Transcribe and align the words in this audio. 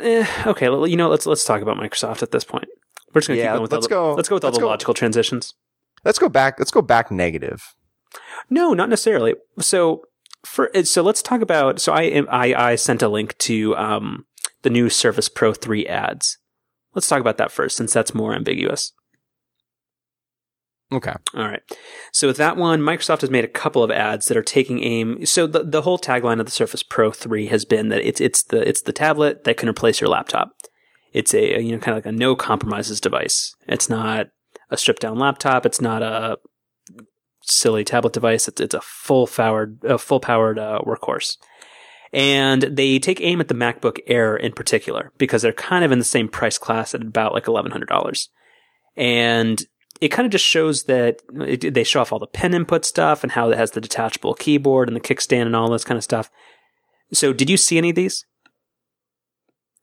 Eh, 0.00 0.26
okay, 0.46 0.68
well, 0.68 0.86
you 0.86 0.96
know, 0.96 1.08
let's 1.08 1.26
let's 1.26 1.44
talk 1.44 1.60
about 1.62 1.76
Microsoft 1.76 2.22
at 2.22 2.30
this 2.30 2.44
point. 2.44 2.66
We're 3.14 3.20
just 3.20 3.28
gonna 3.28 3.38
Yeah, 3.38 3.44
keep 3.46 3.50
going 3.52 3.62
with 3.62 3.72
let's 3.72 3.84
all 3.86 3.88
the, 3.88 3.94
go- 3.94 4.14
Let's 4.14 4.28
go 4.28 4.36
with 4.36 4.44
all 4.44 4.48
let's 4.48 4.58
the 4.58 4.62
go- 4.62 4.68
logical 4.68 4.94
transitions. 4.94 5.54
Let's 6.04 6.18
go 6.18 6.28
back. 6.28 6.58
Let's 6.58 6.70
go 6.70 6.82
back 6.82 7.10
negative. 7.10 7.62
No, 8.50 8.72
not 8.74 8.88
necessarily. 8.88 9.34
So 9.60 10.02
for 10.44 10.70
so 10.84 11.02
let's 11.02 11.22
talk 11.22 11.40
about. 11.42 11.80
So 11.80 11.92
I 11.92 12.22
I 12.30 12.54
I 12.70 12.74
sent 12.76 13.02
a 13.02 13.08
link 13.08 13.36
to 13.38 13.76
um 13.76 14.24
the 14.62 14.70
new 14.70 14.88
Surface 14.88 15.28
Pro 15.28 15.52
three 15.52 15.86
ads. 15.86 16.38
Let's 16.94 17.08
talk 17.08 17.20
about 17.20 17.36
that 17.38 17.52
first, 17.52 17.76
since 17.76 17.92
that's 17.92 18.14
more 18.14 18.34
ambiguous. 18.34 18.92
Okay. 20.92 21.14
All 21.34 21.48
right. 21.48 21.62
So 22.12 22.26
with 22.26 22.36
that 22.36 22.56
one, 22.56 22.80
Microsoft 22.80 23.22
has 23.22 23.30
made 23.30 23.44
a 23.44 23.48
couple 23.48 23.82
of 23.82 23.90
ads 23.90 24.26
that 24.26 24.36
are 24.36 24.42
taking 24.42 24.82
aim. 24.82 25.24
So 25.24 25.46
the 25.46 25.64
the 25.64 25.82
whole 25.82 25.98
tagline 25.98 26.38
of 26.38 26.46
the 26.46 26.52
Surface 26.52 26.82
Pro 26.82 27.10
3 27.10 27.46
has 27.46 27.64
been 27.64 27.88
that 27.88 28.06
it's 28.06 28.20
it's 28.20 28.42
the 28.42 28.66
it's 28.68 28.82
the 28.82 28.92
tablet 28.92 29.44
that 29.44 29.56
can 29.56 29.68
replace 29.68 30.00
your 30.00 30.10
laptop. 30.10 30.52
It's 31.12 31.34
a 31.34 31.62
you 31.62 31.72
know 31.72 31.78
kind 31.78 31.96
of 31.96 32.04
like 32.04 32.12
a 32.12 32.16
no 32.16 32.36
compromises 32.36 33.00
device. 33.00 33.54
It's 33.66 33.88
not 33.88 34.28
a 34.70 34.76
stripped 34.76 35.02
down 35.02 35.18
laptop. 35.18 35.64
It's 35.64 35.80
not 35.80 36.02
a 36.02 36.38
silly 37.42 37.84
tablet 37.84 38.12
device. 38.12 38.48
It's 38.48 38.60
it's 38.60 38.74
a 38.74 38.80
full 38.80 39.26
powered 39.26 39.78
a 39.84 39.98
full 39.98 40.20
powered 40.20 40.58
uh, 40.58 40.80
workhorse. 40.86 41.36
And 42.14 42.62
they 42.62 42.98
take 42.98 43.22
aim 43.22 43.40
at 43.40 43.48
the 43.48 43.54
MacBook 43.54 43.98
Air 44.06 44.36
in 44.36 44.52
particular 44.52 45.12
because 45.16 45.40
they're 45.40 45.52
kind 45.54 45.82
of 45.82 45.92
in 45.92 45.98
the 45.98 46.04
same 46.04 46.28
price 46.28 46.58
class 46.58 46.94
at 46.94 47.00
about 47.00 47.32
like 47.32 47.48
eleven 47.48 47.72
hundred 47.72 47.88
dollars. 47.88 48.28
And 48.96 49.64
it 50.02 50.08
kind 50.08 50.26
of 50.26 50.32
just 50.32 50.44
shows 50.44 50.84
that 50.84 51.22
it, 51.46 51.74
they 51.74 51.84
show 51.84 52.00
off 52.00 52.12
all 52.12 52.18
the 52.18 52.26
pen 52.26 52.54
input 52.54 52.84
stuff 52.84 53.22
and 53.22 53.32
how 53.32 53.50
it 53.50 53.56
has 53.56 53.70
the 53.70 53.80
detachable 53.80 54.34
keyboard 54.34 54.88
and 54.88 54.96
the 54.96 55.00
kickstand 55.00 55.46
and 55.46 55.54
all 55.54 55.70
this 55.70 55.84
kind 55.84 55.96
of 55.96 56.02
stuff. 56.02 56.28
So, 57.12 57.32
did 57.32 57.48
you 57.48 57.56
see 57.56 57.78
any 57.78 57.90
of 57.90 57.94
these? 57.96 58.26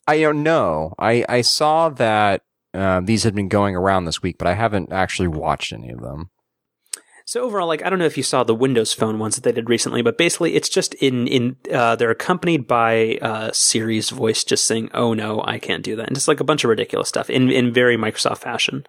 I 0.05 0.19
don't 0.19 0.43
know. 0.43 0.93
I 0.99 1.23
I 1.29 1.41
saw 1.41 1.87
that 1.87 2.41
uh, 2.73 2.99
these 2.99 3.23
had 3.23 3.33
been 3.33 3.47
going 3.47 3.77
around 3.77 4.05
this 4.05 4.21
week, 4.21 4.37
but 4.37 4.47
I 4.47 4.55
haven't 4.55 4.91
actually 4.91 5.29
watched 5.29 5.71
any 5.71 5.89
of 5.89 6.01
them. 6.01 6.31
So 7.25 7.43
overall, 7.43 7.67
like 7.67 7.85
I 7.85 7.89
don't 7.89 7.99
know 7.99 8.05
if 8.05 8.17
you 8.17 8.23
saw 8.23 8.43
the 8.43 8.55
Windows 8.55 8.91
Phone 8.91 9.19
ones 9.19 9.35
that 9.35 9.43
they 9.43 9.51
did 9.53 9.69
recently, 9.69 10.01
but 10.01 10.17
basically 10.17 10.55
it's 10.55 10.67
just 10.67 10.95
in 10.95 11.27
in 11.27 11.55
uh, 11.71 11.95
they're 11.95 12.11
accompanied 12.11 12.67
by 12.67 13.19
uh, 13.21 13.51
Siri's 13.53 14.09
voice 14.09 14.43
just 14.43 14.65
saying, 14.65 14.89
"Oh 14.93 15.13
no, 15.13 15.41
I 15.45 15.59
can't 15.59 15.83
do 15.83 15.95
that," 15.95 16.07
and 16.07 16.15
just 16.15 16.27
like 16.27 16.41
a 16.41 16.43
bunch 16.43 16.65
of 16.65 16.69
ridiculous 16.69 17.07
stuff 17.07 17.29
in 17.29 17.49
in 17.51 17.71
very 17.71 17.95
Microsoft 17.95 18.39
fashion. 18.39 18.83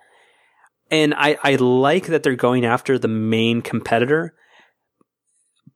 And 0.90 1.14
I 1.14 1.38
I 1.42 1.54
like 1.56 2.06
that 2.06 2.22
they're 2.22 2.34
going 2.34 2.64
after 2.64 2.98
the 2.98 3.08
main 3.08 3.62
competitor, 3.62 4.34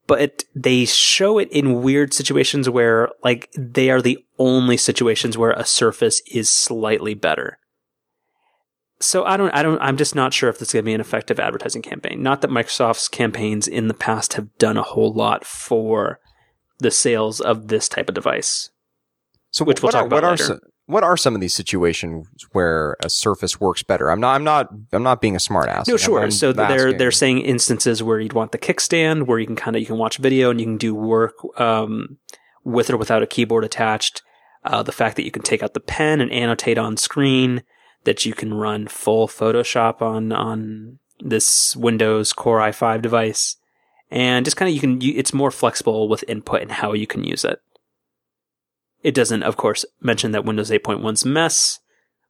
but 0.07 0.45
they 0.55 0.84
show 0.84 1.39
it 1.39 1.48
in 1.51 1.83
weird 1.83 2.12
situations 2.12 2.69
where 2.69 3.11
like 3.23 3.51
they 3.57 3.91
are 3.91 4.03
the 4.03 4.19
only 4.39 4.77
situations 4.77 5.39
where 5.39 5.53
a 5.53 5.65
Surface 5.65 6.20
is 6.27 6.51
slightly 6.51 7.15
better. 7.15 7.59
So 9.01 9.25
I 9.25 9.37
don't, 9.37 9.51
I 9.55 9.62
don't, 9.62 9.81
I'm 9.81 9.97
just 9.97 10.15
not 10.15 10.33
sure 10.33 10.48
if 10.48 10.59
this 10.59 10.69
is 10.69 10.73
going 10.73 10.85
to 10.85 10.87
be 10.87 10.95
an 10.95 11.01
effective 11.01 11.39
advertising 11.39 11.83
campaign. 11.83 12.23
Not 12.23 12.41
that 12.41 12.51
Microsoft's 12.51 13.09
campaigns 13.09 13.69
in 13.69 13.89
the 13.89 13.95
past 13.95 14.35
have 14.35 14.57
done 14.57 14.77
a 14.77 14.83
whole 14.83 15.12
lot 15.12 15.45
for 15.45 16.20
the 16.79 16.91
sales 16.91 17.41
of 17.41 17.69
this 17.69 17.89
type 17.89 18.09
of 18.09 18.15
device. 18.15 18.70
So 19.51 19.65
Which 19.65 19.83
we'll 19.83 19.89
what 19.89 19.92
talk 19.92 20.05
are, 20.05 20.07
about 20.07 20.17
what 20.17 20.25
are 20.25 20.31
later. 20.31 20.45
some, 20.45 20.61
what 20.87 21.03
are 21.03 21.17
some 21.17 21.35
of 21.35 21.41
these 21.41 21.55
situations 21.55 22.29
where 22.53 22.97
a 23.03 23.09
Surface 23.09 23.59
works 23.61 23.83
better? 23.83 24.11
I'm 24.11 24.21
not 24.21 24.35
I'm 24.35 24.45
not 24.45 24.69
I'm 24.93 25.03
not 25.03 25.21
being 25.21 25.37
a 25.37 25.41
smart 25.41 25.69
ass. 25.69 25.89
No, 25.89 25.97
sure. 25.97 26.23
I'm 26.23 26.31
so 26.31 26.53
they're 26.53 26.93
they're 26.93 27.11
saying 27.11 27.41
instances 27.41 28.03
where 28.03 28.21
you'd 28.21 28.35
want 28.35 28.53
the 28.53 28.59
kickstand, 28.59 29.27
where 29.27 29.39
you 29.39 29.47
can 29.47 29.57
kind 29.57 29.77
of 29.77 29.81
you 29.81 29.87
can 29.87 29.99
watch 29.99 30.19
video 30.19 30.51
and 30.51 30.61
you 30.61 30.67
can 30.67 30.77
do 30.77 30.95
work 30.95 31.35
um, 31.59 32.19
with 32.65 32.91
or 32.91 32.97
without 32.97 33.23
a 33.23 33.27
keyboard 33.27 33.65
attached. 33.65 34.23
Uh, 34.65 34.83
the 34.83 34.93
fact 34.93 35.17
that 35.17 35.25
you 35.25 35.31
can 35.31 35.43
take 35.43 35.63
out 35.63 35.75
the 35.75 35.81
pen 35.81 36.21
and 36.21 36.33
annotate 36.33 36.79
on 36.79 36.97
screen, 36.97 37.63
that 38.05 38.25
you 38.25 38.33
can 38.33 38.55
run 38.55 38.87
full 38.87 39.27
Photoshop 39.27 40.03
on 40.03 40.33
on 40.33 40.98
this 41.21 41.75
Windows 41.77 42.33
Core 42.33 42.59
i5 42.59 43.01
device, 43.01 43.57
and 44.11 44.45
just 44.45 44.57
kind 44.57 44.69
of 44.69 44.75
you 44.75 44.81
can 44.81 45.01
you, 45.01 45.14
it's 45.17 45.33
more 45.33 45.51
flexible 45.51 46.08
with 46.08 46.25
input 46.29 46.61
and 46.61 46.73
how 46.73 46.92
you 46.92 47.07
can 47.07 47.25
use 47.25 47.45
it. 47.45 47.61
It 49.05 49.15
doesn't, 49.15 49.42
of 49.42 49.57
course, 49.57 49.85
mention 50.01 50.33
that 50.33 50.47
Windows 50.47 50.70
8.1's 50.70 51.25
a 51.25 51.29
mess, 51.29 51.79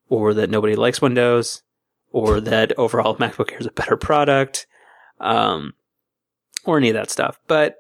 or 0.09 0.35
that 0.35 0.51
nobody 0.51 0.75
likes 0.75 1.01
Windows, 1.01 1.63
or 2.11 2.41
that 2.41 2.73
overall 2.77 3.17
MacBook 3.17 3.53
Air 3.53 3.61
is 3.61 3.67
a 3.67 3.73
better 3.73 3.97
product, 3.97 4.67
um, 5.21 5.73
or 6.65 6.77
any 6.77 6.91
of 6.91 6.95
that 6.95 7.11
stuff. 7.11 7.39
But 7.47 7.77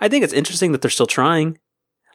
I 0.00 0.08
think 0.08 0.22
it's 0.22 0.34
interesting 0.34 0.72
that 0.72 0.82
they're 0.82 0.90
still 0.90 1.06
trying. 1.06 1.58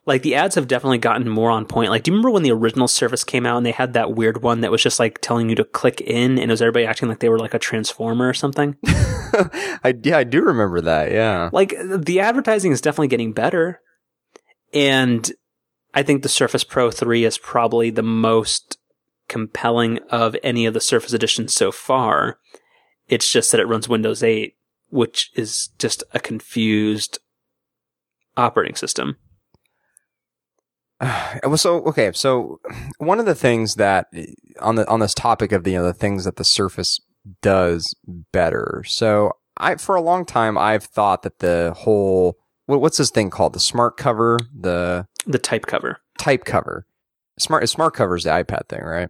Like 0.06 0.22
the 0.22 0.36
ads 0.36 0.54
have 0.54 0.68
definitely 0.68 1.00
gotten 1.00 1.28
more 1.28 1.50
on 1.50 1.66
point. 1.66 1.90
Like, 1.90 2.04
do 2.04 2.12
you 2.12 2.14
remember 2.14 2.30
when 2.30 2.44
the 2.44 2.52
original 2.52 2.88
Surface 2.88 3.24
came 3.24 3.48
out 3.48 3.58
and 3.58 3.66
they 3.66 3.72
had 3.72 3.94
that 3.94 4.14
weird 4.14 4.44
one 4.44 4.62
that 4.62 4.70
was 4.70 4.84
just 4.84 5.00
like 5.00 5.20
telling 5.20 5.50
you 5.50 5.56
to 5.56 5.64
click 5.64 6.00
in, 6.00 6.38
and 6.38 6.52
it 6.52 6.54
was 6.54 6.62
everybody 6.62 6.86
acting 6.86 7.10
like 7.10 7.20
they 7.20 7.30
were 7.30 7.40
like 7.40 7.56
a 7.56 7.60
transformer 7.60 8.30
or 8.30 8.34
something? 8.36 8.76
I 8.86 9.96
yeah, 10.04 10.20
I 10.20 10.24
do 10.24 10.44
remember 10.44 10.82
that. 10.82 11.12
Yeah. 11.12 11.50
like 11.52 11.74
the 11.84 12.20
advertising 12.20 12.72
is 12.72 12.82
definitely 12.82 13.08
getting 13.08 13.34
better 13.34 13.82
and 14.72 15.32
i 15.96 16.04
think 16.04 16.22
the 16.22 16.30
surface 16.30 16.64
pro 16.64 16.92
3 16.92 17.26
is 17.26 17.38
probably 17.38 17.90
the 17.90 18.04
most 18.04 18.78
compelling 19.28 20.00
of 20.10 20.36
any 20.44 20.66
of 20.66 20.74
the 20.74 20.82
surface 20.82 21.14
editions 21.14 21.54
so 21.54 21.72
far 21.72 22.38
it's 23.08 23.32
just 23.32 23.52
that 23.52 23.60
it 23.60 23.68
runs 23.68 23.90
windows 23.90 24.22
8 24.22 24.56
which 24.90 25.32
is 25.36 25.70
just 25.80 26.04
a 26.14 26.20
confused 26.20 27.20
operating 28.38 28.76
system 28.76 29.18
well, 31.44 31.58
so 31.58 31.82
okay, 31.84 32.12
so 32.14 32.60
one 32.98 33.20
of 33.20 33.26
the 33.26 33.36
things 33.36 33.76
that 33.76 34.08
on 34.62 34.76
the 34.76 34.88
on 34.90 35.00
this 35.00 35.14
topic 35.14 35.52
of 35.52 35.64
the 35.64 35.72
you 35.72 35.78
know, 35.78 35.86
the 35.86 35.94
things 35.94 36.26
that 36.26 36.38
the 36.38 36.46
Surface 36.46 37.00
does 37.42 37.94
better. 38.32 38.84
So 38.88 39.34
I 39.58 39.76
for 39.76 39.96
a 39.96 40.02
long 40.02 40.26
time 40.26 40.58
I've 40.58 40.86
thought 40.86 41.24
that 41.24 41.40
the 41.40 41.74
whole 41.76 42.38
what's 42.66 42.98
this 42.98 43.12
thing 43.12 43.30
called 43.30 43.54
the 43.54 43.60
smart 43.60 43.98
cover 43.98 44.40
the 44.58 45.08
the 45.26 45.40
type 45.40 45.66
cover 45.66 46.00
type 46.18 46.46
cover 46.46 46.86
smart 47.40 47.68
smart 47.70 47.94
cover 47.94 48.16
is 48.16 48.24
the 48.24 48.30
iPad 48.30 48.68
thing, 48.68 48.82
right? 48.82 49.10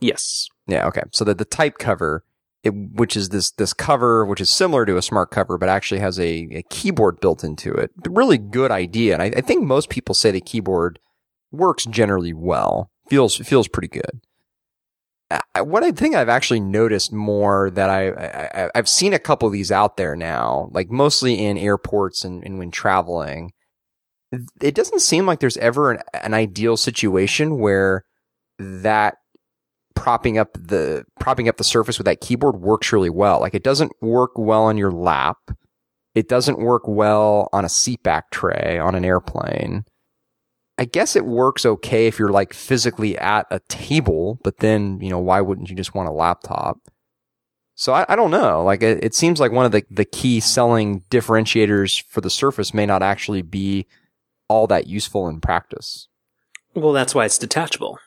yes 0.00 0.48
Yeah, 0.66 0.86
okay. 0.88 1.02
So 1.12 1.24
that 1.24 1.38
the 1.38 1.44
type 1.44 1.78
cover, 1.78 2.24
it, 2.62 2.70
which 2.70 3.16
is 3.16 3.28
this 3.30 3.50
this 3.52 3.72
cover, 3.72 4.24
which 4.24 4.40
is 4.40 4.50
similar 4.50 4.84
to 4.86 4.96
a 4.96 5.02
smart 5.02 5.30
cover, 5.30 5.58
but 5.58 5.68
actually 5.68 6.00
has 6.00 6.18
a, 6.18 6.48
a 6.50 6.62
keyboard 6.70 7.20
built 7.20 7.44
into 7.44 7.72
it. 7.72 7.90
Really 8.08 8.38
good 8.38 8.70
idea, 8.70 9.14
and 9.14 9.22
I, 9.22 9.26
I 9.36 9.40
think 9.40 9.64
most 9.64 9.88
people 9.88 10.14
say 10.14 10.30
the 10.30 10.40
keyboard 10.40 10.98
works 11.52 11.86
generally 11.86 12.32
well. 12.32 12.90
feels 13.08 13.36
feels 13.36 13.68
pretty 13.68 13.88
good. 13.88 14.20
What 15.58 15.82
I 15.82 15.90
think 15.90 16.14
I've 16.14 16.28
actually 16.28 16.60
noticed 16.60 17.12
more 17.12 17.70
that 17.70 17.90
I, 17.90 18.10
I 18.10 18.70
I've 18.74 18.88
seen 18.88 19.12
a 19.12 19.18
couple 19.18 19.46
of 19.46 19.52
these 19.52 19.72
out 19.72 19.96
there 19.96 20.14
now, 20.14 20.68
like 20.72 20.90
mostly 20.90 21.44
in 21.44 21.58
airports 21.58 22.24
and, 22.24 22.44
and 22.44 22.58
when 22.58 22.70
traveling. 22.70 23.52
It 24.60 24.74
doesn't 24.74 25.00
seem 25.00 25.26
like 25.26 25.40
there's 25.40 25.56
ever 25.56 25.92
an, 25.92 26.02
an 26.14 26.34
ideal 26.34 26.76
situation 26.76 27.58
where 27.58 28.04
that 28.58 29.16
propping 29.94 30.38
up 30.38 30.52
the 30.54 31.04
propping 31.18 31.48
up 31.48 31.56
the 31.56 31.64
surface 31.64 31.98
with 31.98 32.04
that 32.04 32.20
keyboard 32.20 32.60
works 32.60 32.92
really 32.92 33.10
well. 33.10 33.40
Like 33.40 33.54
it 33.54 33.64
doesn't 33.64 33.92
work 34.00 34.32
well 34.36 34.64
on 34.64 34.76
your 34.76 34.92
lap. 34.92 35.38
It 36.14 36.28
doesn't 36.28 36.58
work 36.58 36.82
well 36.86 37.48
on 37.52 37.64
a 37.64 37.68
seatback 37.68 38.22
tray 38.30 38.78
on 38.78 38.94
an 38.94 39.04
airplane. 39.04 39.84
I 40.78 40.84
guess 40.84 41.16
it 41.16 41.24
works 41.24 41.64
okay 41.64 42.06
if 42.06 42.18
you're 42.18 42.28
like 42.28 42.52
physically 42.52 43.16
at 43.18 43.46
a 43.50 43.60
table, 43.68 44.38
but 44.42 44.58
then, 44.58 45.00
you 45.00 45.08
know, 45.08 45.18
why 45.18 45.40
wouldn't 45.40 45.70
you 45.70 45.76
just 45.76 45.94
want 45.94 46.08
a 46.08 46.12
laptop? 46.12 46.78
So 47.74 47.92
I, 47.92 48.04
I 48.08 48.16
don't 48.16 48.30
know. 48.30 48.62
Like 48.62 48.82
it, 48.82 49.02
it 49.02 49.14
seems 49.14 49.40
like 49.40 49.52
one 49.52 49.66
of 49.66 49.72
the, 49.72 49.84
the 49.90 50.04
key 50.04 50.40
selling 50.40 51.02
differentiators 51.10 52.02
for 52.08 52.20
the 52.20 52.30
Surface 52.30 52.74
may 52.74 52.86
not 52.86 53.02
actually 53.02 53.42
be 53.42 53.86
all 54.48 54.66
that 54.68 54.86
useful 54.86 55.28
in 55.28 55.40
practice. 55.40 56.08
well 56.74 56.92
that's 56.92 57.14
why 57.14 57.24
it's 57.24 57.38
detachable 57.38 57.98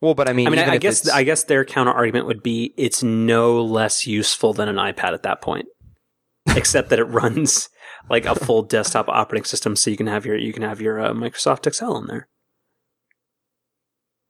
Well, 0.00 0.14
but 0.14 0.28
I 0.28 0.32
mean, 0.32 0.48
i 0.48 0.50
mean 0.50 0.58
I, 0.58 0.72
I 0.72 0.78
guess 0.78 1.08
i 1.08 1.22
guess 1.22 1.44
their 1.44 1.64
counter 1.64 1.92
argument 1.92 2.26
would 2.26 2.42
be 2.42 2.74
it's 2.76 3.02
no 3.02 3.62
less 3.62 4.06
useful 4.06 4.52
than 4.52 4.68
an 4.68 4.76
ipad 4.76 5.14
at 5.14 5.22
that 5.22 5.40
point 5.40 5.66
except 6.56 6.88
that 6.90 6.98
it 6.98 7.04
runs 7.04 7.68
like 8.08 8.26
a 8.26 8.34
full 8.34 8.62
desktop 8.62 9.08
operating 9.08 9.44
system, 9.44 9.76
so 9.76 9.90
you 9.90 9.96
can 9.96 10.06
have 10.06 10.26
your 10.26 10.36
you 10.36 10.52
can 10.52 10.62
have 10.62 10.80
your 10.80 11.00
uh, 11.00 11.12
Microsoft 11.12 11.66
Excel 11.66 11.94
on 11.94 12.06
there. 12.06 12.28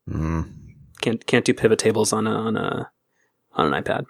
Mm. 0.08 0.50
Can't 1.00 1.26
can't 1.26 1.44
do 1.44 1.54
pivot 1.54 1.78
tables 1.78 2.12
on 2.12 2.26
a 2.26 2.30
on 2.30 2.56
a 2.56 2.90
on 3.52 3.72
an 3.72 3.82
iPad. 3.82 4.04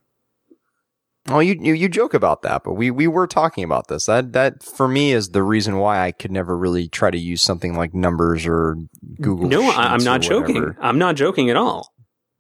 Oh, 1.29 1.39
you, 1.39 1.57
you 1.61 1.73
you 1.75 1.89
joke 1.89 2.15
about 2.15 2.43
that, 2.43 2.63
but 2.65 2.75
we 2.75 2.91
we 2.91 3.07
were 3.07 3.29
talking 3.29 3.63
about 3.63 3.87
this. 3.87 4.07
That 4.07 4.33
that 4.33 4.63
for 4.63 4.89
me 4.89 5.13
is 5.13 5.31
the 5.31 5.45
reason 5.45 5.77
why 5.79 6.05
I 6.05 6.11
could 6.11 6.33
never 6.33 6.57
really 6.57 6.89
try 6.89 7.13
to 7.13 7.19
use 7.19 7.41
something 7.41 7.77
like 7.77 7.95
Numbers 7.95 8.45
or 8.45 8.77
Google. 9.21 9.49
no, 9.49 9.71
I, 9.71 9.95
I'm 9.95 10.03
not 10.03 10.21
joking. 10.21 10.75
I'm 10.81 10.99
not 10.99 11.15
joking 11.15 11.49
at 11.49 11.57
all. 11.57 11.93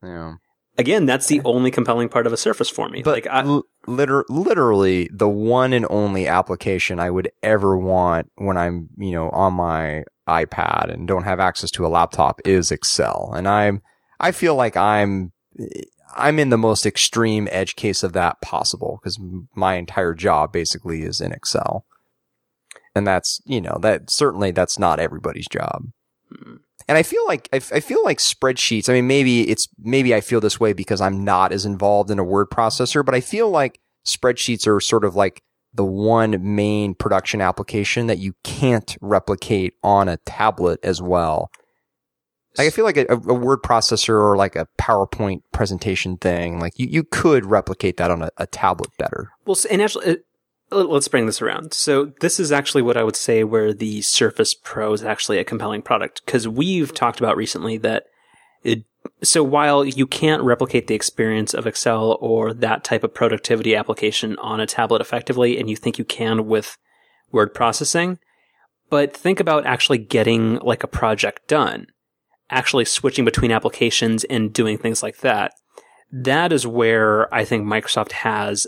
Yeah. 0.03 0.35
Again, 0.79 1.07
that's 1.07 1.27
the 1.27 1.41
only 1.45 1.71
compelling 1.71 2.09
part 2.09 2.27
of 2.27 2.33
a 2.33 2.37
Surface 2.37 2.69
for 2.69 2.89
me. 2.89 3.03
But 3.03 3.15
like, 3.15 3.27
I, 3.27 3.43
l- 3.43 3.65
liter- 3.87 4.25
literally, 4.29 5.09
the 5.13 5.29
one 5.29 5.73
and 5.73 5.87
only 5.91 6.27
application 6.27 6.99
I 6.99 7.11
would 7.11 7.31
ever 7.43 7.77
want 7.77 8.31
when 8.37 8.57
I'm, 8.57 8.89
you 8.97 9.13
know, 9.13 9.31
on 9.31 9.55
my 9.55 10.05
iPad 10.29 10.93
and 10.93 11.09
don't 11.09 11.25
have 11.25 11.41
access 11.41 11.71
to 11.73 11.87
a 11.87 11.89
laptop 11.89 12.41
is 12.45 12.71
Excel. 12.71 13.33
And 13.35 13.49
I'm, 13.49 13.83
I 14.21 14.33
feel 14.33 14.55
like 14.55 14.77
I'm, 14.77 15.33
I'm 16.15 16.39
in 16.39 16.51
the 16.51 16.59
most 16.59 16.87
extreme 16.87 17.49
edge 17.51 17.77
case 17.77 18.03
of 18.03 18.13
that 18.13 18.41
possible 18.41 18.99
because 19.01 19.19
my 19.55 19.75
entire 19.75 20.15
job 20.15 20.53
basically 20.53 21.03
is 21.03 21.21
in 21.21 21.33
Excel. 21.33 21.85
And 22.95 23.07
that's, 23.07 23.41
you 23.47 23.61
know, 23.61 23.79
that 23.81 24.11
certainly 24.11 24.51
that's 24.51 24.79
not 24.79 25.01
everybody's 25.01 25.49
job. 25.49 25.87
Hmm. 26.31 26.57
And 26.93 26.99
I 26.99 27.05
feel 27.05 27.25
like 27.27 27.49
I, 27.55 27.57
I 27.57 27.81
feel 27.81 28.05
like 28.05 28.19
spreadsheets. 28.19 28.91
I 28.91 28.93
mean, 28.93 29.07
maybe 29.07 29.49
it's 29.49 29.67
maybe 29.79 30.15
I 30.15 30.21
feel 30.21 30.43
this 30.43 30.61
way 30.61 30.75
because 30.75 31.01
I'm 31.01 31.25
not 31.25 31.51
as 31.51 31.65
involved 31.65 32.11
in 32.11 32.19
a 32.19 32.23
word 32.23 32.51
processor, 32.51 33.03
but 33.03 33.15
I 33.15 33.23
feel 33.23 33.49
like 33.49 33.81
spreadsheets 34.05 34.67
are 34.67 34.79
sort 34.79 35.07
of 35.07 35.17
like 35.17 35.43
the 35.73 35.87
one 35.87 36.55
main 36.55 36.95
production 36.95 37.41
application 37.41 38.09
that 38.09 38.19
you 38.19 38.35
can't 38.45 38.95
replicate 39.01 39.73
on 39.83 40.07
a 40.07 40.19
tablet 40.27 40.81
as 40.83 41.01
well. 41.01 41.51
Like, 42.59 42.67
I 42.67 42.71
feel 42.71 42.85
like 42.85 42.99
a, 42.99 43.07
a 43.09 43.17
word 43.17 43.63
processor 43.63 44.21
or 44.21 44.37
like 44.37 44.55
a 44.55 44.69
PowerPoint 44.79 45.41
presentation 45.51 46.19
thing, 46.19 46.61
like 46.61 46.79
you, 46.79 46.89
you 46.91 47.05
could 47.05 47.47
replicate 47.47 47.97
that 47.97 48.11
on 48.11 48.21
a, 48.21 48.31
a 48.37 48.47
tablet 48.47 48.91
better. 48.99 49.31
Well, 49.47 49.57
and 49.71 49.81
actually, 49.81 50.07
uh, 50.09 50.17
let's 50.75 51.09
bring 51.09 51.27
this 51.27 51.43
around. 51.43 51.75
So 51.75 52.13
this 52.21 52.41
is 52.41 52.53
actually 52.53 52.83
what 52.83 52.97
I 52.97 53.05
would 53.05 53.17
say 53.17 53.45
where 53.45 53.73
the 53.73 54.03
Surface 54.03 54.55
Pro 54.55 54.93
is 54.93 55.03
actually 55.03 55.39
a 55.39 55.45
compelling 55.45 55.83
product 55.83 56.23
because 56.25 56.49
we've 56.49 56.93
talked 56.95 57.21
about 57.21 57.37
recently 57.37 57.77
that 57.79 58.07
it. 58.63 58.85
So 59.23 59.43
while 59.43 59.85
you 59.85 60.07
can't 60.07 60.43
replicate 60.43 60.87
the 60.87 60.95
experience 60.95 61.55
of 61.55 61.67
Excel 61.67 62.19
or 62.21 62.55
that 62.55 62.85
type 62.85 63.03
of 63.03 63.15
productivity 63.15 63.75
application 63.75 64.37
on 64.39 64.61
a 64.61 64.67
tablet 64.67 65.01
effectively, 65.01 65.59
and 65.59 65.69
you 65.69 65.77
think 65.77 65.99
you 65.99 66.05
can 66.05 66.47
with 66.47 66.79
word 67.33 67.53
processing, 67.53 68.19
but 68.91 69.17
think 69.17 69.41
about 69.41 69.67
actually 69.67 69.99
getting 69.99 70.57
like 70.57 70.85
a 70.85 70.89
project 70.89 71.49
done, 71.49 71.87
actually 72.51 72.85
switching 72.85 73.25
between 73.25 73.51
applications 73.51 74.23
and 74.25 74.53
doing 74.53 74.79
things 74.79 75.03
like 75.03 75.19
that. 75.19 75.53
That 76.13 76.53
is 76.53 76.67
where 76.67 77.33
I 77.35 77.45
think 77.45 77.65
Microsoft 77.65 78.13
has 78.13 78.67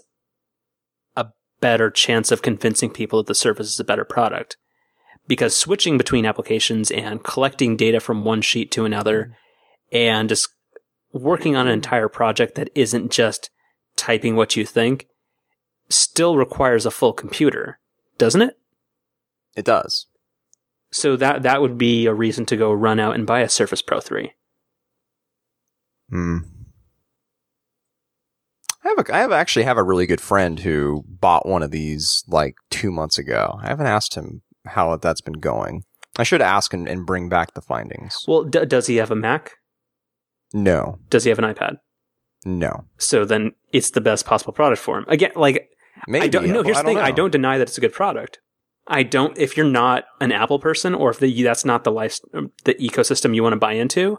better 1.64 1.90
chance 1.90 2.31
of 2.31 2.43
convincing 2.43 2.90
people 2.90 3.20
that 3.20 3.26
the 3.26 3.34
Surface 3.34 3.72
is 3.72 3.81
a 3.81 3.84
better 3.84 4.05
product. 4.05 4.58
Because 5.26 5.56
switching 5.56 5.96
between 5.96 6.26
applications 6.26 6.90
and 6.90 7.25
collecting 7.25 7.75
data 7.75 8.00
from 8.00 8.22
one 8.22 8.43
sheet 8.43 8.70
to 8.72 8.84
another 8.84 9.34
and 9.90 10.28
just 10.28 10.50
working 11.11 11.56
on 11.56 11.66
an 11.66 11.72
entire 11.72 12.11
project 12.11 12.55
that 12.56 12.69
isn't 12.75 13.11
just 13.11 13.49
typing 13.96 14.37
what 14.37 14.56
you 14.56 14.66
think 14.66 15.06
still 15.88 16.37
requires 16.37 16.84
a 16.84 16.90
full 16.90 17.14
computer, 17.14 17.78
doesn't 18.19 18.43
it? 18.43 18.58
It 19.56 19.64
does. 19.64 20.05
So 20.90 21.17
that 21.17 21.44
that 21.44 21.62
would 21.62 21.78
be 21.78 22.05
a 22.05 22.12
reason 22.12 22.44
to 22.46 22.58
go 22.58 22.75
run 22.75 23.00
out 23.00 23.14
and 23.14 23.26
buy 23.26 23.40
a 23.40 23.49
Surface 23.49 23.81
Pro 23.81 24.00
3. 24.00 24.34
Hmm. 26.10 26.38
I 28.84 28.88
have 28.88 28.98
a, 28.98 29.14
I 29.14 29.19
have 29.19 29.32
actually 29.32 29.64
have 29.64 29.78
a 29.78 29.82
really 29.82 30.06
good 30.06 30.20
friend 30.20 30.60
who 30.60 31.04
bought 31.08 31.46
one 31.46 31.62
of 31.62 31.70
these 31.70 32.22
like 32.28 32.54
two 32.70 32.90
months 32.90 33.19
ago. 33.19 33.58
I 33.62 33.69
haven't 33.69 33.86
asked 33.86 34.14
him 34.14 34.42
how 34.66 34.94
that's 34.96 35.20
been 35.20 35.40
going. 35.40 35.84
I 36.19 36.22
should 36.22 36.42
ask 36.42 36.72
and, 36.72 36.88
and 36.88 37.06
bring 37.06 37.28
back 37.28 37.54
the 37.54 37.60
findings. 37.62 38.25
Well, 38.28 38.44
d- 38.44 38.66
does 38.66 38.86
he 38.86 38.96
have 38.96 39.10
a 39.10 39.16
Mac? 39.16 39.52
No, 40.52 41.00
Does 41.10 41.25
he 41.25 41.31
have 41.31 41.38
an 41.40 41.52
iPad? 41.52 41.78
no. 42.44 42.84
So 42.98 43.25
then 43.25 43.52
it's 43.72 43.90
the 43.90 44.00
best 44.00 44.25
possible 44.25 44.52
product 44.52 44.81
for 44.81 44.98
him. 44.98 45.04
Again, 45.08 45.32
like 45.34 45.70
Maybe. 46.06 46.25
I 46.25 46.28
don't. 46.28 46.48
No, 46.48 46.62
here's 46.62 46.76
the 46.76 46.84
thing. 46.84 46.98
I 46.98 47.10
don't 47.10 47.31
deny 47.31 47.58
that 47.58 47.69
it's 47.69 47.78
a 47.78 47.81
good 47.81 47.92
product. 47.92 48.40
I 48.86 49.02
don't. 49.02 49.36
If 49.38 49.56
you're 49.56 49.66
not 49.66 50.04
an 50.20 50.32
Apple 50.32 50.58
person, 50.58 50.94
or 50.94 51.10
if 51.10 51.19
the, 51.19 51.42
that's 51.42 51.64
not 51.64 51.84
the 51.84 51.92
life, 51.92 52.19
um, 52.34 52.52
the 52.64 52.75
ecosystem 52.75 53.34
you 53.34 53.42
want 53.42 53.54
to 53.54 53.58
buy 53.58 53.72
into, 53.72 54.19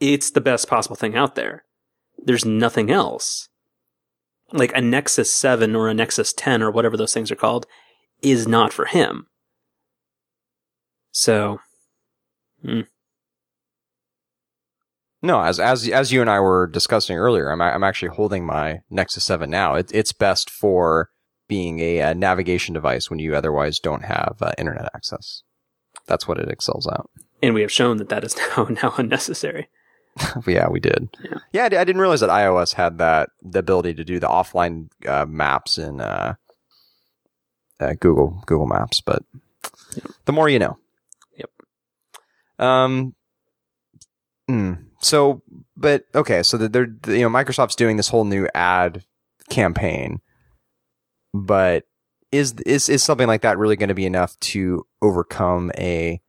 it's 0.00 0.30
the 0.30 0.40
best 0.40 0.68
possible 0.68 0.96
thing 0.96 1.14
out 1.14 1.34
there. 1.34 1.64
There's 2.18 2.44
nothing 2.44 2.90
else. 2.90 3.48
Like 4.52 4.72
a 4.76 4.80
Nexus 4.80 5.32
Seven 5.32 5.74
or 5.74 5.88
a 5.88 5.94
Nexus 5.94 6.32
Ten 6.32 6.62
or 6.62 6.70
whatever 6.70 6.96
those 6.96 7.12
things 7.12 7.30
are 7.30 7.36
called 7.36 7.66
is 8.22 8.46
not 8.46 8.72
for 8.72 8.86
him. 8.86 9.26
So, 11.10 11.58
No, 15.22 15.40
as 15.42 15.58
as 15.58 15.88
as 15.88 16.12
you 16.12 16.20
and 16.20 16.30
I 16.30 16.38
were 16.40 16.66
discussing 16.66 17.16
earlier, 17.16 17.50
I'm 17.50 17.60
I'm 17.60 17.82
actually 17.82 18.10
holding 18.10 18.44
my 18.46 18.80
Nexus 18.90 19.24
Seven 19.24 19.50
now. 19.50 19.74
It, 19.74 19.90
it's 19.92 20.12
best 20.12 20.50
for 20.50 21.10
being 21.48 21.80
a, 21.80 22.00
uh 22.02 22.14
navigation 22.14 22.74
device 22.74 23.08
when 23.10 23.18
you 23.18 23.34
otherwise 23.34 23.78
don't 23.78 24.04
have 24.04 24.36
uh, 24.40 24.52
internet 24.58 24.90
access. 24.94 25.42
That's 26.06 26.28
what 26.28 26.38
it 26.38 26.48
excels 26.48 26.86
at. 26.86 27.04
and 27.42 27.54
we 27.54 27.62
have 27.62 27.72
shown 27.72 27.96
that 27.96 28.08
that 28.10 28.24
is 28.24 28.36
now 28.56 28.68
now 28.82 28.94
unnecessary. 28.98 29.68
yeah, 30.46 30.68
we 30.68 30.80
did. 30.80 31.08
Yeah. 31.22 31.38
Yeah, 31.52 31.64
I, 31.64 31.84
didn't 31.84 32.00
realize 32.00 32.20
that 32.20 32.30
iOS 32.30 32.74
had 32.74 32.98
that 32.98 33.30
the 33.42 33.58
ability 33.58 33.94
to 33.94 34.04
do 34.04 34.18
the 34.18 34.28
offline 34.28 34.88
uh, 35.06 35.26
maps 35.26 35.78
in 35.78 36.00
uh, 36.00 36.34
uh, 37.80 37.94
Google 38.00 38.42
Google 38.46 38.66
Maps. 38.66 39.00
But 39.00 39.22
the 40.24 40.32
more 40.32 40.48
you 40.48 40.58
know. 40.58 40.78
Yep. 41.36 41.50
Um. 42.58 43.14
hmm. 44.48 44.72
So, 45.00 45.42
but 45.76 46.04
okay. 46.14 46.42
So 46.42 46.56
that 46.56 46.72
they're 46.72 46.88
you 47.08 47.22
know 47.22 47.30
Microsoft's 47.30 47.76
doing 47.76 47.96
this 47.96 48.08
whole 48.08 48.24
new 48.24 48.48
ad 48.54 49.04
campaign, 49.50 50.20
but 51.34 51.84
is 52.32 52.54
is 52.64 52.88
is 52.88 53.02
something 53.02 53.26
like 53.26 53.42
that 53.42 53.58
really 53.58 53.76
going 53.76 53.88
to 53.88 53.94
be 53.94 54.06
enough 54.06 54.38
to 54.40 54.86
overcome 55.02 55.70
a 55.76 56.20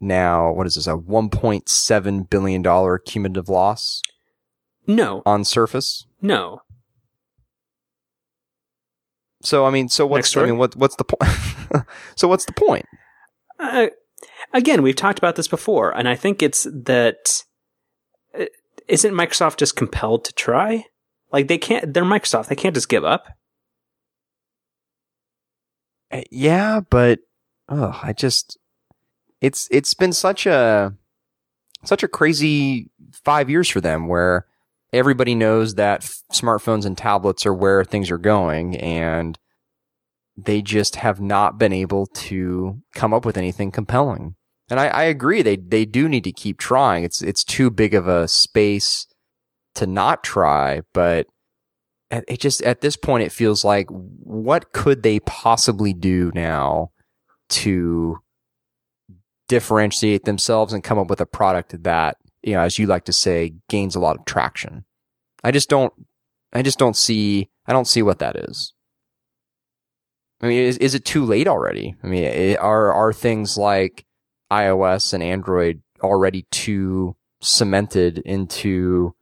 now 0.00 0.52
what 0.52 0.66
is 0.66 0.74
this 0.76 0.86
a 0.86 0.94
1.7 0.96 2.30
billion 2.30 2.62
dollar 2.62 2.98
cumulative 2.98 3.48
loss 3.48 4.00
No, 4.86 5.22
on 5.26 5.44
Surface? 5.44 6.06
no. 6.20 6.62
So 9.42 9.64
I 9.64 9.70
mean, 9.70 9.88
so 9.88 10.04
what's 10.04 10.36
I 10.36 10.44
mean, 10.46 10.58
what 10.58 10.74
what's 10.74 10.96
the 10.96 11.04
point? 11.04 11.86
so 12.16 12.26
what's 12.26 12.44
the 12.44 12.52
point? 12.52 12.84
Uh, 13.60 13.86
again, 14.52 14.82
we've 14.82 14.96
talked 14.96 15.18
about 15.18 15.36
this 15.36 15.46
before, 15.46 15.96
and 15.96 16.08
I 16.08 16.16
think 16.16 16.42
it's 16.42 16.64
that 16.64 17.44
uh, 18.38 18.46
isn't 18.88 19.14
Microsoft 19.14 19.58
just 19.58 19.76
compelled 19.76 20.24
to 20.24 20.32
try? 20.32 20.86
Like 21.30 21.46
they 21.46 21.56
can't. 21.56 21.94
They're 21.94 22.02
Microsoft. 22.04 22.48
They 22.48 22.56
can't 22.56 22.74
just 22.74 22.88
give 22.88 23.04
up. 23.04 23.26
Uh, 26.10 26.22
Yeah, 26.32 26.80
but 26.80 27.20
oh, 27.68 27.98
I 28.02 28.12
just 28.12 28.58
it's 29.40 29.68
it's 29.70 29.94
been 29.94 30.12
such 30.12 30.46
a 30.46 30.94
such 31.84 32.02
a 32.02 32.08
crazy 32.08 32.90
five 33.12 33.48
years 33.48 33.68
for 33.68 33.80
them 33.80 34.08
where 34.08 34.46
everybody 34.92 35.34
knows 35.34 35.74
that 35.74 36.02
f- 36.02 36.22
smartphones 36.32 36.84
and 36.84 36.96
tablets 36.98 37.46
are 37.46 37.54
where 37.54 37.84
things 37.84 38.10
are 38.10 38.18
going 38.18 38.76
and 38.76 39.38
they 40.36 40.62
just 40.62 40.96
have 40.96 41.20
not 41.20 41.58
been 41.58 41.72
able 41.72 42.06
to 42.06 42.80
come 42.94 43.12
up 43.12 43.24
with 43.24 43.36
anything 43.36 43.70
compelling. 43.70 44.36
And 44.70 44.78
I, 44.78 44.86
I 44.88 45.02
agree 45.04 45.42
they 45.42 45.56
they 45.56 45.84
do 45.84 46.08
need 46.08 46.24
to 46.24 46.32
keep 46.32 46.58
trying. 46.58 47.04
It's 47.04 47.22
it's 47.22 47.44
too 47.44 47.70
big 47.70 47.94
of 47.94 48.06
a 48.06 48.28
space 48.28 49.06
to 49.74 49.86
not 49.86 50.22
try, 50.22 50.82
but 50.92 51.26
it 52.10 52.40
just 52.40 52.62
at 52.62 52.80
this 52.80 52.96
point 52.96 53.24
it 53.24 53.32
feels 53.32 53.64
like 53.64 53.86
what 53.90 54.72
could 54.72 55.02
they 55.02 55.20
possibly 55.20 55.92
do 55.92 56.30
now 56.34 56.90
to 57.50 58.18
differentiate 59.48 60.24
themselves 60.24 60.72
and 60.72 60.84
come 60.84 60.98
up 60.98 61.08
with 61.08 61.20
a 61.20 61.26
product 61.26 61.82
that 61.82 62.16
you 62.42 62.52
know 62.52 62.60
as 62.60 62.78
you 62.78 62.86
like 62.86 63.04
to 63.04 63.12
say 63.12 63.54
gains 63.68 63.96
a 63.96 64.00
lot 64.00 64.18
of 64.18 64.24
traction. 64.24 64.84
I 65.42 65.50
just 65.50 65.68
don't 65.68 65.92
i 66.52 66.62
just 66.62 66.78
don't 66.78 66.96
see 66.96 67.50
i 67.66 67.72
don't 67.72 67.88
see 67.88 68.02
what 68.02 68.18
that 68.20 68.36
is. 68.36 68.74
I 70.40 70.48
mean 70.48 70.60
is, 70.60 70.78
is 70.78 70.94
it 70.94 71.04
too 71.04 71.24
late 71.24 71.48
already? 71.48 71.96
I 72.02 72.06
mean 72.06 72.24
i 72.24 72.56
are 72.56 72.92
are 72.92 73.12
things 73.12 73.56
like 73.56 74.04
ios 74.50 75.12
and 75.12 75.22
android 75.22 75.82
already 76.02 76.46
too 76.50 77.16
cemented 77.40 78.18
into 78.18 79.14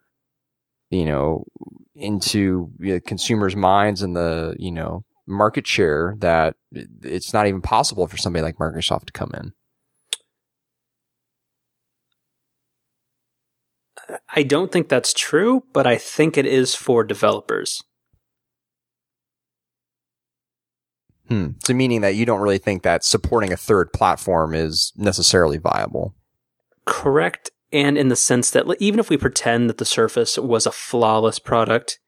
you 0.91 1.05
know 1.05 1.45
into 1.97 2.71
you 2.79 2.95
know, 2.95 3.01
consumers' 3.01 3.57
minds 3.57 4.03
and 4.03 4.15
the 4.15 4.55
you 4.59 4.71
know 4.71 5.05
market 5.27 5.67
share 5.67 6.15
that 6.19 6.55
it's 7.03 7.33
not 7.33 7.47
even 7.47 7.61
possible 7.61 8.07
for 8.07 8.17
somebody 8.17 8.43
like 8.43 8.57
Microsoft 8.57 9.07
to 9.07 9.13
come 9.13 9.33
in. 9.35 9.53
I 14.35 14.43
don't 14.43 14.71
think 14.71 14.89
that's 14.89 15.13
true, 15.13 15.65
but 15.73 15.87
I 15.87 15.97
think 15.97 16.37
it 16.37 16.47
is 16.47 16.75
for 16.75 17.03
developers. 17.05 17.83
Hmm. 21.29 21.51
So 21.65 21.75
meaning 21.75 22.03
that 22.03 22.15
you 22.15 22.25
don't 22.25 22.41
really 22.41 22.59
think 22.59 22.83
that 22.83 23.05
supporting 23.05 23.53
a 23.53 23.57
third 23.57 23.93
platform 23.93 24.55
is 24.55 24.93
necessarily 24.97 25.59
viable. 25.59 26.15
Correct. 26.85 27.51
and 27.73 27.99
in 27.99 28.09
the 28.09 28.17
sense 28.17 28.53
that 28.53 28.65
even 28.79 29.01
if 29.01 29.11
we 29.11 29.17
pretend 29.17 29.69
that 29.69 29.79
the 29.79 29.85
Surface 29.85 30.39
was 30.39 30.67
a 30.67 30.73
flawless 30.73 31.41
product 31.41 31.99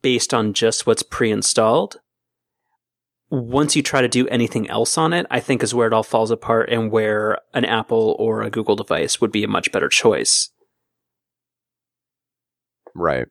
based 0.00 0.32
on 0.32 0.54
just 0.54 0.86
what's 0.86 1.02
pre-installed, 1.02 1.98
once 3.30 3.76
you 3.76 3.82
try 3.82 4.00
to 4.00 4.08
do 4.08 4.26
anything 4.28 4.68
else 4.70 4.96
on 4.96 5.12
it, 5.12 5.26
I 5.30 5.40
think 5.40 5.62
is 5.62 5.74
where 5.74 5.86
it 5.86 5.92
all 5.92 6.02
falls 6.02 6.30
apart 6.30 6.70
and 6.70 6.90
where 6.90 7.38
an 7.52 7.66
Apple 7.66 8.16
or 8.18 8.42
a 8.42 8.50
Google 8.50 8.76
device 8.76 9.20
would 9.20 9.32
be 9.32 9.44
a 9.44 9.48
much 9.48 9.70
better 9.70 9.88
choice. 9.88 10.50
Right. 12.94 13.26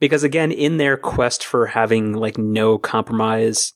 Because 0.00 0.22
again, 0.22 0.52
in 0.52 0.76
their 0.76 0.96
quest 0.96 1.44
for 1.44 1.66
having 1.66 2.12
like 2.12 2.38
no 2.38 2.78
compromise 2.78 3.72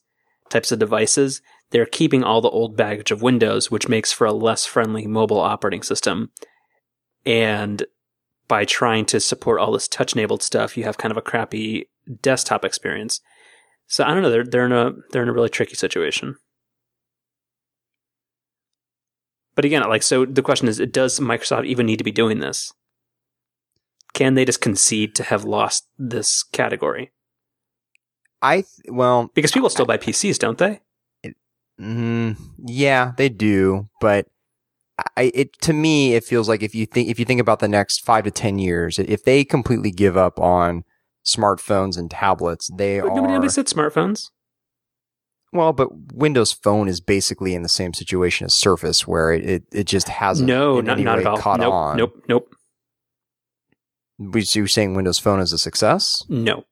types 0.49 0.71
of 0.71 0.79
devices, 0.79 1.41
they're 1.71 1.85
keeping 1.85 2.23
all 2.23 2.39
the 2.39 2.49
old 2.49 2.77
baggage 2.77 3.11
of 3.11 3.21
Windows, 3.21 3.71
which 3.71 3.89
makes 3.89 4.11
for 4.11 4.25
a 4.25 4.33
less 4.33 4.65
friendly 4.65 5.07
mobile 5.07 5.39
operating 5.39 5.83
system. 5.83 6.31
And 7.25 7.85
by 8.47 8.65
trying 8.65 9.05
to 9.07 9.19
support 9.19 9.59
all 9.59 9.71
this 9.71 9.87
touch 9.87 10.13
enabled 10.13 10.43
stuff, 10.43 10.77
you 10.77 10.83
have 10.83 10.97
kind 10.97 11.11
of 11.11 11.17
a 11.17 11.21
crappy 11.21 11.89
desktop 12.21 12.63
experience. 12.63 13.21
So 13.87 14.03
I 14.03 14.13
don't 14.13 14.21
know. 14.21 14.29
They're 14.29 14.45
they're 14.45 14.65
in 14.65 14.71
a 14.71 14.91
they're 15.11 15.23
in 15.23 15.29
a 15.29 15.33
really 15.33 15.49
tricky 15.49 15.75
situation. 15.75 16.35
But 19.55 19.65
again, 19.65 19.83
like 19.83 20.03
so, 20.03 20.25
the 20.25 20.41
question 20.41 20.67
is: 20.67 20.77
Does 20.91 21.19
Microsoft 21.19 21.65
even 21.65 21.85
need 21.85 21.97
to 21.97 22.03
be 22.03 22.11
doing 22.11 22.39
this? 22.39 22.73
Can 24.13 24.35
they 24.35 24.45
just 24.45 24.61
concede 24.61 25.15
to 25.15 25.23
have 25.23 25.43
lost 25.43 25.87
this 25.97 26.43
category? 26.43 27.11
I 28.41 28.55
th- 28.57 28.67
well 28.89 29.31
because 29.33 29.51
people 29.51 29.69
still 29.69 29.85
buy 29.85 29.97
PCs, 29.97 30.37
don't 30.37 30.57
they? 30.57 30.81
Mm, 31.79 32.37
yeah, 32.65 33.13
they 33.17 33.29
do, 33.29 33.89
but 33.99 34.27
I, 35.17 35.31
it 35.33 35.59
to 35.61 35.73
me 35.73 36.13
it 36.13 36.23
feels 36.23 36.47
like 36.47 36.61
if 36.61 36.75
you 36.75 36.85
think 36.85 37.09
if 37.09 37.17
you 37.17 37.25
think 37.25 37.41
about 37.41 37.59
the 37.59 37.67
next 37.67 38.05
five 38.05 38.25
to 38.25 38.31
ten 38.31 38.59
years, 38.59 38.99
if 38.99 39.23
they 39.23 39.43
completely 39.43 39.91
give 39.91 40.15
up 40.15 40.39
on 40.39 40.83
smartphones 41.25 41.97
and 41.97 42.11
tablets, 42.11 42.69
they 42.75 42.99
but 42.99 43.07
are. 43.09 43.15
Nobody, 43.15 43.33
nobody 43.33 43.49
said 43.49 43.65
smartphones. 43.67 44.29
Well, 45.51 45.71
but 45.71 46.13
Windows 46.13 46.51
Phone 46.51 46.87
is 46.87 46.99
basically 46.99 47.53
in 47.53 47.61
the 47.61 47.69
same 47.69 47.93
situation 47.93 48.45
as 48.45 48.53
Surface, 48.53 49.07
where 49.07 49.31
it 49.31 49.45
it, 49.45 49.63
it 49.71 49.83
just 49.85 50.09
hasn't. 50.09 50.47
No, 50.47 50.79
in 50.79 50.85
not, 50.85 50.93
any 50.93 51.03
not 51.03 51.17
way 51.17 51.21
at 51.21 51.27
all. 51.27 51.37
Caught 51.37 51.59
nope, 51.59 51.73
on. 51.73 51.97
nope, 51.97 52.23
nope, 52.27 52.55
Was 54.31 54.55
you 54.55 54.67
saying 54.67 54.93
Windows 54.93 55.19
Phone 55.19 55.39
is 55.39 55.53
a 55.53 55.57
success? 55.57 56.23
no. 56.29 56.65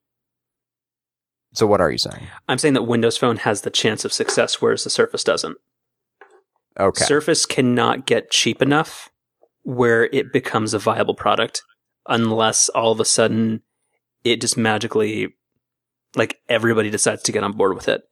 So 1.53 1.67
what 1.67 1.81
are 1.81 1.91
you 1.91 1.97
saying? 1.97 2.27
I'm 2.47 2.57
saying 2.57 2.75
that 2.75 2.83
Windows 2.83 3.17
Phone 3.17 3.37
has 3.37 3.61
the 3.61 3.69
chance 3.69 4.05
of 4.05 4.13
success, 4.13 4.61
whereas 4.61 4.85
the 4.85 4.89
Surface 4.89 5.23
doesn't. 5.23 5.57
Okay. 6.79 7.03
Surface 7.03 7.45
cannot 7.45 8.05
get 8.05 8.31
cheap 8.31 8.61
enough 8.61 9.09
where 9.63 10.05
it 10.13 10.31
becomes 10.31 10.73
a 10.73 10.79
viable 10.79 11.13
product 11.13 11.61
unless 12.07 12.69
all 12.69 12.91
of 12.91 12.99
a 12.99 13.05
sudden 13.05 13.61
it 14.23 14.41
just 14.41 14.57
magically, 14.57 15.35
like 16.15 16.39
everybody 16.47 16.89
decides 16.89 17.21
to 17.23 17.31
get 17.31 17.43
on 17.43 17.51
board 17.51 17.75
with 17.75 17.87
it. 17.87 18.03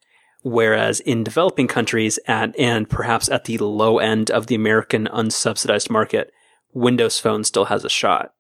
Whereas 0.42 1.00
in 1.02 1.24
developing 1.24 1.68
countries 1.68 2.20
at, 2.28 2.58
and 2.58 2.90
perhaps 2.90 3.30
at 3.30 3.46
the 3.46 3.58
low 3.58 4.00
end 4.00 4.32
of 4.32 4.48
the 4.48 4.56
American 4.56 5.08
unsubsidized 5.12 5.90
market, 5.90 6.32
Windows 6.74 7.20
Phone 7.20 7.44
still 7.44 7.66
has 7.66 7.84
a 7.84 7.90
shot. 7.90 8.34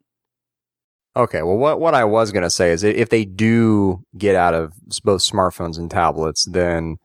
Okay, 1.15 1.41
well, 1.41 1.57
what 1.57 1.79
what 1.79 1.95
I 1.95 2.05
was 2.05 2.31
gonna 2.31 2.49
say 2.49 2.71
is 2.71 2.83
if 2.83 3.09
they 3.09 3.25
do 3.25 4.03
get 4.17 4.35
out 4.35 4.53
of 4.53 4.73
both 5.03 5.21
smartphones 5.21 5.77
and 5.77 5.89
tablets, 5.89 6.45
then 6.45 6.97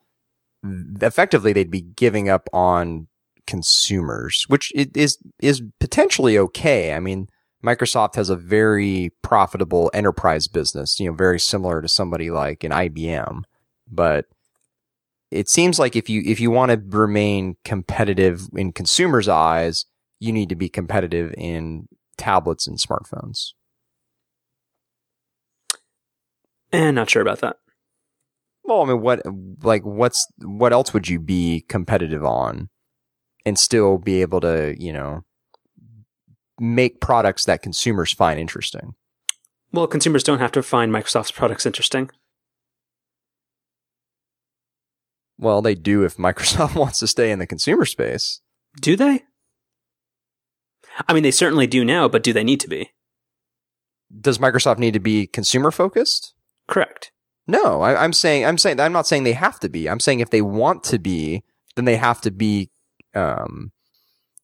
effectively 1.01 1.53
they'd 1.53 1.71
be 1.71 1.81
giving 1.81 2.29
up 2.29 2.49
on 2.53 3.09
consumers, 3.47 4.45
which 4.49 4.73
is 4.75 5.19
is 5.41 5.63
potentially 5.81 6.39
okay. 6.39 6.95
I 6.95 7.01
mean, 7.01 7.29
Microsoft 7.65 8.15
has 8.17 8.31
a 8.31 8.37
very 8.37 9.11
profitable 9.23 9.91
enterprise 9.95 10.49
business, 10.49 11.01
you 11.01 11.11
know, 11.11 11.17
very 11.17 11.41
similar 11.41 11.81
to 11.81 11.89
somebody 11.89 12.31
like 12.31 12.63
an 12.65 12.73
IBM, 12.73 13.43
but 13.91 14.27
it 15.31 15.49
seems 15.49 15.79
like 15.79 15.97
if 15.97 16.09
you 16.09 16.23
if 16.25 16.41
you 16.41 16.51
want 16.51 16.71
to 16.71 16.97
remain 16.97 17.57
competitive 17.65 18.49
in 18.55 18.73
consumers' 18.73 19.29
eyes, 19.29 19.87
you 20.21 20.33
need 20.33 20.49
to 20.51 20.57
be 20.57 20.69
competitive 20.69 21.35
in 21.37 21.89
tablets 22.17 22.67
and 22.67 22.79
smartphones. 22.79 23.53
And 26.75 26.83
Eh, 26.83 26.91
not 26.91 27.09
sure 27.09 27.23
about 27.23 27.41
that. 27.41 27.59
Well, 28.65 28.83
I 28.83 28.87
mean, 28.87 29.01
what 29.01 29.23
like 29.63 29.83
what's 29.85 30.27
what 30.43 30.73
else 30.73 30.93
would 30.93 31.07
you 31.07 31.21
be 31.21 31.65
competitive 31.69 32.25
on, 32.25 32.69
and 33.47 33.59
still 33.59 33.99
be 33.99 34.23
able 34.23 34.41
to 34.41 34.75
you 34.77 34.93
know 34.93 35.25
make 36.59 37.01
products 37.01 37.45
that 37.45 37.63
consumers 37.63 38.13
find 38.13 38.41
interesting? 38.41 38.95
Well, 39.71 39.87
consumers 39.87 40.25
don't 40.25 40.41
have 40.41 40.53
to 40.53 40.63
find 40.63 40.93
Microsoft's 40.93 41.31
products 41.31 41.65
interesting. 41.65 42.11
Well, 45.39 45.63
they 45.63 45.77
do 45.77 46.05
if 46.05 46.17
Microsoft 46.17 46.75
wants 46.75 46.99
to 47.01 47.07
stay 47.07 47.31
in 47.31 47.39
the 47.39 47.47
consumer 47.47 47.85
space. 47.85 48.41
Do 48.81 48.97
they? 48.97 49.23
I 51.09 51.13
mean, 51.13 51.23
they 51.23 51.31
certainly 51.31 51.67
do 51.69 51.85
now, 51.85 52.09
but 52.09 52.23
do 52.25 52.33
they 52.33 52.45
need 52.45 52.61
to 52.61 52.69
be? 52.69 52.91
Does 54.21 54.39
Microsoft 54.39 54.79
need 54.79 54.95
to 54.95 55.01
be 55.01 55.27
consumer 55.27 55.71
focused? 55.71 56.34
Correct. 56.69 57.13
No, 57.47 57.83
I, 57.83 58.03
I'm 58.03 58.13
saying 58.13 58.45
I'm 58.45 58.59
saying 58.59 58.81
I'm 58.81 58.93
not 58.93 59.07
saying 59.07 59.25
they 59.25 59.33
have 59.33 59.61
to 59.61 59.69
be. 59.69 59.89
I'm 59.89 60.01
saying 60.01 60.21
if 60.21 60.31
they 60.31 60.43
want 60.43 60.83
to 60.85 60.99
be, 60.99 61.43
then 61.77 61.85
they 61.85 61.97
have 61.97 62.21
to 62.23 62.31
be 62.31 62.71
um, 63.15 63.73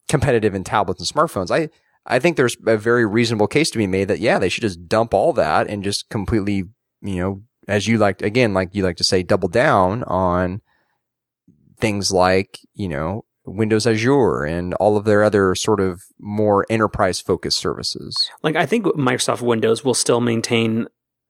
competitive 0.08 0.54
in 0.54 0.64
tablets 0.64 1.00
and 1.00 1.08
smartphones. 1.08 1.50
I 1.50 1.70
I 2.04 2.18
think 2.18 2.36
there's 2.36 2.56
a 2.66 2.76
very 2.76 3.06
reasonable 3.06 3.46
case 3.46 3.70
to 3.70 3.78
be 3.78 3.86
made 3.86 4.08
that 4.08 4.20
yeah, 4.20 4.38
they 4.38 4.48
should 4.48 4.62
just 4.62 4.86
dump 4.86 5.14
all 5.14 5.32
that 5.34 5.68
and 5.68 5.82
just 5.82 6.08
completely, 6.10 6.64
you 7.00 7.16
know, 7.16 7.42
as 7.66 7.86
you 7.86 7.96
like 7.96 8.20
again, 8.20 8.52
like 8.52 8.74
you 8.74 8.82
like 8.82 8.96
to 8.96 9.04
say, 9.04 9.22
double 9.22 9.48
down 9.48 10.02
on 10.04 10.60
things 11.78 12.12
like 12.12 12.58
you 12.74 12.88
know 12.88 13.24
Windows 13.46 13.86
Azure 13.86 14.44
and 14.44 14.74
all 14.74 14.96
of 14.96 15.04
their 15.04 15.22
other 15.22 15.54
sort 15.54 15.80
of 15.80 16.02
more 16.18 16.66
enterprise 16.68 17.20
focused 17.20 17.58
services. 17.58 18.16
Like, 18.42 18.56
I 18.56 18.66
think 18.66 18.84
Microsoft 18.86 19.42
Windows 19.42 19.84
will 19.84 19.94
still 19.94 20.20
maintain 20.20 20.86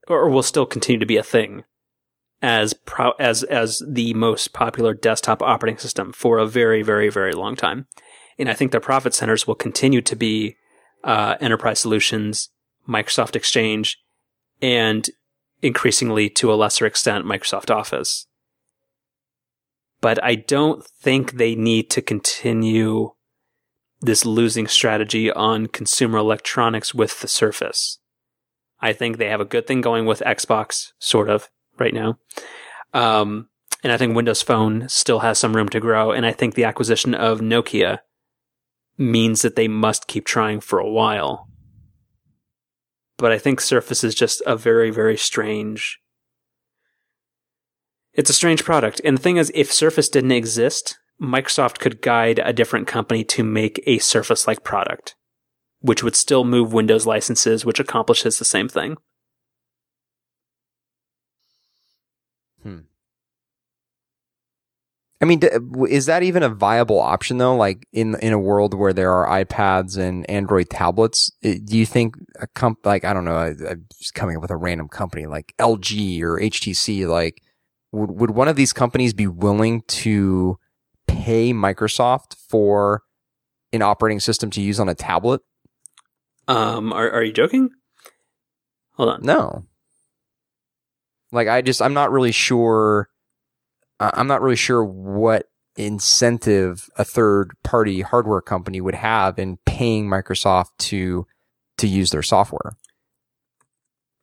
or 0.08 0.28
will 0.28 0.42
still 0.42 0.66
continue 0.66 0.98
to 0.98 1.06
be 1.06 1.16
a 1.16 1.22
thing 1.22 1.64
as 2.42 2.72
pro- 2.72 3.12
as 3.18 3.42
as 3.44 3.82
the 3.86 4.14
most 4.14 4.52
popular 4.52 4.94
desktop 4.94 5.42
operating 5.42 5.78
system 5.78 6.12
for 6.12 6.38
a 6.38 6.46
very 6.46 6.82
very 6.82 7.08
very 7.08 7.32
long 7.32 7.56
time. 7.56 7.86
And 8.38 8.48
I 8.48 8.54
think 8.54 8.70
their 8.72 8.80
profit 8.80 9.14
centers 9.14 9.46
will 9.46 9.54
continue 9.54 10.00
to 10.00 10.16
be 10.16 10.56
uh, 11.04 11.36
enterprise 11.40 11.78
solutions, 11.78 12.48
Microsoft 12.88 13.36
Exchange, 13.36 13.98
and 14.62 15.08
increasingly 15.62 16.30
to 16.30 16.52
a 16.52 16.54
lesser 16.54 16.86
extent 16.86 17.26
Microsoft 17.26 17.74
Office. 17.74 18.26
But 20.00 20.22
I 20.24 20.34
don't 20.34 20.84
think 20.84 21.32
they 21.32 21.54
need 21.54 21.90
to 21.90 22.00
continue 22.00 23.12
this 24.00 24.24
losing 24.24 24.66
strategy 24.66 25.30
on 25.30 25.66
consumer 25.66 26.18
electronics 26.18 26.94
with 26.94 27.20
the 27.20 27.28
Surface. 27.28 27.98
I 28.80 28.92
think 28.92 29.18
they 29.18 29.28
have 29.28 29.40
a 29.40 29.44
good 29.44 29.66
thing 29.66 29.80
going 29.80 30.06
with 30.06 30.22
Xbox, 30.24 30.92
sort 30.98 31.28
of, 31.28 31.50
right 31.78 31.94
now. 31.94 32.18
Um, 32.94 33.48
and 33.82 33.92
I 33.92 33.96
think 33.96 34.14
Windows 34.14 34.42
Phone 34.42 34.88
still 34.88 35.20
has 35.20 35.38
some 35.38 35.54
room 35.54 35.68
to 35.70 35.80
grow. 35.80 36.12
And 36.12 36.26
I 36.26 36.32
think 36.32 36.54
the 36.54 36.64
acquisition 36.64 37.14
of 37.14 37.40
Nokia 37.40 37.98
means 38.98 39.42
that 39.42 39.56
they 39.56 39.68
must 39.68 40.06
keep 40.06 40.26
trying 40.26 40.60
for 40.60 40.78
a 40.78 40.90
while. 40.90 41.48
But 43.16 43.32
I 43.32 43.38
think 43.38 43.60
Surface 43.60 44.02
is 44.02 44.14
just 44.14 44.42
a 44.46 44.56
very, 44.56 44.90
very 44.90 45.16
strange. 45.16 45.98
It's 48.12 48.30
a 48.30 48.34
strange 48.34 48.64
product. 48.64 49.00
And 49.04 49.16
the 49.16 49.22
thing 49.22 49.36
is, 49.36 49.52
if 49.54 49.72
Surface 49.72 50.08
didn't 50.08 50.32
exist, 50.32 50.98
Microsoft 51.20 51.78
could 51.78 52.02
guide 52.02 52.40
a 52.42 52.52
different 52.52 52.86
company 52.86 53.24
to 53.24 53.44
make 53.44 53.82
a 53.86 53.98
Surface 53.98 54.46
like 54.46 54.64
product 54.64 55.16
which 55.80 56.02
would 56.02 56.16
still 56.16 56.44
move 56.44 56.72
Windows 56.72 57.06
licenses, 57.06 57.64
which 57.64 57.80
accomplishes 57.80 58.38
the 58.38 58.44
same 58.44 58.68
thing. 58.68 58.96
Hmm. 62.62 62.80
I 65.22 65.26
mean, 65.26 65.40
is 65.88 66.06
that 66.06 66.22
even 66.22 66.42
a 66.42 66.48
viable 66.48 66.98
option 66.98 67.38
though? 67.38 67.54
Like 67.54 67.86
in 67.92 68.14
in 68.20 68.32
a 68.32 68.38
world 68.38 68.72
where 68.72 68.94
there 68.94 69.12
are 69.12 69.44
iPads 69.44 69.98
and 69.98 70.28
Android 70.30 70.70
tablets, 70.70 71.30
do 71.42 71.76
you 71.76 71.84
think 71.84 72.16
a 72.40 72.46
comp 72.46 72.86
like 72.86 73.04
I 73.04 73.12
don't 73.12 73.26
know, 73.26 73.36
I, 73.36 73.48
am 73.48 73.86
just 73.98 74.14
coming 74.14 74.36
up 74.36 74.42
with 74.42 74.50
a 74.50 74.56
random 74.56 74.88
company 74.88 75.26
like 75.26 75.54
LG 75.58 76.22
or 76.22 76.40
HTC, 76.40 77.06
like 77.06 77.42
would 77.92 78.10
would 78.12 78.30
one 78.30 78.48
of 78.48 78.56
these 78.56 78.72
companies 78.72 79.12
be 79.12 79.26
willing 79.26 79.82
to 79.88 80.58
pay 81.06 81.52
Microsoft 81.52 82.36
for 82.48 83.02
an 83.72 83.82
operating 83.82 84.20
system 84.20 84.50
to 84.50 84.62
use 84.62 84.80
on 84.80 84.88
a 84.88 84.94
tablet? 84.94 85.42
Um, 86.48 86.92
are 86.92 87.10
are 87.10 87.22
you 87.22 87.32
joking? 87.32 87.70
Hold 88.94 89.08
on. 89.10 89.20
No. 89.22 89.64
Like 91.32 91.48
I 91.48 91.62
just 91.62 91.80
I'm 91.80 91.94
not 91.94 92.10
really 92.10 92.32
sure 92.32 93.08
I'm 94.00 94.26
not 94.26 94.42
really 94.42 94.56
sure 94.56 94.84
what 94.84 95.48
incentive 95.76 96.88
a 96.96 97.04
third 97.04 97.52
party 97.62 98.00
hardware 98.00 98.40
company 98.40 98.80
would 98.80 98.94
have 98.94 99.38
in 99.38 99.58
paying 99.66 100.08
Microsoft 100.08 100.70
to 100.78 101.26
to 101.78 101.86
use 101.86 102.10
their 102.10 102.22
software. 102.22 102.76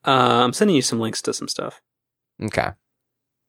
Uh, 0.05 0.43
I'm 0.43 0.53
sending 0.53 0.75
you 0.75 0.81
some 0.81 0.99
links 0.99 1.21
to 1.23 1.33
some 1.33 1.47
stuff. 1.47 1.81
Okay. 2.41 2.69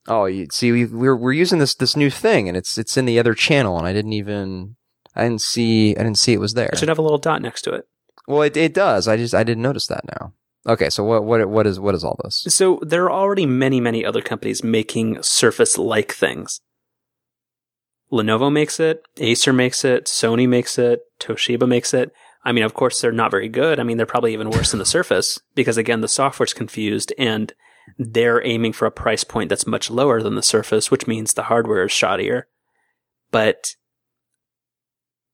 Oh, 0.07 0.25
you 0.25 0.49
see, 0.51 0.73
we, 0.73 0.87
we're 0.87 1.17
we're 1.17 1.33
using 1.33 1.59
this 1.59 1.75
this 1.75 1.97
new 1.97 2.11
thing, 2.11 2.49
and 2.49 2.57
it's 2.57 2.79
it's 2.79 2.97
in 2.97 3.05
the 3.05 3.19
other 3.19 3.35
channel, 3.35 3.79
and 3.79 3.87
I 3.87 3.93
didn't 3.93 4.15
even 4.15 4.77
I 5.15 5.25
didn't 5.25 5.43
see 5.43 5.95
I 5.97 6.03
didn't 6.03 6.19
see 6.19 6.33
it 6.33 6.41
was 6.41 6.55
there. 6.55 6.71
It 6.73 6.79
should 6.79 6.89
have 6.89 6.99
a 6.99 7.03
little 7.03 7.19
dot 7.19 7.43
next 7.43 7.63
to 7.63 7.73
it. 7.73 7.87
Well, 8.29 8.43
it 8.43 8.57
it 8.59 8.75
does. 8.75 9.09
I 9.09 9.17
just 9.17 9.35
I 9.35 9.43
didn't 9.43 9.63
notice 9.63 9.87
that 9.87 10.05
now. 10.05 10.35
Okay, 10.67 10.91
so 10.91 11.03
what 11.03 11.25
what 11.25 11.49
what 11.49 11.67
is 11.67 11.81
what 11.81 11.95
is 11.95 12.05
all 12.05 12.21
this? 12.23 12.45
So 12.49 12.79
there 12.83 13.05
are 13.05 13.11
already 13.11 13.47
many 13.47 13.81
many 13.81 14.05
other 14.05 14.21
companies 14.21 14.63
making 14.63 15.23
Surface 15.23 15.79
like 15.79 16.13
things. 16.13 16.61
Lenovo 18.13 18.53
makes 18.53 18.81
it, 18.81 19.03
Acer 19.19 19.53
makes 19.53 19.85
it, 19.85 20.07
Sony 20.07 20.49
makes 20.49 20.79
it, 20.79 21.01
Toshiba 21.21 21.67
makes 21.67 21.93
it. 21.93 22.11
I 22.43 22.53
mean, 22.53 22.65
of 22.65 22.73
course, 22.73 23.01
they're 23.01 23.13
not 23.13 23.31
very 23.31 23.49
good. 23.49 23.79
I 23.79 23.83
mean, 23.83 23.97
they're 23.97 24.07
probably 24.07 24.33
even 24.33 24.51
worse 24.51 24.71
than 24.71 24.79
the 24.79 24.87
Surface 24.87 25.39
because 25.55 25.79
again, 25.79 26.03
the 26.03 26.09
software's 26.09 26.55
confused 26.55 27.15
and 27.19 27.53
they're 27.99 28.45
aiming 28.47 28.75
for 28.75 28.85
a 28.85 28.91
price 28.91 29.25
point 29.25 29.49
that's 29.49 29.67
much 29.67 29.91
lower 29.91 30.23
than 30.23 30.35
the 30.35 30.43
Surface, 30.43 30.91
which 30.91 31.07
means 31.07 31.33
the 31.33 31.45
hardware 31.45 31.85
is 31.85 31.91
shoddier. 31.91 32.43
But 33.31 33.75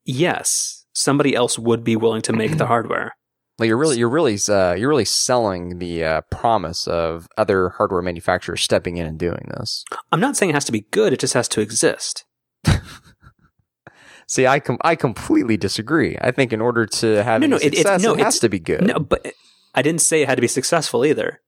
yes, 0.04 0.83
somebody 0.94 1.34
else 1.34 1.58
would 1.58 1.84
be 1.84 1.96
willing 1.96 2.22
to 2.22 2.32
make 2.32 2.56
the 2.56 2.66
hardware. 2.74 3.12
Well, 3.58 3.66
you're 3.68 3.76
really 3.78 3.98
you're 3.98 4.08
really 4.08 4.36
uh, 4.48 4.72
you're 4.74 4.88
really 4.88 5.04
selling 5.04 5.78
the 5.78 6.02
uh, 6.04 6.20
promise 6.30 6.88
of 6.88 7.28
other 7.38 7.68
hardware 7.70 8.02
manufacturers 8.02 8.62
stepping 8.62 8.96
in 8.96 9.06
and 9.06 9.18
doing 9.18 9.48
this. 9.56 9.84
I'm 10.10 10.18
not 10.20 10.36
saying 10.36 10.50
it 10.50 10.54
has 10.54 10.64
to 10.64 10.72
be 10.72 10.86
good; 10.90 11.12
it 11.12 11.20
just 11.20 11.34
has 11.34 11.46
to 11.48 11.60
exist. 11.60 12.24
See, 14.26 14.46
I 14.46 14.58
com- 14.58 14.78
I 14.82 14.96
completely 14.96 15.56
disagree. 15.56 16.16
I 16.20 16.30
think 16.32 16.52
in 16.52 16.60
order 16.60 16.86
to 16.86 17.22
have 17.22 17.42
No, 17.42 17.46
no, 17.46 17.56
it- 17.56 17.74
it's- 17.74 18.02
no, 18.02 18.14
it 18.14 18.20
has 18.20 18.38
to 18.40 18.48
be 18.48 18.58
good. 18.58 18.82
No, 18.86 18.98
but 18.98 19.32
I 19.74 19.82
didn't 19.82 20.00
say 20.00 20.22
it 20.22 20.28
had 20.28 20.36
to 20.36 20.40
be 20.42 20.48
successful 20.48 21.04
either. 21.04 21.40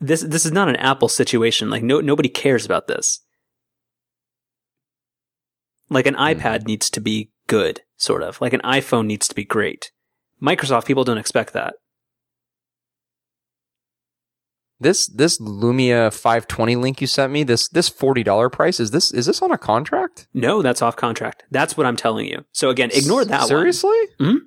This 0.00 0.22
this 0.22 0.44
is 0.44 0.50
not 0.52 0.68
an 0.68 0.76
Apple 0.76 1.08
situation. 1.08 1.70
Like 1.70 1.82
no 1.84 2.00
nobody 2.00 2.28
cares 2.30 2.64
about 2.64 2.88
this. 2.88 3.20
Like 5.90 6.06
an 6.06 6.14
iPad 6.14 6.66
needs 6.66 6.88
to 6.90 7.00
be 7.00 7.30
good, 7.46 7.82
sort 8.02 8.22
of. 8.22 8.40
Like 8.40 8.52
an 8.52 8.60
iPhone 8.60 9.06
needs 9.06 9.28
to 9.28 9.34
be 9.34 9.44
great. 9.44 9.92
Microsoft 10.42 10.86
people 10.86 11.04
don't 11.04 11.18
expect 11.18 11.52
that. 11.52 11.74
This 14.80 15.06
this 15.06 15.40
Lumia 15.40 16.12
520 16.12 16.74
link 16.74 17.00
you 17.00 17.06
sent 17.06 17.32
me, 17.32 17.44
this 17.44 17.68
this 17.68 17.88
forty 17.88 18.24
dollar 18.24 18.50
price 18.50 18.80
is 18.80 18.90
this 18.90 19.12
is 19.12 19.26
this 19.26 19.40
on 19.40 19.52
a 19.52 19.58
contract? 19.58 20.26
No, 20.34 20.60
that's 20.60 20.82
off 20.82 20.96
contract. 20.96 21.44
That's 21.52 21.76
what 21.76 21.86
I'm 21.86 21.96
telling 21.96 22.26
you. 22.26 22.44
So 22.50 22.68
again, 22.68 22.90
ignore 22.92 23.24
that 23.24 23.40
one. 23.42 23.48
Seriously? 23.48 23.96
Mm-hmm. 24.18 24.38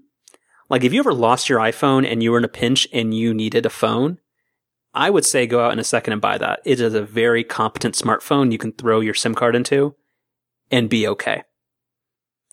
Like 0.70 0.84
if 0.84 0.92
you 0.92 1.00
ever 1.00 1.14
lost 1.14 1.48
your 1.48 1.60
iPhone 1.60 2.06
and 2.06 2.22
you 2.22 2.32
were 2.32 2.38
in 2.38 2.44
a 2.44 2.50
pinch 2.50 2.86
and 2.92 3.14
you 3.14 3.34
needed 3.34 3.66
a 3.66 3.70
phone, 3.70 4.20
I 4.94 5.10
would 5.10 5.24
say 5.24 5.48
go 5.48 5.64
out 5.64 5.72
in 5.72 5.80
a 5.80 5.86
second 5.86 6.12
and 6.12 6.22
buy 6.22 6.38
that. 6.38 6.60
It 6.66 6.82
is 6.82 6.94
a 6.94 7.02
very 7.02 7.46
competent 7.46 7.96
smartphone 7.96 8.52
you 8.52 8.58
can 8.58 8.74
throw 8.74 9.00
your 9.00 9.14
SIM 9.14 9.36
card 9.36 9.56
into 9.56 9.96
and 10.70 10.90
be 10.90 11.08
okay. 11.08 11.44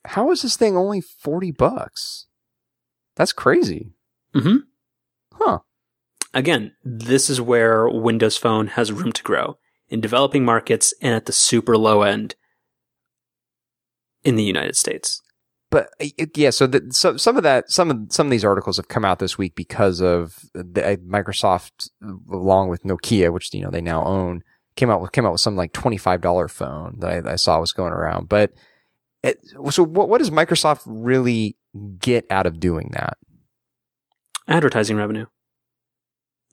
How 0.05 0.31
is 0.31 0.41
this 0.41 0.57
thing 0.57 0.75
only 0.75 1.01
forty 1.01 1.51
bucks? 1.51 2.27
That's 3.15 3.33
crazy. 3.33 3.93
hmm 4.33 4.57
Huh. 5.33 5.59
Again, 6.33 6.73
this 6.83 7.29
is 7.29 7.39
where 7.39 7.87
Windows 7.87 8.37
Phone 8.37 8.67
has 8.67 8.91
room 8.91 9.11
to 9.13 9.23
grow 9.23 9.57
in 9.89 10.01
developing 10.01 10.43
markets 10.43 10.93
and 11.01 11.13
at 11.13 11.25
the 11.25 11.31
super 11.31 11.77
low 11.77 12.01
end 12.01 12.35
in 14.23 14.35
the 14.35 14.43
United 14.43 14.75
States. 14.75 15.21
But 15.69 15.89
uh, 16.01 16.25
yeah, 16.35 16.51
so, 16.51 16.67
the, 16.67 16.87
so 16.91 17.17
some 17.17 17.37
of 17.37 17.43
that, 17.43 17.71
some 17.71 17.89
of 17.89 17.97
some 18.09 18.27
of 18.27 18.31
these 18.31 18.45
articles 18.45 18.77
have 18.77 18.87
come 18.87 19.05
out 19.05 19.19
this 19.19 19.37
week 19.37 19.55
because 19.55 20.01
of 20.01 20.37
the, 20.53 20.85
uh, 20.85 20.95
Microsoft, 20.97 21.89
along 22.31 22.69
with 22.69 22.83
Nokia, 22.83 23.31
which 23.31 23.53
you 23.53 23.61
know 23.61 23.71
they 23.71 23.81
now 23.81 24.03
own, 24.03 24.43
came 24.75 24.89
out 24.89 25.01
with 25.01 25.11
came 25.11 25.25
out 25.25 25.31
with 25.31 25.41
some 25.41 25.55
like 25.55 25.73
twenty 25.73 25.97
five 25.97 26.21
dollar 26.21 26.47
phone 26.47 26.99
that 26.99 27.27
I, 27.27 27.33
I 27.33 27.35
saw 27.37 27.59
was 27.59 27.73
going 27.73 27.93
around. 27.93 28.29
But 28.29 28.51
it, 29.23 29.39
so 29.71 29.83
what 29.83 30.09
what 30.09 30.19
does 30.19 30.29
Microsoft 30.29 30.81
really 30.85 31.55
get 31.99 32.25
out 32.29 32.45
of 32.45 32.59
doing 32.59 32.91
that? 32.93 33.17
Advertising 34.47 34.97
revenue, 34.97 35.25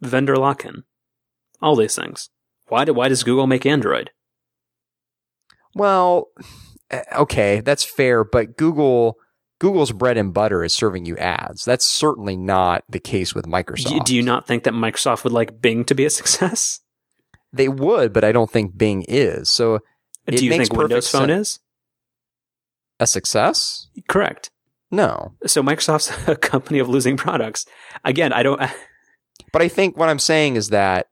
vendor 0.00 0.36
lock 0.36 0.64
in, 0.64 0.84
all 1.60 1.76
these 1.76 1.96
things. 1.96 2.30
Why, 2.68 2.84
do, 2.84 2.94
why 2.94 3.08
does 3.08 3.24
Google 3.24 3.48
make 3.48 3.66
Android? 3.66 4.10
Well, 5.74 6.28
eh, 6.90 7.02
okay, 7.16 7.60
that's 7.60 7.82
fair, 7.84 8.22
but 8.22 8.56
Google 8.56 9.16
Google's 9.58 9.92
bread 9.92 10.16
and 10.16 10.32
butter 10.32 10.62
is 10.64 10.72
serving 10.72 11.04
you 11.04 11.16
ads. 11.18 11.64
That's 11.64 11.84
certainly 11.84 12.36
not 12.36 12.84
the 12.88 13.00
case 13.00 13.34
with 13.34 13.46
Microsoft. 13.46 13.88
Do, 13.88 14.00
do 14.00 14.16
you 14.16 14.22
not 14.22 14.46
think 14.46 14.62
that 14.62 14.72
Microsoft 14.72 15.24
would 15.24 15.32
like 15.32 15.60
Bing 15.60 15.84
to 15.84 15.94
be 15.94 16.04
a 16.04 16.10
success? 16.10 16.80
They 17.52 17.68
would, 17.68 18.12
but 18.12 18.22
I 18.22 18.30
don't 18.30 18.50
think 18.50 18.78
Bing 18.78 19.04
is. 19.08 19.50
So 19.50 19.80
do 20.26 20.44
you 20.44 20.52
think 20.52 20.72
Windows 20.72 21.10
perfect 21.10 21.12
Phone 21.12 21.28
sense. 21.28 21.48
is? 21.48 21.58
A 23.00 23.06
success? 23.06 23.88
Correct. 24.08 24.50
No. 24.90 25.34
So 25.46 25.62
Microsoft's 25.62 26.12
a 26.28 26.36
company 26.36 26.78
of 26.78 26.88
losing 26.88 27.16
products. 27.16 27.66
Again, 28.04 28.32
I 28.32 28.42
don't. 28.42 28.60
But 29.52 29.62
I 29.62 29.68
think 29.68 29.96
what 29.96 30.08
I'm 30.08 30.20
saying 30.20 30.54
is 30.54 30.68
that, 30.68 31.08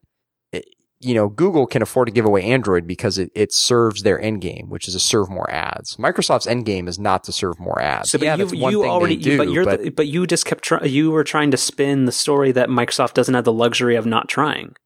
eh, 0.53 0.61
you 1.01 1.13
know, 1.13 1.29
Google 1.29 1.67
can 1.67 1.83
afford 1.83 2.07
to 2.07 2.13
give 2.13 2.25
away 2.25 2.45
Android 2.45 2.87
because 2.87 3.19
it, 3.19 3.33
it 3.35 3.53
serves 3.53 4.03
their 4.03 4.21
end 4.21 4.43
game, 4.43 4.69
which 4.69 4.87
is 4.87 4.95
to 4.95 5.01
serve 5.01 5.29
more 5.29 5.51
ads. 5.51 5.97
Microsoft's 5.97 6.47
end 6.47 6.65
game 6.65 6.87
is 6.87 7.01
not 7.01 7.25
to 7.25 7.33
serve 7.33 7.59
more 7.59 7.81
ads. 7.81 8.11
So, 8.11 8.19
but 8.19 8.27
yeah, 8.27 8.37
you, 8.37 8.45
that's 8.45 8.61
one 8.61 8.73
you 8.73 8.83
thing 8.83 8.91
already, 8.91 9.17
they 9.17 9.23
do, 9.23 9.39
but 9.39 9.51
you're, 9.51 9.65
but 9.65 9.83
the, 9.83 9.91
but 9.91 10.07
you 10.07 10.25
just 10.25 10.47
kept, 10.47 10.63
try, 10.63 10.85
you 10.85 11.11
were 11.11 11.25
trying 11.25 11.51
to 11.51 11.57
spin 11.57 12.05
the 12.05 12.13
story 12.13 12.53
that 12.53 12.69
Microsoft 12.69 13.15
doesn't 13.15 13.35
have 13.35 13.45
the 13.45 13.53
luxury 13.53 13.97
of 13.97 14.07
not 14.07 14.29
trying. 14.29 14.77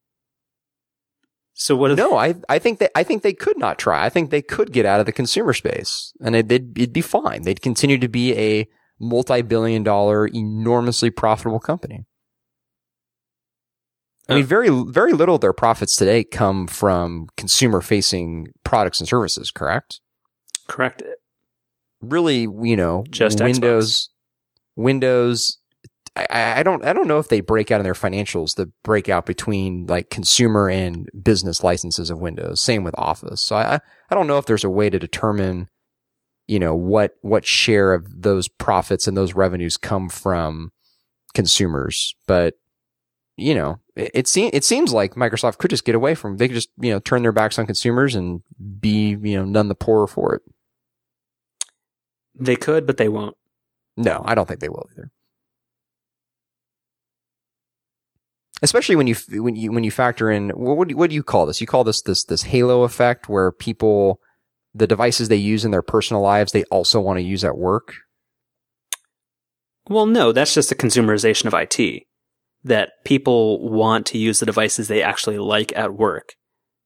So 1.63 1.77
what? 1.77 1.93
Are 1.93 1.95
no, 1.95 2.17
I 2.17 2.35
I 2.49 2.59
think 2.59 2.81
that 2.81 2.91
I 2.97 3.05
think 3.05 3.23
they 3.23 3.33
could 3.33 3.57
not 3.57 3.79
try. 3.79 4.05
I 4.05 4.09
think 4.09 4.31
they 4.31 4.43
could 4.43 4.73
get 4.73 4.85
out 4.85 4.99
of 4.99 5.07
the 5.07 5.13
consumer 5.13 5.53
space, 5.53 6.13
and 6.21 6.35
it, 6.35 6.49
they'd 6.49 6.77
it'd 6.77 6.93
be 6.93 7.01
fine. 7.01 7.43
They'd 7.43 7.63
continue 7.63 7.99
to 7.99 8.09
be 8.09 8.37
a 8.37 8.69
multi-billion-dollar, 8.99 10.27
enormously 10.29 11.11
profitable 11.11 11.61
company. 11.61 12.05
I 14.29 14.35
mean, 14.37 14.45
very 14.45 14.71
very 14.71 15.13
little 15.13 15.37
of 15.37 15.41
their 15.41 15.53
profits 15.53 15.95
today 15.95 16.25
come 16.25 16.67
from 16.67 17.29
consumer-facing 17.37 18.49
products 18.65 18.99
and 18.99 19.09
services. 19.09 19.53
Correct? 19.53 20.01
correct? 20.67 21.03
Really, 22.01 22.41
you 22.41 22.77
know, 22.77 23.05
Just 23.09 23.39
Xbox. 23.39 24.09
Windows. 24.75 25.59
I, 26.15 26.61
I 26.61 26.63
don't 26.63 26.85
I 26.85 26.93
don't 26.93 27.09
know 27.09 27.19
if 27.19 27.29
they 27.29 27.41
break 27.41 27.71
out 27.71 27.81
in 27.81 27.85
their 27.85 27.95
financials 27.95 28.57
the 28.57 28.71
breakout 28.83 29.25
between 29.25 29.87
like 29.87 30.11
consumer 30.11 30.69
and 30.69 31.09
business 31.23 31.65
licenses 31.65 32.11
of 32.11 32.21
Windows. 32.21 32.61
Same 32.61 32.85
with 32.85 32.95
Office. 32.99 33.41
So 33.41 33.57
I 33.57 33.81
I 34.11 34.15
don't 34.15 34.27
know 34.27 34.39
if 34.39 34.47
there's 34.47 34.65
a 34.65 34.71
way 34.71 34.91
to 34.91 34.99
determine, 34.99 35.69
you 36.47 36.59
know, 36.59 36.75
what 36.75 37.15
what 37.23 37.47
share 37.47 37.95
of 37.95 38.23
those 38.23 38.47
profits 38.47 39.07
and 39.07 39.17
those 39.17 39.35
revenues 39.35 39.79
come 39.79 40.11
from 40.11 40.73
consumers. 41.33 42.15
But 42.27 42.55
you 43.39 43.55
know, 43.55 43.81
it, 43.97 44.11
it 44.13 44.29
seems 44.29 44.51
it 44.53 44.65
seems 44.65 44.93
like 44.93 45.15
Microsoft 45.15 45.57
could 45.57 45.71
just 45.71 45.87
get 45.87 45.95
away 45.95 46.15
from. 46.15 46.37
They 46.37 46.47
could 46.49 46.57
just 46.57 46.71
you 46.79 46.93
know 46.93 47.01
turn 47.01 47.23
their 47.23 47.33
backs 47.33 47.59
on 47.59 47.65
consumers 47.65 48.15
and 48.15 48.43
be 48.81 49.17
you 49.23 49.39
know 49.39 49.47
none 49.47 49.69
the 49.69 49.75
poorer 49.75 50.07
for 50.07 50.35
it. 50.35 50.43
They 52.35 52.57
could, 52.57 52.87
but 52.87 52.99
they 52.99 53.09
won't. 53.09 53.37
No, 53.97 54.23
I 54.27 54.35
don't 54.35 54.47
think 54.47 54.61
they 54.61 54.69
will 54.69 54.89
either. 54.93 55.11
Especially 58.63 58.95
when 58.95 59.09
you 59.09 59.17
when 59.31 59.57
you 59.57 59.73
when 59.73 59.85
you 59.85 59.91
factor 59.91 60.31
in 60.31 60.51
what 60.51 60.87
do 60.87 60.93
you, 60.93 60.97
what 60.97 61.11
do 61.11 61.17
you 61.17 61.23
call 61.23 61.47
this? 61.47 61.61
You 61.61 61.67
call 61.67 61.85
this 61.85 62.01
this 62.03 62.25
this 62.25 62.45
halo 62.45 62.85
effect 62.85 63.29
where 63.29 63.51
people 63.51 64.21
the 64.75 64.87
devices 64.87 65.29
they 65.29 65.37
use 65.37 65.65
in 65.65 65.71
their 65.71 65.83
personal 65.83 66.23
lives 66.23 66.53
they 66.53 66.65
also 66.65 67.01
want 67.01 67.19
to 67.19 67.25
use 67.25 67.45
at 67.45 67.59
work. 67.59 67.95
Well, 69.89 70.07
no, 70.07 70.33
that's 70.33 70.55
just 70.55 70.73
a 70.73 70.77
consumerization 70.77 71.47
of 71.47 71.55
IT. 71.55 72.05
That 72.65 72.93
people 73.05 73.69
want 73.69 74.07
to 74.07 74.19
use 74.19 74.39
the 74.39 74.47
devices 74.47 74.87
they 74.87 75.03
actually 75.03 75.39
like 75.39 75.77
at 75.77 75.95
work. 75.95 76.35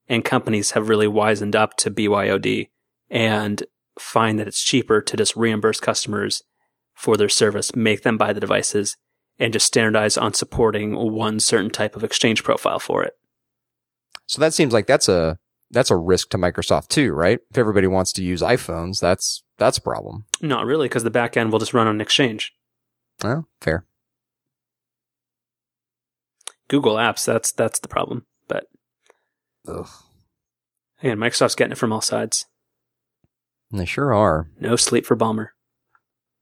And 0.07 0.25
companies 0.25 0.71
have 0.71 0.89
really 0.89 1.07
wisened 1.07 1.53
up 1.53 1.77
to 1.77 1.91
BYOD 1.91 2.69
and 3.09 3.63
find 3.99 4.39
that 4.39 4.47
it's 4.47 4.63
cheaper 4.63 5.01
to 5.01 5.17
just 5.17 5.35
reimburse 5.35 5.79
customers 5.79 6.41
for 6.95 7.17
their 7.17 7.29
service, 7.29 7.75
make 7.75 8.01
them 8.01 8.17
buy 8.17 8.33
the 8.33 8.39
devices, 8.39 8.97
and 9.39 9.53
just 9.53 9.67
standardize 9.67 10.17
on 10.17 10.33
supporting 10.33 10.95
one 10.95 11.39
certain 11.39 11.69
type 11.69 11.95
of 11.95 12.03
exchange 12.03 12.43
profile 12.43 12.79
for 12.79 13.03
it. 13.03 13.13
So 14.25 14.39
that 14.41 14.53
seems 14.53 14.73
like 14.73 14.87
that's 14.87 15.07
a 15.07 15.37
that's 15.71 15.91
a 15.91 15.95
risk 15.95 16.29
to 16.29 16.37
Microsoft 16.37 16.87
too, 16.89 17.13
right? 17.13 17.39
If 17.49 17.57
everybody 17.57 17.87
wants 17.87 18.11
to 18.13 18.23
use 18.23 18.41
iPhones, 18.41 18.99
that's 18.99 19.43
that's 19.57 19.77
a 19.77 19.81
problem. 19.81 20.25
Not 20.41 20.65
really, 20.65 20.87
because 20.87 21.03
the 21.03 21.09
back 21.09 21.37
end 21.37 21.51
will 21.51 21.59
just 21.59 21.73
run 21.73 21.87
on 21.87 22.01
exchange. 22.01 22.53
Well, 23.23 23.47
fair. 23.61 23.85
Google 26.67 26.95
Apps, 26.95 27.25
that's 27.25 27.51
that's 27.51 27.79
the 27.79 27.87
problem. 27.87 28.25
But 28.47 28.65
Ugh. 29.67 29.87
again, 31.01 31.17
Microsoft's 31.17 31.55
getting 31.55 31.71
it 31.71 31.77
from 31.77 31.93
all 31.93 32.01
sides. 32.01 32.45
They 33.71 33.85
sure 33.85 34.13
are. 34.13 34.49
No 34.59 34.75
sleep 34.75 35.05
for 35.05 35.17
Ballmer. 35.17 35.49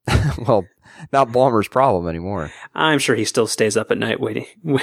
well, 0.38 0.66
not 1.12 1.30
Ballmer's 1.30 1.68
problem 1.68 2.08
anymore. 2.08 2.52
I'm 2.74 3.00
sure 3.00 3.16
he 3.16 3.26
still 3.26 3.48
stays 3.48 3.78
up 3.78 3.92
at 3.92 3.98
night 3.98 4.20
waiting, 4.20 4.46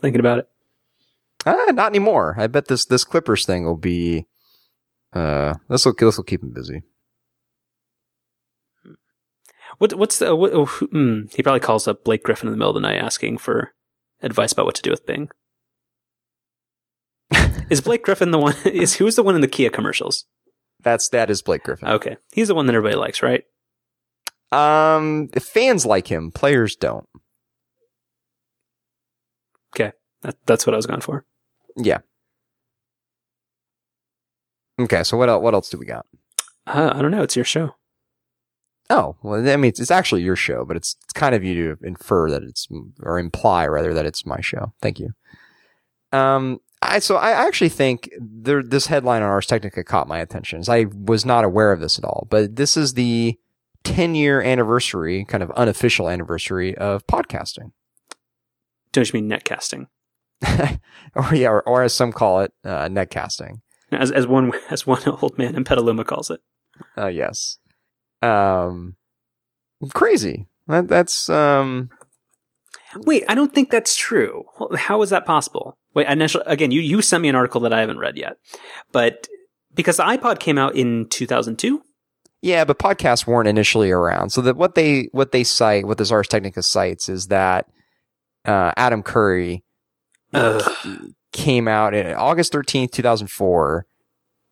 thinking 0.00 0.20
about 0.20 0.40
it. 0.40 0.48
Ah, 1.46 1.70
not 1.72 1.90
anymore. 1.90 2.36
I 2.38 2.46
bet 2.46 2.66
this 2.66 2.84
this 2.84 3.04
Clippers 3.04 3.46
thing 3.46 3.64
will 3.64 3.76
be. 3.76 4.26
Uh, 5.12 5.54
this 5.68 5.84
will 5.84 5.94
this 5.98 6.16
will 6.16 6.24
keep 6.24 6.42
him 6.42 6.52
busy. 6.52 6.82
What 9.78 9.94
what's 9.94 10.18
the 10.18 10.34
what, 10.34 10.52
oh, 10.52 10.66
hmm, 10.66 11.22
he 11.34 11.42
probably 11.42 11.60
calls 11.60 11.86
up 11.86 12.04
Blake 12.04 12.24
Griffin 12.24 12.48
in 12.48 12.52
the 12.52 12.58
middle 12.58 12.70
of 12.70 12.74
the 12.74 12.80
night 12.80 12.98
asking 12.98 13.38
for 13.38 13.72
advice 14.22 14.52
about 14.52 14.66
what 14.66 14.74
to 14.74 14.82
do 14.82 14.90
with 14.90 15.06
Bing. 15.06 15.30
is 17.70 17.80
Blake 17.80 18.02
Griffin 18.02 18.30
the 18.30 18.38
one? 18.38 18.54
Is 18.64 18.94
who's 18.94 19.16
the 19.16 19.22
one 19.22 19.34
in 19.34 19.40
the 19.40 19.48
Kia 19.48 19.70
commercials? 19.70 20.24
That's 20.82 21.08
that 21.10 21.30
is 21.30 21.42
Blake 21.42 21.62
Griffin. 21.62 21.88
Okay, 21.88 22.16
he's 22.32 22.48
the 22.48 22.54
one 22.54 22.66
that 22.66 22.74
everybody 22.74 22.96
likes, 22.96 23.22
right? 23.22 23.44
Um, 24.50 25.28
fans 25.38 25.84
like 25.84 26.06
him, 26.08 26.30
players 26.30 26.76
don't. 26.76 27.06
Okay, 29.74 29.92
that, 30.22 30.36
that's 30.46 30.66
what 30.66 30.74
I 30.74 30.76
was 30.76 30.86
going 30.86 31.02
for. 31.02 31.24
Yeah. 31.76 31.98
Okay, 34.80 35.02
so 35.02 35.16
what 35.16 35.28
else, 35.28 35.42
what 35.42 35.54
else 35.54 35.68
do 35.68 35.78
we 35.78 35.86
got? 35.86 36.06
Uh, 36.66 36.92
I 36.94 37.02
don't 37.02 37.10
know. 37.10 37.22
It's 37.22 37.36
your 37.36 37.44
show. 37.44 37.74
Oh, 38.90 39.16
well, 39.22 39.46
I 39.46 39.56
mean, 39.56 39.68
it's, 39.68 39.80
it's 39.80 39.90
actually 39.90 40.22
your 40.22 40.36
show, 40.36 40.64
but 40.64 40.76
it's, 40.76 40.96
it's 41.04 41.12
kind 41.12 41.34
of 41.34 41.44
you 41.44 41.76
to 41.76 41.86
infer 41.86 42.30
that 42.30 42.42
it's, 42.42 42.66
or 43.02 43.18
imply 43.18 43.66
rather 43.66 43.92
that 43.92 44.06
it's 44.06 44.24
my 44.24 44.40
show. 44.40 44.72
Thank 44.80 44.98
you. 44.98 45.10
Um, 46.10 46.60
I, 46.80 47.00
so 47.00 47.16
I 47.16 47.32
actually 47.32 47.68
think 47.68 48.08
there, 48.18 48.62
this 48.62 48.86
headline 48.86 49.22
on 49.22 49.28
Ars 49.28 49.46
Technica 49.46 49.84
caught 49.84 50.08
my 50.08 50.20
attention. 50.20 50.62
I 50.68 50.86
was 50.90 51.26
not 51.26 51.44
aware 51.44 51.70
of 51.72 51.80
this 51.80 51.98
at 51.98 52.04
all, 52.04 52.26
but 52.30 52.56
this 52.56 52.78
is 52.78 52.94
the 52.94 53.36
10 53.84 54.14
year 54.14 54.40
anniversary, 54.42 55.24
kind 55.24 55.42
of 55.42 55.50
unofficial 55.52 56.08
anniversary 56.08 56.76
of 56.76 57.06
podcasting. 57.06 57.72
Don't 58.92 59.12
you 59.12 59.20
mean 59.20 59.30
netcasting? 59.30 59.86
or 61.14 61.34
yeah, 61.34 61.48
or, 61.48 61.62
or, 61.62 61.82
as 61.82 61.92
some 61.92 62.12
call 62.12 62.40
it, 62.40 62.52
uh, 62.64 62.88
netcasting. 62.88 63.60
As, 63.90 64.10
as 64.10 64.26
one, 64.26 64.52
as 64.70 64.86
one 64.86 65.02
old 65.06 65.36
man 65.38 65.54
in 65.54 65.64
Petaluma 65.64 66.04
calls 66.04 66.30
it. 66.30 66.40
Uh, 66.96 67.08
yes. 67.08 67.58
Um, 68.22 68.96
crazy. 69.94 70.46
That, 70.68 70.88
that's, 70.88 71.28
um, 71.28 71.90
Wait, 72.96 73.24
I 73.28 73.34
don't 73.34 73.54
think 73.54 73.70
that's 73.70 73.96
true. 73.96 74.44
How 74.76 75.02
is 75.02 75.10
that 75.10 75.26
possible? 75.26 75.76
Wait, 75.94 76.06
initially, 76.06 76.44
again, 76.46 76.70
you, 76.70 76.80
you 76.80 77.02
sent 77.02 77.22
me 77.22 77.28
an 77.28 77.34
article 77.34 77.60
that 77.62 77.72
I 77.72 77.80
haven't 77.80 77.98
read 77.98 78.16
yet, 78.16 78.36
but 78.92 79.28
because 79.74 79.98
the 79.98 80.04
iPod 80.04 80.38
came 80.38 80.58
out 80.58 80.74
in 80.74 81.06
2002. 81.08 81.82
Yeah, 82.40 82.64
but 82.64 82.78
podcasts 82.78 83.26
weren't 83.26 83.48
initially 83.48 83.90
around. 83.90 84.30
So 84.30 84.40
that 84.42 84.56
what 84.56 84.74
they, 84.74 85.08
what 85.12 85.32
they 85.32 85.44
cite, 85.44 85.86
what 85.86 85.98
this 85.98 86.12
Ars 86.12 86.28
Technica 86.28 86.62
cites 86.62 87.08
is 87.08 87.28
that, 87.28 87.66
uh, 88.44 88.72
Adam 88.76 89.02
Curry 89.02 89.64
Ugh. 90.32 91.12
came 91.32 91.66
out 91.66 91.94
in 91.94 92.06
August 92.14 92.52
13th, 92.52 92.92
2004. 92.92 93.86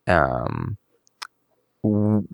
Um, 0.09 0.79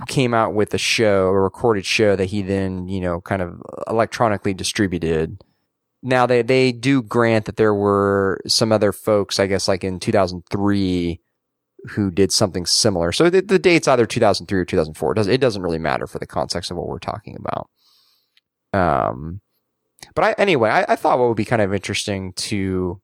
came 0.08 0.32
out 0.32 0.54
with 0.54 0.72
a 0.72 0.78
show, 0.78 1.26
a 1.26 1.40
recorded 1.40 1.84
show 1.84 2.16
that 2.16 2.26
he 2.26 2.42
then, 2.42 2.88
you 2.88 3.00
know, 3.00 3.20
kind 3.20 3.42
of 3.42 3.60
electronically 3.88 4.54
distributed. 4.54 5.42
Now 6.02 6.26
they, 6.26 6.42
they 6.42 6.72
do 6.72 7.02
grant 7.02 7.44
that 7.44 7.56
there 7.56 7.74
were 7.74 8.40
some 8.46 8.72
other 8.72 8.92
folks, 8.92 9.38
I 9.38 9.46
guess 9.46 9.68
like 9.68 9.84
in 9.84 10.00
2003 10.00 11.20
who 11.90 12.10
did 12.10 12.32
something 12.32 12.66
similar. 12.66 13.12
So 13.12 13.28
the, 13.28 13.40
the 13.40 13.58
date's 13.58 13.88
either 13.88 14.06
2003 14.06 14.58
or 14.58 14.64
2004. 14.64 15.12
It 15.12 15.14
doesn't, 15.16 15.32
it 15.32 15.40
doesn't 15.40 15.62
really 15.62 15.78
matter 15.78 16.06
for 16.06 16.18
the 16.18 16.26
context 16.26 16.70
of 16.70 16.76
what 16.76 16.88
we're 16.88 16.98
talking 16.98 17.36
about. 17.36 17.68
Um, 18.72 19.40
but 20.14 20.24
I, 20.24 20.32
anyway, 20.38 20.70
I, 20.70 20.84
I 20.88 20.96
thought 20.96 21.18
what 21.18 21.28
would 21.28 21.36
be 21.36 21.44
kind 21.44 21.62
of 21.62 21.74
interesting 21.74 22.32
to 22.34 23.00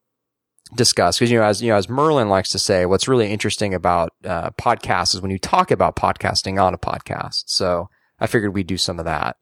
discuss 0.74 1.18
because 1.18 1.30
you 1.30 1.38
know 1.38 1.44
as 1.44 1.62
you 1.62 1.70
know 1.70 1.76
as 1.76 1.88
Merlin 1.88 2.28
likes 2.28 2.50
to 2.50 2.58
say, 2.58 2.86
what's 2.86 3.08
really 3.08 3.30
interesting 3.30 3.74
about 3.74 4.12
uh, 4.24 4.50
podcasts 4.50 5.14
is 5.14 5.20
when 5.20 5.30
you 5.30 5.38
talk 5.38 5.70
about 5.70 5.96
podcasting 5.96 6.62
on 6.62 6.74
a 6.74 6.78
podcast. 6.78 7.44
So 7.46 7.88
I 8.20 8.26
figured 8.26 8.54
we'd 8.54 8.66
do 8.66 8.76
some 8.76 8.98
of 8.98 9.04
that. 9.04 9.36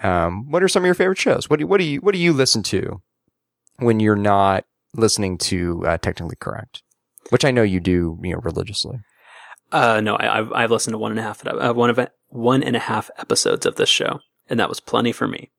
Um, 0.00 0.50
what 0.50 0.62
are 0.62 0.68
some 0.68 0.82
of 0.82 0.86
your 0.86 0.94
favorite 0.94 1.18
shows? 1.18 1.48
What 1.48 1.58
do 1.58 1.66
what 1.66 1.78
do 1.78 1.84
you 1.84 2.00
what 2.00 2.12
do 2.12 2.20
you 2.20 2.32
listen 2.32 2.62
to 2.64 3.02
when 3.78 4.00
you're 4.00 4.16
not 4.16 4.64
listening 4.94 5.38
to 5.38 5.84
uh, 5.86 5.98
technically 5.98 6.36
correct? 6.36 6.82
Which 7.30 7.44
I 7.44 7.50
know 7.50 7.62
you 7.62 7.80
do, 7.80 8.18
you 8.22 8.32
know, 8.32 8.40
religiously. 8.40 9.00
Uh, 9.70 10.00
no, 10.00 10.16
I, 10.18 10.36
have 10.36 10.52
I've 10.52 10.70
listened 10.70 10.94
to 10.94 10.98
one 10.98 11.12
and 11.12 11.20
a 11.20 11.22
half 11.22 11.46
uh, 11.46 11.74
one 11.74 11.90
of 11.90 12.08
one 12.28 12.62
and 12.62 12.74
a 12.74 12.80
half 12.80 13.10
episodes 13.18 13.66
of 13.66 13.76
this 13.76 13.90
show, 13.90 14.20
and 14.48 14.58
that 14.58 14.68
was 14.68 14.80
plenty 14.80 15.12
for 15.12 15.28
me. 15.28 15.50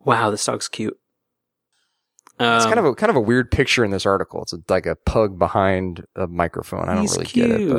Wow, 0.00 0.30
this 0.30 0.44
dog's 0.44 0.68
cute. 0.68 0.98
Um, 2.38 2.56
it's 2.56 2.64
kind 2.64 2.78
of 2.78 2.86
a 2.86 2.94
kind 2.94 3.10
of 3.10 3.16
a 3.16 3.20
weird 3.20 3.50
picture 3.50 3.84
in 3.84 3.90
this 3.90 4.06
article. 4.06 4.42
It's 4.42 4.54
like 4.68 4.86
a 4.86 4.96
pug 4.96 5.38
behind 5.38 6.06
a 6.16 6.26
microphone. 6.26 6.88
I 6.88 6.94
don't 6.94 7.10
really 7.10 7.26
cute. 7.26 7.48
get 7.50 7.60
it, 7.60 7.70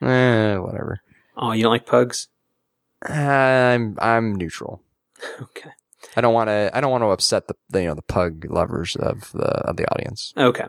but 0.00 0.06
eh, 0.08 0.56
whatever. 0.58 1.00
Oh, 1.36 1.50
you 1.50 1.64
don't 1.64 1.72
like 1.72 1.86
pugs? 1.86 2.28
I'm 3.02 3.96
I'm 4.00 4.36
neutral. 4.36 4.82
okay. 5.42 5.70
I 6.16 6.20
don't 6.20 6.32
want 6.32 6.48
to. 6.48 6.70
I 6.72 6.80
don't 6.80 6.92
want 6.92 7.02
to 7.02 7.08
upset 7.08 7.48
the, 7.48 7.56
the 7.68 7.82
you 7.82 7.88
know 7.88 7.94
the 7.94 8.02
pug 8.02 8.46
lovers 8.48 8.94
of 8.94 9.32
the 9.32 9.48
of 9.48 9.76
the 9.76 9.90
audience. 9.92 10.32
Okay. 10.36 10.66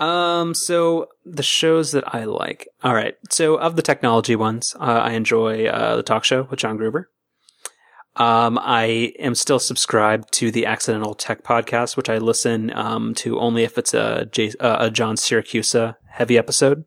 Um. 0.00 0.54
So 0.54 1.08
the 1.24 1.42
shows 1.42 1.92
that 1.92 2.14
I 2.14 2.24
like. 2.24 2.68
All 2.82 2.94
right. 2.94 3.16
So 3.30 3.56
of 3.56 3.76
the 3.76 3.82
technology 3.82 4.34
ones, 4.34 4.74
uh, 4.80 4.84
I 4.84 5.12
enjoy 5.12 5.66
uh, 5.66 5.96
the 5.96 6.02
talk 6.02 6.24
show 6.24 6.44
with 6.44 6.58
John 6.58 6.76
Gruber. 6.76 7.10
Um, 8.16 8.58
I 8.60 9.12
am 9.18 9.34
still 9.34 9.58
subscribed 9.58 10.32
to 10.34 10.50
the 10.50 10.66
Accidental 10.66 11.14
Tech 11.14 11.44
podcast, 11.44 11.96
which 11.96 12.08
I 12.08 12.18
listen 12.18 12.72
um, 12.74 13.14
to 13.16 13.38
only 13.38 13.62
if 13.62 13.78
it's 13.78 13.94
a, 13.94 14.26
J- 14.30 14.52
uh, 14.58 14.76
a 14.80 14.90
John 14.90 15.14
Siracusa 15.14 15.96
heavy 16.08 16.36
episode. 16.36 16.84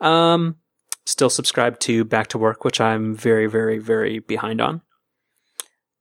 Um, 0.00 0.56
still 1.04 1.30
subscribed 1.30 1.80
to 1.82 2.04
Back 2.04 2.28
to 2.28 2.38
Work, 2.38 2.64
which 2.64 2.80
I'm 2.80 3.14
very, 3.14 3.46
very, 3.46 3.78
very 3.78 4.20
behind 4.20 4.60
on. 4.60 4.82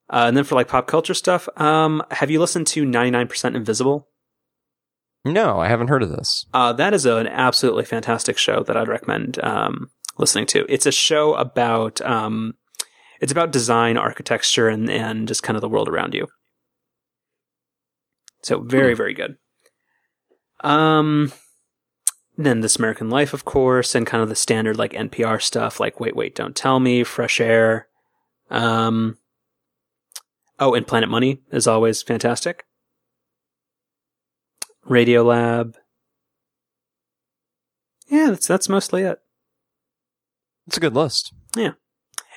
Uh, 0.09 0.25
and 0.27 0.37
then 0.37 0.45
for 0.45 0.55
like 0.55 0.69
pop 0.69 0.87
culture 0.87 1.13
stuff, 1.13 1.49
um, 1.59 2.01
have 2.11 2.31
you 2.31 2.39
listened 2.39 2.67
to 2.67 2.85
99% 2.85 3.55
Invisible? 3.55 4.07
No, 5.25 5.59
I 5.59 5.67
haven't 5.67 5.89
heard 5.89 6.03
of 6.03 6.09
this. 6.09 6.45
Uh, 6.53 6.73
that 6.73 6.93
is 6.93 7.05
an 7.05 7.27
absolutely 7.27 7.85
fantastic 7.85 8.37
show 8.37 8.63
that 8.63 8.77
I'd 8.77 8.87
recommend 8.87 9.43
um, 9.43 9.89
listening 10.17 10.45
to. 10.47 10.65
It's 10.69 10.85
a 10.85 10.91
show 10.91 11.33
about 11.33 12.01
um, 12.01 12.53
it's 13.19 13.31
about 13.31 13.51
design, 13.51 13.97
architecture, 13.97 14.69
and 14.69 14.89
and 14.89 15.27
just 15.27 15.43
kind 15.43 15.57
of 15.57 15.61
the 15.61 15.69
world 15.69 15.89
around 15.89 16.13
you. 16.13 16.27
So 18.43 18.61
very, 18.61 18.93
hmm. 18.93 18.97
very 18.97 19.13
good. 19.13 19.37
Um, 20.61 21.31
then 22.37 22.61
This 22.61 22.77
American 22.77 23.09
Life, 23.09 23.33
of 23.33 23.45
course, 23.45 23.95
and 23.95 24.05
kind 24.05 24.21
of 24.21 24.29
the 24.29 24.35
standard 24.35 24.77
like 24.77 24.93
NPR 24.93 25.41
stuff, 25.41 25.79
like 25.79 25.99
Wait, 25.99 26.15
Wait, 26.15 26.35
Don't 26.35 26.55
Tell 26.55 26.79
Me, 26.79 27.03
Fresh 27.03 27.41
Air. 27.41 27.87
Um, 28.49 29.17
oh, 30.59 30.73
and 30.73 30.87
Planet 30.87 31.09
Money 31.09 31.41
is 31.51 31.67
always 31.67 32.01
fantastic. 32.01 32.66
Radio 34.87 35.23
Lab. 35.23 35.77
Yeah, 38.07 38.29
that's 38.29 38.47
that's 38.47 38.69
mostly 38.69 39.03
it. 39.03 39.19
It's 40.67 40.77
a 40.77 40.81
good 40.81 40.95
list. 40.95 41.33
Yeah. 41.55 41.71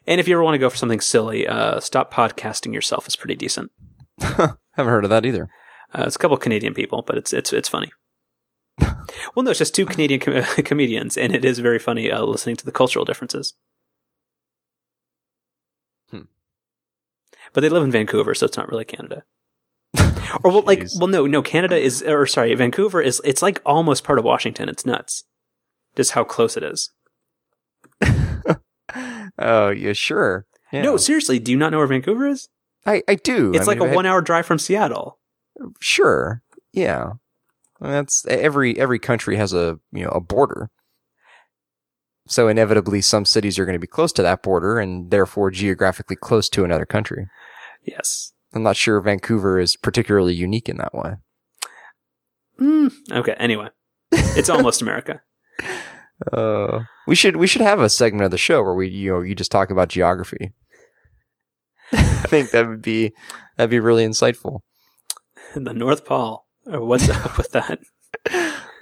And 0.07 0.21
if 0.21 0.27
you 0.27 0.35
ever 0.35 0.43
want 0.43 0.55
to 0.55 0.59
go 0.59 0.71
for 0.71 0.77
something 0.77 1.01
silly, 1.01 1.47
uh, 1.47 1.81
Stop 1.81 2.13
Podcasting 2.13 2.73
Yourself 2.73 3.07
is 3.07 3.17
pretty 3.17 3.37
decent. 3.37 3.71
Haven't 4.21 4.57
heard 4.77 5.05
of 5.05 5.11
that 5.11 5.27
either. 5.27 5.49
Uh, 5.95 6.05
it's 6.07 6.17
a 6.17 6.19
couple 6.19 6.37
Canadian 6.37 6.75
people, 6.75 7.03
but 7.07 7.17
it's 7.17 7.33
it's 7.33 7.53
it's 7.53 7.69
funny. 7.69 7.93
well, 8.81 9.45
no, 9.45 9.51
it's 9.51 9.59
just 9.59 9.75
two 9.75 9.87
Canadian 9.87 10.21
com- 10.21 10.43
comedians, 10.65 11.17
and 11.17 11.35
it 11.35 11.45
is 11.45 11.59
very 11.59 11.79
funny 11.79 12.11
uh, 12.11 12.25
listening 12.25 12.57
to 12.57 12.65
the 12.65 12.73
cultural 12.73 13.05
differences. 13.05 13.55
Hmm. 16.11 16.23
But 17.53 17.61
they 17.61 17.69
live 17.69 17.83
in 17.83 17.93
Vancouver, 17.93 18.35
so 18.35 18.47
it's 18.47 18.57
not 18.57 18.69
really 18.69 18.85
Canada. 18.85 19.25
Or 19.98 20.50
well, 20.50 20.62
like, 20.62 20.87
well, 20.98 21.09
no, 21.09 21.26
no, 21.26 21.42
Canada 21.42 21.76
is, 21.76 22.03
or 22.03 22.26
sorry, 22.26 22.55
Vancouver 22.55 23.03
is. 23.03 23.20
It's 23.24 23.42
like 23.42 23.61
almost 23.66 24.05
part 24.05 24.18
of 24.18 24.24
Washington. 24.24 24.68
It's 24.68 24.87
nuts, 24.87 25.24
just 25.96 26.12
how 26.12 26.24
close 26.24 26.57
it 26.57 26.62
is. 26.62 26.90
Oh, 29.38 29.70
yeah, 29.70 29.92
sure. 29.92 30.46
Yeah. 30.72 30.83
No, 30.83 30.96
seriously, 30.96 31.38
do 31.38 31.50
you 31.50 31.59
not 31.59 31.72
know 31.72 31.79
where 31.79 31.87
Vancouver 31.87 32.26
is? 32.26 32.48
I, 32.87 33.03
I 33.09 33.14
do. 33.14 33.53
It's 33.55 33.62
I 33.62 33.72
like 33.72 33.79
mean, 33.79 33.90
a 33.90 33.94
one 33.94 34.07
hour 34.07 34.20
drive 34.20 34.46
from 34.46 34.59
Seattle. 34.59 35.18
Sure. 35.81 36.42
Yeah. 36.72 37.12
That's 37.81 38.26
every 38.26 38.79
every 38.79 38.98
country 38.98 39.37
has 39.37 39.53
a 39.55 39.79
you 39.92 40.05
know 40.05 40.11
a 40.11 40.20
border. 40.20 40.70
So 42.29 42.46
inevitably 42.48 43.00
some 43.00 43.24
cities 43.24 43.59
are 43.59 43.64
going 43.64 43.74
to 43.74 43.81
be 43.81 43.87
close 43.87 44.12
to 44.12 44.22
that 44.22 44.42
border 44.42 44.79
and 44.79 45.11
therefore 45.11 45.50
geographically 45.50 46.16
close 46.16 46.48
to 46.50 46.64
another 46.64 46.87
country. 46.87 47.26
Yes. 47.85 48.33
I'm 48.53 48.63
not 48.63 48.77
sure 48.77 49.01
Vancouver 49.01 49.59
is 49.59 49.77
particularly 49.77 50.35
unique 50.35 50.69
in 50.69 50.79
that 50.79 50.95
way. 50.95 51.15
Mm, 52.61 52.93
okay, 53.13 53.35
anyway. 53.39 53.69
It's 54.13 54.51
almost 54.51 54.83
America. 54.83 55.23
Uh, 56.33 56.81
we 57.07 57.15
should 57.15 57.37
we 57.37 57.47
should 57.47 57.63
have 57.63 57.81
a 57.81 57.89
segment 57.89 58.25
of 58.25 58.31
the 58.31 58.39
show 58.39 58.63
where 58.63 58.75
we 58.75 58.89
you 58.89 59.11
know 59.11 59.21
you 59.21 59.35
just 59.35 59.51
talk 59.51 59.71
about 59.71 59.89
geography. 59.89 60.53
I 61.93 62.25
think 62.27 62.51
that 62.51 62.69
would 62.69 62.83
be 62.83 63.13
that'd 63.57 63.71
be 63.71 63.81
really 63.81 64.07
insightful. 64.07 64.61
the 65.55 65.73
North 65.73 66.05
Pole. 66.05 66.47
Or 66.67 66.85
what's 66.85 67.09
up 67.09 67.39
with 67.39 67.53
that? 67.53 67.81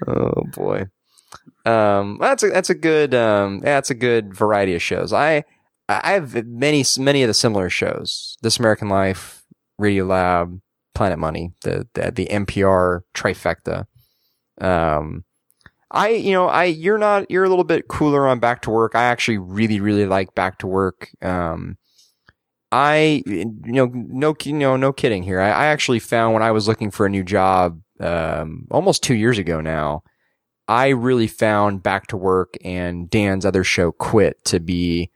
Oh 0.06 0.42
boy. 0.52 0.86
Um, 1.64 2.18
that's 2.20 2.42
a 2.42 2.48
that's 2.48 2.70
a 2.70 2.74
good 2.74 3.14
um, 3.14 3.56
yeah, 3.58 3.74
that's 3.74 3.90
a 3.90 3.94
good 3.94 4.34
variety 4.34 4.74
of 4.74 4.82
shows. 4.82 5.12
I 5.12 5.44
I 5.88 6.12
have 6.12 6.46
many 6.46 6.84
many 6.98 7.22
of 7.22 7.28
the 7.28 7.34
similar 7.34 7.70
shows. 7.70 8.36
This 8.42 8.58
American 8.58 8.88
Life, 8.88 9.37
Radio 9.78 10.04
Lab, 10.04 10.60
Planet 10.94 11.18
Money, 11.18 11.52
the 11.62 11.86
the, 11.94 12.10
the 12.10 12.26
NPR 12.26 13.00
trifecta. 13.14 13.86
Um, 14.60 15.24
I 15.90 16.08
you 16.10 16.32
know 16.32 16.48
I 16.48 16.64
you're 16.64 16.98
not 16.98 17.30
you're 17.30 17.44
a 17.44 17.48
little 17.48 17.64
bit 17.64 17.88
cooler 17.88 18.26
on 18.26 18.40
Back 18.40 18.62
to 18.62 18.70
Work. 18.70 18.94
I 18.94 19.04
actually 19.04 19.38
really 19.38 19.80
really 19.80 20.06
like 20.06 20.34
Back 20.34 20.58
to 20.58 20.66
Work. 20.66 21.10
Um, 21.22 21.78
I 22.70 23.22
you 23.26 23.46
know 23.64 23.86
no 23.92 24.34
you 24.42 24.52
know 24.52 24.76
no 24.76 24.92
kidding 24.92 25.22
here. 25.22 25.40
I, 25.40 25.50
I 25.50 25.66
actually 25.66 26.00
found 26.00 26.34
when 26.34 26.42
I 26.42 26.50
was 26.50 26.68
looking 26.68 26.90
for 26.90 27.06
a 27.06 27.10
new 27.10 27.24
job 27.24 27.80
um, 28.00 28.66
almost 28.70 29.02
two 29.02 29.14
years 29.14 29.38
ago 29.38 29.60
now. 29.60 30.02
I 30.66 30.88
really 30.88 31.28
found 31.28 31.82
Back 31.82 32.08
to 32.08 32.18
Work 32.18 32.54
and 32.62 33.08
Dan's 33.08 33.46
other 33.46 33.64
show, 33.64 33.90
Quit, 33.90 34.44
to 34.44 34.60
be 34.60 35.10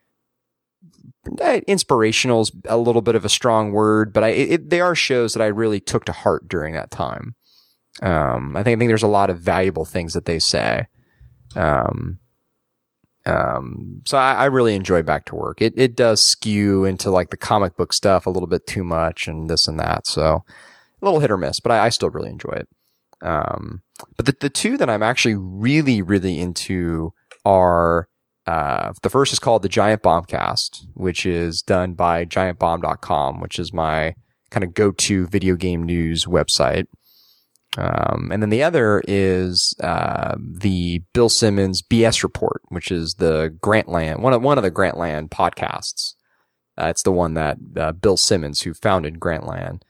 inspirational 1.66 2.42
is 2.42 2.52
a 2.66 2.76
little 2.76 3.02
bit 3.02 3.14
of 3.14 3.24
a 3.24 3.28
strong 3.28 3.72
word, 3.72 4.12
but 4.12 4.24
I 4.24 4.28
it, 4.28 4.70
they 4.70 4.80
are 4.80 4.94
shows 4.94 5.34
that 5.34 5.42
I 5.42 5.46
really 5.46 5.80
took 5.80 6.04
to 6.06 6.12
heart 6.12 6.48
during 6.48 6.74
that 6.74 6.90
time. 6.90 7.34
Um, 8.00 8.56
I 8.56 8.62
think 8.62 8.76
I 8.76 8.78
think 8.78 8.88
there's 8.88 9.02
a 9.02 9.08
lot 9.08 9.30
of 9.30 9.40
valuable 9.40 9.84
things 9.84 10.14
that 10.14 10.24
they 10.24 10.38
say. 10.38 10.86
Um, 11.54 12.18
um, 13.24 14.02
so 14.04 14.18
I, 14.18 14.32
I 14.34 14.44
really 14.46 14.74
enjoy 14.74 15.02
Back 15.02 15.26
to 15.26 15.36
Work. 15.36 15.62
It 15.62 15.74
it 15.76 15.94
does 15.94 16.20
skew 16.20 16.84
into 16.84 17.10
like 17.10 17.30
the 17.30 17.36
comic 17.36 17.76
book 17.76 17.92
stuff 17.92 18.26
a 18.26 18.30
little 18.30 18.48
bit 18.48 18.66
too 18.66 18.82
much 18.82 19.28
and 19.28 19.48
this 19.48 19.68
and 19.68 19.78
that. 19.78 20.06
So 20.06 20.44
a 21.00 21.04
little 21.04 21.20
hit 21.20 21.30
or 21.30 21.36
miss, 21.36 21.60
but 21.60 21.72
I, 21.72 21.86
I 21.86 21.88
still 21.90 22.10
really 22.10 22.30
enjoy 22.30 22.52
it. 22.52 22.68
Um, 23.22 23.82
but 24.16 24.26
the, 24.26 24.36
the 24.40 24.50
two 24.50 24.76
that 24.78 24.90
I'm 24.90 25.02
actually 25.02 25.36
really, 25.36 26.02
really 26.02 26.40
into 26.40 27.12
are, 27.44 28.08
uh, 28.46 28.92
the 29.02 29.10
first 29.10 29.32
is 29.32 29.38
called 29.38 29.62
the 29.62 29.68
Giant 29.68 30.02
Bombcast, 30.02 30.84
which 30.94 31.24
is 31.24 31.62
done 31.62 31.94
by 31.94 32.24
giantbomb.com, 32.24 33.40
which 33.40 33.58
is 33.58 33.72
my 33.72 34.14
kind 34.50 34.64
of 34.64 34.74
go-to 34.74 35.26
video 35.28 35.54
game 35.56 35.84
news 35.84 36.24
website. 36.24 36.86
Um, 37.78 38.30
and 38.30 38.42
then 38.42 38.50
the 38.50 38.62
other 38.62 39.02
is, 39.08 39.74
uh, 39.80 40.36
the 40.38 41.02
Bill 41.14 41.30
Simmons 41.30 41.80
BS 41.80 42.22
report, 42.22 42.60
which 42.68 42.90
is 42.90 43.14
the 43.14 43.56
Grantland, 43.62 44.20
one 44.20 44.34
of, 44.34 44.42
one 44.42 44.58
of 44.58 44.64
the 44.64 44.70
Grantland 44.70 45.30
podcasts. 45.30 46.14
Uh, 46.76 46.86
it's 46.86 47.02
the 47.02 47.12
one 47.12 47.34
that, 47.34 47.56
uh, 47.76 47.92
Bill 47.92 48.18
Simmons, 48.18 48.62
who 48.62 48.74
founded 48.74 49.20
Grantland, 49.20 49.82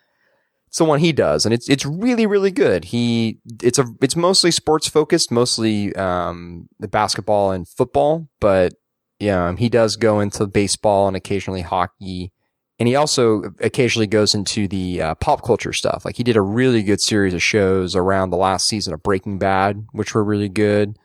it's 0.73 0.79
the 0.79 0.87
one 0.87 1.01
he 1.01 1.13
does, 1.13 1.45
and 1.45 1.53
it's 1.53 1.69
it's 1.69 1.85
really 1.85 2.27
really 2.27 2.51
good. 2.51 2.87
He 2.87 3.41
it's 3.63 3.79
a 3.79 3.85
it's 4.01 4.17
mostly 4.17 4.51
sports 4.51 4.89
focused, 4.89 5.31
mostly 5.31 5.95
um, 5.97 6.67
the 6.79 6.89
basketball 6.89 7.51
and 7.51 7.69
football, 7.69 8.27
but 8.41 8.73
yeah, 9.21 9.55
he 9.55 9.69
does 9.69 9.97
go 9.97 10.21
into 10.21 10.47
baseball 10.47 11.09
and 11.09 11.15
occasionally 11.15 11.61
hockey, 11.61 12.33
and 12.79 12.89
he 12.89 12.97
also 12.97 13.53
occasionally 13.61 14.07
goes 14.07 14.35
into 14.35 14.67
the 14.67 15.03
uh, 15.03 15.15
pop 15.17 15.45
culture 15.45 15.75
stuff. 15.75 16.07
Like 16.07 16.17
he 16.17 16.25
did 16.25 16.39
a 16.39 16.41
really 16.41 16.83
good 16.83 17.03
series 17.03 17.35
of 17.35 17.43
shows 17.43 17.95
around 17.95 18.31
the 18.31 18.39
last 18.39 18.67
season 18.67 18.95
of 18.95 19.03
Breaking 19.03 19.39
Bad, 19.39 19.85
which 19.93 20.15
were 20.15 20.25
really 20.25 20.49
good. 20.49 20.97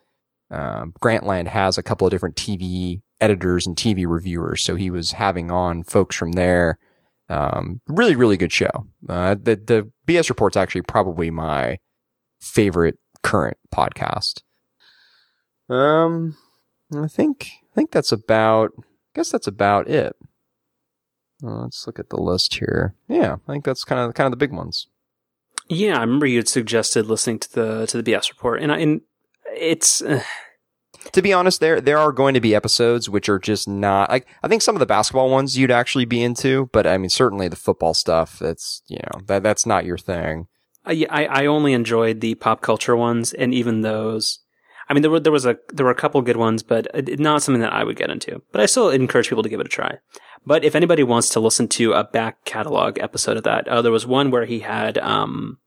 Um, 0.49 0.93
Grantland 1.03 1.47
has 1.47 1.77
a 1.77 1.83
couple 1.83 2.07
of 2.07 2.11
different 2.11 2.37
TV 2.37 3.01
editors 3.19 3.67
and 3.67 3.75
TV 3.75 4.07
reviewers, 4.07 4.63
so 4.63 4.75
he 4.75 4.89
was 4.89 5.11
having 5.11 5.51
on 5.51 5.83
folks 5.83 6.15
from 6.15 6.31
there 6.31 6.79
um, 7.29 7.81
really, 7.87 8.15
really 8.15 8.37
good 8.37 8.53
show. 8.53 8.87
Uh, 9.07 9.35
the, 9.35 9.55
the 9.55 9.91
BS 10.07 10.29
report's 10.29 10.57
actually 10.57 10.81
probably 10.81 11.29
my 11.29 11.77
favorite 12.39 12.97
current 13.23 13.57
podcast. 13.73 14.41
Um, 15.69 16.37
I 16.95 17.07
think, 17.07 17.49
I 17.71 17.75
think 17.75 17.91
that's 17.91 18.11
about, 18.11 18.71
I 18.77 18.83
guess 19.15 19.31
that's 19.31 19.47
about 19.47 19.89
it. 19.89 20.15
Uh, 21.43 21.63
let's 21.63 21.85
look 21.85 21.99
at 21.99 22.09
the 22.09 22.21
list 22.21 22.55
here. 22.55 22.95
Yeah, 23.07 23.35
I 23.47 23.51
think 23.51 23.65
that's 23.65 23.83
kind 23.83 23.99
of, 23.99 24.13
kind 24.13 24.25
of 24.25 24.31
the 24.31 24.37
big 24.37 24.53
ones. 24.53 24.87
Yeah, 25.67 25.97
I 25.97 26.01
remember 26.01 26.25
you 26.25 26.37
had 26.37 26.47
suggested 26.47 27.07
listening 27.07 27.39
to 27.39 27.53
the, 27.53 27.87
to 27.87 28.01
the 28.01 28.11
BS 28.11 28.29
report 28.29 28.61
and 28.61 28.71
I, 28.71 28.77
and 28.77 29.01
it's, 29.53 30.01
uh, 30.01 30.23
to 31.11 31.21
be 31.21 31.33
honest, 31.33 31.59
there 31.59 31.81
there 31.81 31.97
are 31.97 32.11
going 32.11 32.33
to 32.33 32.41
be 32.41 32.55
episodes 32.55 33.09
which 33.09 33.29
are 33.29 33.39
just 33.39 33.67
not 33.67 34.09
like 34.09 34.27
I 34.43 34.47
think 34.47 34.61
some 34.61 34.75
of 34.75 34.79
the 34.79 34.85
basketball 34.85 35.29
ones 35.29 35.57
you'd 35.57 35.71
actually 35.71 36.05
be 36.05 36.23
into, 36.23 36.69
but 36.73 36.87
I 36.87 36.97
mean 36.97 37.09
certainly 37.09 37.47
the 37.47 37.55
football 37.55 37.93
stuff 37.93 38.39
that's 38.39 38.81
you 38.87 38.97
know 38.97 39.21
that 39.25 39.43
that's 39.43 39.65
not 39.65 39.85
your 39.85 39.97
thing. 39.97 40.47
I 40.85 41.27
I 41.29 41.45
only 41.45 41.73
enjoyed 41.73 42.21
the 42.21 42.35
pop 42.35 42.61
culture 42.61 42.95
ones, 42.95 43.33
and 43.33 43.53
even 43.53 43.81
those. 43.81 44.39
I 44.89 44.93
mean, 44.93 45.01
there 45.01 45.11
were 45.11 45.19
there 45.19 45.33
was 45.33 45.45
a 45.45 45.57
there 45.73 45.85
were 45.85 45.91
a 45.91 45.95
couple 45.95 46.21
good 46.21 46.37
ones, 46.37 46.63
but 46.63 46.87
not 47.19 47.43
something 47.43 47.61
that 47.61 47.73
I 47.73 47.83
would 47.83 47.97
get 47.97 48.09
into. 48.09 48.41
But 48.51 48.61
I 48.61 48.67
still 48.67 48.89
encourage 48.89 49.27
people 49.27 49.43
to 49.43 49.49
give 49.49 49.59
it 49.59 49.65
a 49.65 49.69
try. 49.69 49.97
But 50.45 50.63
if 50.63 50.75
anybody 50.75 51.03
wants 51.03 51.29
to 51.29 51.41
listen 51.41 51.67
to 51.69 51.91
a 51.91 52.05
back 52.05 52.45
catalog 52.45 52.97
episode 52.99 53.35
of 53.35 53.43
that, 53.43 53.67
uh, 53.67 53.81
there 53.81 53.91
was 53.91 54.07
one 54.07 54.31
where 54.31 54.45
he 54.45 54.59
had 54.59 54.97
um, 54.99 55.57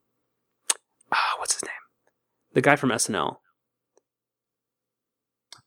oh, 1.13 1.35
what's 1.39 1.55
his 1.55 1.65
name? 1.65 1.73
The 2.55 2.63
guy 2.63 2.77
from 2.77 2.91
SNL. 2.91 3.37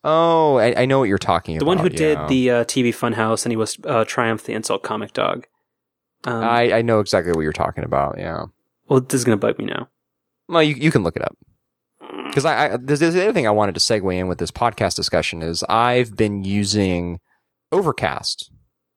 Oh, 0.03 0.57
I, 0.57 0.81
I 0.81 0.85
know 0.85 0.99
what 0.99 1.07
you're 1.07 1.17
talking 1.17 1.57
the 1.57 1.63
about. 1.63 1.71
The 1.71 1.77
one 1.77 1.85
who 1.85 1.89
did 1.89 2.17
the 2.27 2.49
uh, 2.51 2.63
TV 2.65 2.89
Funhouse, 2.89 3.45
and 3.45 3.51
he 3.51 3.55
was 3.55 3.77
uh, 3.85 4.03
Triumph 4.05 4.43
the 4.43 4.53
Insult 4.53 4.83
Comic 4.83 5.13
Dog. 5.13 5.47
Um, 6.25 6.43
I, 6.43 6.73
I 6.73 6.81
know 6.81 6.99
exactly 6.99 7.31
what 7.33 7.41
you're 7.41 7.53
talking 7.53 7.83
about. 7.83 8.15
Yeah. 8.17 8.45
Well, 8.87 9.01
this 9.01 9.19
is 9.19 9.25
going 9.25 9.37
to 9.37 9.45
bug 9.45 9.57
me 9.57 9.65
now. 9.65 9.89
Well, 10.47 10.63
you 10.63 10.75
you 10.75 10.91
can 10.91 11.03
look 11.03 11.15
it 11.15 11.21
up. 11.21 11.37
Because 12.27 12.45
I, 12.45 12.73
I 12.73 12.77
there's, 12.77 12.99
there's 12.99 13.13
the 13.13 13.23
other 13.23 13.33
thing 13.33 13.47
I 13.47 13.51
wanted 13.51 13.75
to 13.75 13.81
segue 13.81 14.13
in 14.13 14.27
with 14.27 14.39
this 14.39 14.51
podcast 14.51 14.95
discussion 14.95 15.41
is 15.41 15.63
I've 15.69 16.15
been 16.15 16.43
using 16.43 17.19
Overcast, 17.71 18.51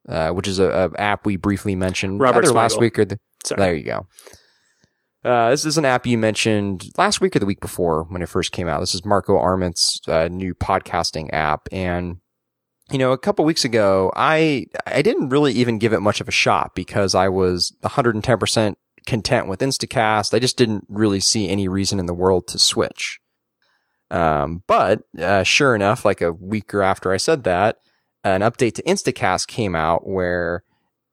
uh, 0.09 0.31
which 0.31 0.49
is 0.49 0.59
a, 0.59 0.91
a, 0.95 1.01
app 1.01 1.25
we 1.25 1.37
briefly 1.37 1.77
mentioned 1.77 2.21
Robert 2.21 2.45
either 2.45 2.55
last 2.55 2.81
week 2.81 2.99
or 2.99 3.05
the, 3.05 3.19
there 3.57 3.75
you 3.75 3.85
go. 3.85 4.07
Uh, 5.25 5.51
this 5.51 5.65
is 5.65 5.77
an 5.77 5.85
app 5.85 6.07
you 6.07 6.17
mentioned 6.17 6.89
last 6.97 7.21
week 7.21 7.35
or 7.35 7.39
the 7.41 7.47
week 7.47 7.61
before 7.61 8.05
when 8.05 8.23
it 8.23 8.29
first 8.29 8.53
came 8.53 8.69
out. 8.69 8.81
This 8.81 8.95
is 8.95 9.05
Marco 9.05 9.37
Arment's 9.37 10.01
uh, 10.07 10.29
new 10.29 10.55
podcasting 10.55 11.31
app, 11.33 11.69
and 11.73 12.19
you 12.91 12.99
know, 12.99 13.13
a 13.13 13.19
couple 13.19 13.45
weeks 13.45 13.65
ago, 13.65 14.13
I 14.15 14.67
I 14.87 15.03
didn't 15.03 15.31
really 15.31 15.53
even 15.55 15.79
give 15.79 15.93
it 15.93 16.01
much 16.01 16.21
of 16.21 16.29
a 16.29 16.33
shot 16.33 16.75
because 16.75 17.15
I 17.15 17.29
was 17.29 17.73
110 17.81 18.39
percent 18.39 18.79
content 19.07 19.49
with 19.49 19.61
Instacast. 19.61 20.35
I 20.35 20.39
just 20.39 20.57
didn't 20.57 20.85
really 20.89 21.21
see 21.21 21.49
any 21.49 21.67
reason 21.69 21.99
in 21.99 22.07
the 22.07 22.15
world 22.15 22.47
to 22.49 22.59
switch. 22.59 23.19
Um, 24.11 24.63
but 24.69 25.03
uh, 25.19 25.43
sure 25.43 25.75
enough, 25.75 26.05
like 26.05 26.21
a 26.21 26.33
week 26.33 26.73
or 26.73 26.83
after 26.83 27.13
I 27.13 27.17
said 27.17 27.43
that, 27.45 27.79
an 28.23 28.43
update 28.43 28.75
to 28.75 28.83
Instacast 28.85 29.49
came 29.49 29.75
out 29.75 30.07
where 30.07 30.63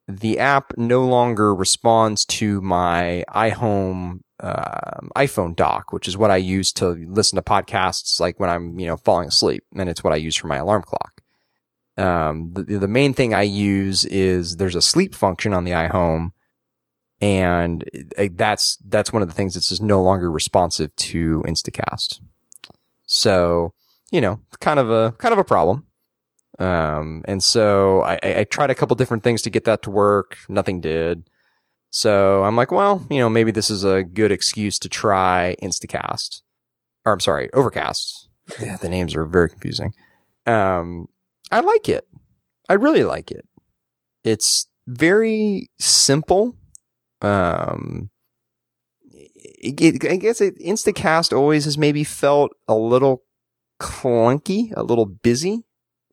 the 0.07 0.39
app 0.39 0.73
no 0.77 1.05
longer 1.05 1.55
responds 1.55 2.25
to 2.25 2.61
my 2.61 3.23
iHome 3.29 4.19
uh, 4.39 4.99
iPhone 5.15 5.55
dock, 5.55 5.93
which 5.93 6.07
is 6.07 6.17
what 6.17 6.29
I 6.29 6.35
use 6.35 6.73
to 6.73 6.89
listen 6.89 7.37
to 7.37 7.41
podcasts, 7.41 8.19
like 8.19 8.39
when 8.39 8.49
I'm 8.49 8.77
you 8.77 8.87
know 8.87 8.97
falling 8.97 9.29
asleep, 9.29 9.63
and 9.75 9.89
it's 9.89 10.03
what 10.03 10.13
I 10.13 10.17
use 10.17 10.35
for 10.35 10.47
my 10.47 10.57
alarm 10.57 10.83
clock. 10.83 11.21
Um, 11.97 12.51
the 12.53 12.79
the 12.79 12.87
main 12.87 13.13
thing 13.13 13.33
I 13.33 13.43
use 13.43 14.03
is 14.05 14.57
there's 14.57 14.75
a 14.75 14.81
sleep 14.81 15.15
function 15.15 15.53
on 15.53 15.63
the 15.63 15.71
iHome, 15.71 16.31
and 17.21 17.89
that's 18.31 18.77
that's 18.85 19.13
one 19.13 19.21
of 19.21 19.29
the 19.29 19.33
things 19.33 19.53
that's 19.53 19.69
just 19.69 19.81
no 19.81 20.01
longer 20.01 20.29
responsive 20.29 20.93
to 20.97 21.43
Instacast. 21.47 22.19
So 23.05 23.73
you 24.11 24.19
know, 24.19 24.41
kind 24.59 24.79
of 24.79 24.91
a 24.91 25.13
kind 25.13 25.31
of 25.31 25.39
a 25.39 25.43
problem. 25.45 25.85
Um, 26.59 27.23
and 27.25 27.43
so 27.43 28.01
I, 28.01 28.19
I 28.23 28.43
tried 28.43 28.69
a 28.69 28.75
couple 28.75 28.95
different 28.95 29.23
things 29.23 29.41
to 29.43 29.49
get 29.49 29.65
that 29.65 29.81
to 29.83 29.89
work. 29.89 30.37
Nothing 30.47 30.81
did. 30.81 31.29
So 31.89 32.43
I'm 32.43 32.55
like, 32.55 32.71
well, 32.71 33.05
you 33.09 33.19
know, 33.19 33.29
maybe 33.29 33.51
this 33.51 33.69
is 33.69 33.83
a 33.83 34.03
good 34.03 34.31
excuse 34.31 34.79
to 34.79 34.89
try 34.89 35.55
Instacast. 35.61 36.41
Or 37.05 37.13
I'm 37.13 37.19
sorry, 37.19 37.51
Overcast. 37.53 38.29
Yeah, 38.59 38.77
the 38.77 38.89
names 38.89 39.15
are 39.15 39.25
very 39.25 39.49
confusing. 39.49 39.93
Um, 40.45 41.07
I 41.51 41.59
like 41.61 41.87
it. 41.89 42.07
I 42.67 42.73
really 42.73 43.03
like 43.03 43.31
it. 43.31 43.47
It's 44.23 44.67
very 44.87 45.69
simple. 45.79 46.55
Um, 47.21 48.09
it, 49.11 49.81
it, 49.81 50.11
I 50.11 50.15
guess 50.15 50.41
it, 50.41 50.57
Instacast 50.59 51.35
always 51.35 51.65
has 51.65 51.77
maybe 51.77 52.03
felt 52.03 52.51
a 52.67 52.75
little 52.75 53.23
clunky, 53.79 54.73
a 54.75 54.83
little 54.83 55.05
busy 55.05 55.63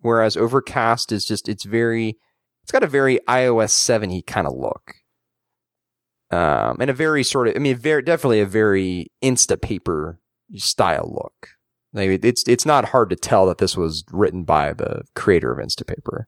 whereas 0.01 0.37
Overcast 0.37 1.13
is 1.13 1.25
just 1.25 1.49
it's 1.49 1.65
very 1.65 2.19
it's 2.63 2.73
got 2.73 2.83
a 2.83 2.89
very 2.89 3.19
iOS 3.29 3.71
7 3.71 4.23
kind 4.23 4.47
of 4.47 4.55
look. 4.55 4.95
Um, 6.31 6.77
and 6.79 6.89
a 6.89 6.95
very 6.95 7.25
sort 7.25 7.49
of, 7.49 7.57
I 7.57 7.59
mean, 7.59 7.77
very, 7.77 8.03
definitely 8.03 8.41
a 8.41 8.47
very 8.47 9.11
Instapaper 9.23 10.19
style 10.55 11.11
look. 11.13 11.49
Like 11.93 12.25
it's 12.25 12.45
it's 12.47 12.65
not 12.65 12.91
hard 12.91 13.11
to 13.11 13.17
tell 13.17 13.47
that 13.47 13.59
this 13.59 13.77
was 13.77 14.05
written 14.13 14.45
by 14.45 14.73
the 14.73 15.03
creator 15.17 15.51
of 15.51 15.59
Instapaper. 15.59 16.27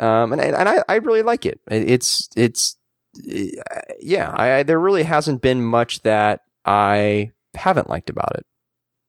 Um, 0.00 0.32
and 0.32 0.40
and 0.40 0.68
I, 0.68 0.82
I 0.88 0.96
really 0.96 1.22
like 1.22 1.46
it. 1.46 1.60
It's 1.68 2.28
it's 2.36 2.76
yeah. 3.14 4.34
I, 4.34 4.64
there 4.64 4.80
really 4.80 5.04
hasn't 5.04 5.40
been 5.40 5.64
much 5.64 6.02
that 6.02 6.40
I 6.64 7.30
haven't 7.54 7.88
liked 7.88 8.10
about 8.10 8.34
it. 8.34 8.44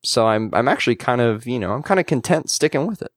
So 0.04 0.28
I'm 0.28 0.52
I'm 0.54 0.68
actually 0.68 0.96
kind 0.96 1.22
of 1.22 1.48
you 1.48 1.58
know 1.58 1.74
I'm 1.74 1.82
kind 1.82 2.00
of 2.00 2.06
content 2.06 2.52
sticking 2.52 2.86
with 2.86 3.02
it. 3.02 3.12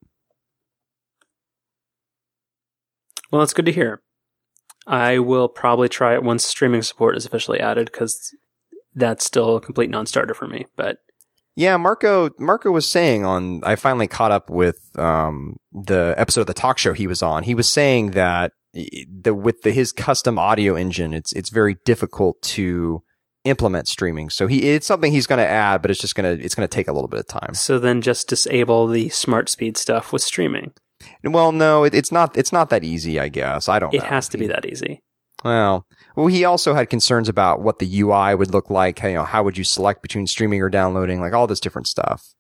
Well, 3.31 3.41
that's 3.41 3.55
good 3.55 3.67
to 3.67 3.73
hear. 3.73 4.03
I 4.87 5.19
will 5.19 5.49
probably 5.49 5.89
try 5.89 6.15
it 6.15 6.23
once 6.23 6.45
streaming 6.45 6.83
support 6.83 7.17
is 7.17 7.27
officially 7.27 7.61
added 7.61 7.91
because 7.93 8.35
that's 8.95 9.25
still 9.25 9.57
a 9.57 9.61
complete 9.61 9.91
non-starter 9.91 10.35
for 10.35 10.49
me. 10.49 10.67
But 10.77 10.99
yeah, 11.57 11.77
Marco 11.77 12.31
Marco 12.39 12.71
was 12.71 12.89
saying 12.89 13.25
on 13.25 13.63
I 13.65 13.77
finally 13.77 14.09
caught 14.09 14.33
up 14.33 14.51
with 14.51 14.79
um, 14.99 15.57
the 15.73 16.15
episode 16.17 16.43
of 16.43 16.47
the 16.47 16.55
talk 16.55 16.79
show 16.79 16.93
he 16.93 17.07
was 17.07 17.23
on. 17.23 17.43
He 17.43 17.55
was 17.55 17.69
saying 17.69 18.13
that 18.13 18.53
the 18.73 19.35
with 19.35 19.63
the, 19.63 19.73
his 19.73 19.93
custom 19.93 20.39
audio 20.39 20.75
engine, 20.75 21.13
it's 21.13 21.33
it's 21.33 21.51
very 21.51 21.77
difficult 21.85 22.41
to 22.43 23.03
implement 23.45 23.89
streaming. 23.89 24.31
So 24.31 24.47
he 24.47 24.71
it's 24.71 24.87
something 24.87 25.13
he's 25.13 25.27
going 25.27 25.39
to 25.39 25.47
add, 25.47 25.83
but 25.83 25.91
it's 25.91 26.01
just 26.01 26.15
going 26.15 26.39
to 26.39 26.45
it's 26.45 26.55
going 26.55 26.69
to 26.69 26.75
take 26.75 26.89
a 26.89 26.93
little 26.93 27.09
bit 27.09 27.21
of 27.21 27.27
time. 27.27 27.55
So 27.55 27.79
then 27.79 28.01
just 28.01 28.29
disable 28.29 28.87
the 28.87 29.09
smart 29.09 29.49
speed 29.49 29.77
stuff 29.77 30.13
with 30.13 30.23
streaming. 30.23 30.73
Well, 31.25 31.53
no, 31.53 31.85
it, 31.85 31.95
it's 31.95 32.13
not 32.13 32.37
it's 32.37 32.53
not 32.53 32.71
that 32.71 32.85
easy, 32.85 33.19
I 33.21 33.29
guess. 33.29 33.69
I 33.69 33.79
don't 33.79 33.95
It 33.95 33.99
know. 33.99 34.05
has 34.05 34.29
to 34.31 34.39
be 34.39 34.47
that 34.49 34.65
easy. 34.67 35.03
Well, 35.45 35.87
well, 36.17 36.27
he 36.27 36.45
also 36.45 36.75
had 36.75 36.91
concerns 36.91 37.29
about 37.29 37.63
what 37.63 37.79
the 37.79 38.01
UI 38.01 38.35
would 38.35 38.51
look 38.53 38.69
like. 38.69 39.03
You 39.03 39.15
know, 39.15 39.25
how 39.25 39.43
would 39.43 39.57
you 39.57 39.65
select 39.65 40.03
between 40.03 40.27
streaming 40.27 40.61
or 40.61 40.69
downloading, 40.69 41.21
like 41.21 41.33
all 41.33 41.47
this 41.47 41.61
different 41.61 41.87
stuff. 41.89 42.35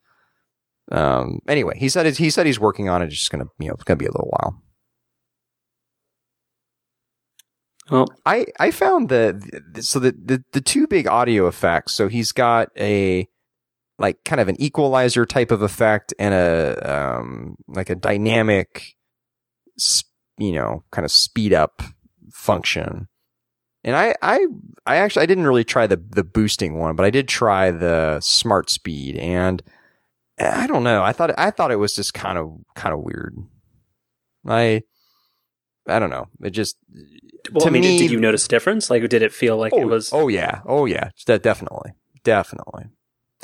Um. 0.92 1.38
Anyway, 1.48 1.78
he 1.78 1.88
said 1.88 2.16
he 2.16 2.30
said 2.30 2.46
he's 2.46 2.60
working 2.60 2.88
on 2.88 3.00
it. 3.02 3.06
It's 3.06 3.18
just 3.18 3.30
gonna, 3.30 3.46
you 3.58 3.68
know, 3.68 3.74
it's 3.74 3.84
gonna 3.84 3.96
be 3.96 4.06
a 4.06 4.12
little 4.12 4.28
while. 4.30 4.62
Well, 7.90 8.06
I 8.26 8.46
I 8.58 8.70
found 8.70 9.08
the 9.08 9.62
so 9.80 9.98
the 9.98 10.12
the, 10.12 10.44
the 10.52 10.60
two 10.60 10.86
big 10.86 11.06
audio 11.06 11.46
effects. 11.46 11.92
So 11.92 12.08
he's 12.08 12.32
got 12.32 12.68
a 12.78 13.28
like 14.00 14.24
kind 14.24 14.40
of 14.40 14.48
an 14.48 14.60
equalizer 14.60 15.24
type 15.26 15.52
of 15.52 15.62
effect 15.62 16.12
and 16.18 16.34
a 16.34 16.92
um 16.92 17.56
like 17.68 17.90
a 17.90 17.94
dynamic, 17.94 18.96
you 20.38 20.52
know, 20.52 20.82
kind 20.90 21.04
of 21.04 21.12
speed 21.12 21.52
up 21.52 21.82
function. 22.32 23.06
And 23.82 23.96
I, 23.96 24.14
I, 24.20 24.46
I 24.84 24.96
actually, 24.96 25.22
I 25.22 25.26
didn't 25.26 25.46
really 25.46 25.64
try 25.64 25.86
the, 25.86 25.96
the 25.96 26.24
boosting 26.24 26.78
one, 26.78 26.96
but 26.96 27.06
I 27.06 27.10
did 27.10 27.28
try 27.28 27.70
the 27.70 28.20
smart 28.20 28.68
speed 28.68 29.16
and 29.16 29.62
I 30.38 30.66
don't 30.66 30.84
know. 30.84 31.02
I 31.02 31.12
thought, 31.12 31.32
I 31.38 31.50
thought 31.50 31.70
it 31.70 31.76
was 31.76 31.94
just 31.94 32.12
kind 32.12 32.36
of, 32.36 32.58
kind 32.74 32.92
of 32.92 33.00
weird. 33.00 33.36
I, 34.46 34.82
I 35.86 35.98
don't 35.98 36.10
know. 36.10 36.28
It 36.42 36.50
just, 36.50 36.76
well, 37.52 37.62
to 37.62 37.68
I 37.68 37.70
mean, 37.70 37.82
me- 37.82 37.98
did 37.98 38.10
you 38.10 38.20
notice 38.20 38.44
a 38.44 38.48
difference? 38.48 38.90
Like, 38.90 39.08
did 39.08 39.22
it 39.22 39.32
feel 39.32 39.56
like 39.56 39.72
oh, 39.74 39.80
it 39.80 39.86
was? 39.86 40.12
oh 40.12 40.28
yeah. 40.28 40.60
Oh 40.66 40.84
yeah. 40.84 41.10
De- 41.24 41.38
definitely. 41.38 41.92
Definitely. 42.22 42.84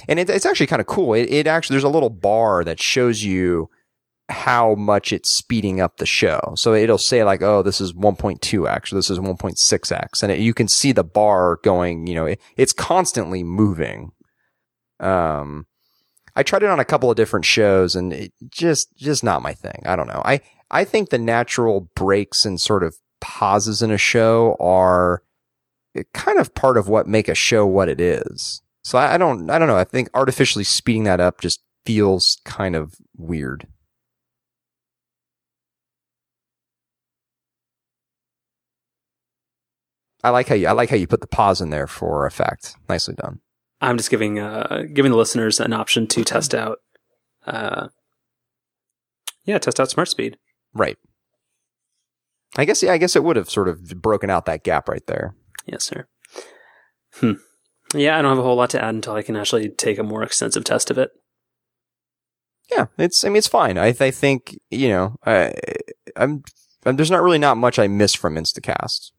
And 0.08 0.18
it, 0.18 0.30
it's 0.30 0.46
actually 0.46 0.66
kind 0.66 0.80
of 0.80 0.86
cool. 0.86 1.14
It, 1.14 1.30
it 1.30 1.46
actually, 1.46 1.74
there's 1.74 1.84
a 1.84 1.88
little 1.88 2.10
bar 2.10 2.64
that 2.64 2.80
shows 2.80 3.22
you 3.22 3.70
how 4.28 4.74
much 4.74 5.12
it's 5.12 5.30
speeding 5.30 5.80
up 5.80 5.96
the 5.96 6.06
show. 6.06 6.54
So 6.56 6.74
it'll 6.74 6.98
say 6.98 7.22
like, 7.24 7.42
oh, 7.42 7.62
this 7.62 7.80
is 7.80 7.92
1.2x, 7.92 8.92
or 8.92 8.96
this 8.96 9.10
is 9.10 9.18
1.6x. 9.18 10.22
And 10.22 10.32
it, 10.32 10.40
you 10.40 10.52
can 10.52 10.68
see 10.68 10.92
the 10.92 11.04
bar 11.04 11.60
going, 11.62 12.06
you 12.06 12.14
know, 12.14 12.26
it, 12.26 12.40
it's 12.56 12.72
constantly 12.72 13.44
moving. 13.44 14.12
Um, 14.98 15.66
I 16.34 16.42
tried 16.42 16.64
it 16.64 16.70
on 16.70 16.80
a 16.80 16.84
couple 16.84 17.10
of 17.10 17.16
different 17.16 17.44
shows 17.44 17.94
and 17.94 18.12
it 18.12 18.32
just, 18.50 18.94
just 18.96 19.22
not 19.22 19.42
my 19.42 19.54
thing. 19.54 19.82
I 19.86 19.96
don't 19.96 20.08
know. 20.08 20.22
I, 20.24 20.40
I 20.70 20.84
think 20.84 21.10
the 21.10 21.18
natural 21.18 21.88
breaks 21.94 22.44
and 22.44 22.60
sort 22.60 22.82
of 22.82 22.96
pauses 23.20 23.80
in 23.80 23.90
a 23.90 23.98
show 23.98 24.56
are 24.58 25.22
kind 26.12 26.38
of 26.38 26.54
part 26.54 26.76
of 26.76 26.88
what 26.88 27.06
make 27.06 27.28
a 27.28 27.34
show 27.34 27.66
what 27.66 27.88
it 27.88 28.00
is. 28.00 28.60
So 28.86 28.98
I, 28.98 29.14
I 29.14 29.18
don't, 29.18 29.50
I 29.50 29.58
don't 29.58 29.66
know. 29.66 29.76
I 29.76 29.82
think 29.82 30.08
artificially 30.14 30.62
speeding 30.62 31.02
that 31.04 31.18
up 31.18 31.40
just 31.40 31.60
feels 31.84 32.40
kind 32.44 32.76
of 32.76 32.94
weird. 33.16 33.66
I 40.22 40.30
like 40.30 40.46
how 40.46 40.54
you, 40.54 40.68
I 40.68 40.70
like 40.70 40.88
how 40.88 40.94
you 40.94 41.08
put 41.08 41.20
the 41.20 41.26
pause 41.26 41.60
in 41.60 41.70
there 41.70 41.88
for 41.88 42.26
effect. 42.26 42.76
Nicely 42.88 43.16
done. 43.16 43.40
I'm 43.80 43.96
just 43.96 44.08
giving 44.08 44.38
uh 44.38 44.84
giving 44.92 45.10
the 45.10 45.18
listeners 45.18 45.58
an 45.58 45.72
option 45.72 46.06
to 46.06 46.22
test 46.22 46.54
out. 46.54 46.78
Uh, 47.44 47.88
yeah, 49.44 49.58
test 49.58 49.80
out 49.80 49.90
smart 49.90 50.08
speed. 50.08 50.38
Right. 50.72 50.96
I 52.56 52.64
guess, 52.64 52.84
yeah, 52.84 52.92
I 52.92 52.98
guess 52.98 53.16
it 53.16 53.24
would 53.24 53.34
have 53.34 53.50
sort 53.50 53.68
of 53.68 54.00
broken 54.00 54.30
out 54.30 54.46
that 54.46 54.62
gap 54.62 54.88
right 54.88 55.04
there. 55.08 55.34
Yes, 55.66 55.82
sir. 55.82 56.06
Hmm. 57.14 57.32
Yeah, 57.94 58.18
I 58.18 58.22
don't 58.22 58.30
have 58.30 58.38
a 58.38 58.42
whole 58.42 58.56
lot 58.56 58.70
to 58.70 58.82
add 58.82 58.94
until 58.94 59.14
I 59.14 59.22
can 59.22 59.36
actually 59.36 59.68
take 59.68 59.98
a 59.98 60.02
more 60.02 60.22
extensive 60.22 60.64
test 60.64 60.90
of 60.90 60.98
it. 60.98 61.10
Yeah, 62.70 62.86
it's. 62.98 63.24
I 63.24 63.28
mean, 63.28 63.36
it's 63.36 63.46
fine. 63.46 63.78
I, 63.78 63.88
I 63.88 64.10
think 64.10 64.58
you 64.70 64.88
know. 64.88 65.16
I, 65.24 65.54
I'm, 66.16 66.42
I'm. 66.84 66.96
There's 66.96 67.10
not 67.10 67.22
really 67.22 67.38
not 67.38 67.56
much 67.56 67.78
I 67.78 67.86
miss 67.86 68.14
from 68.14 68.34
Instacast. 68.34 69.12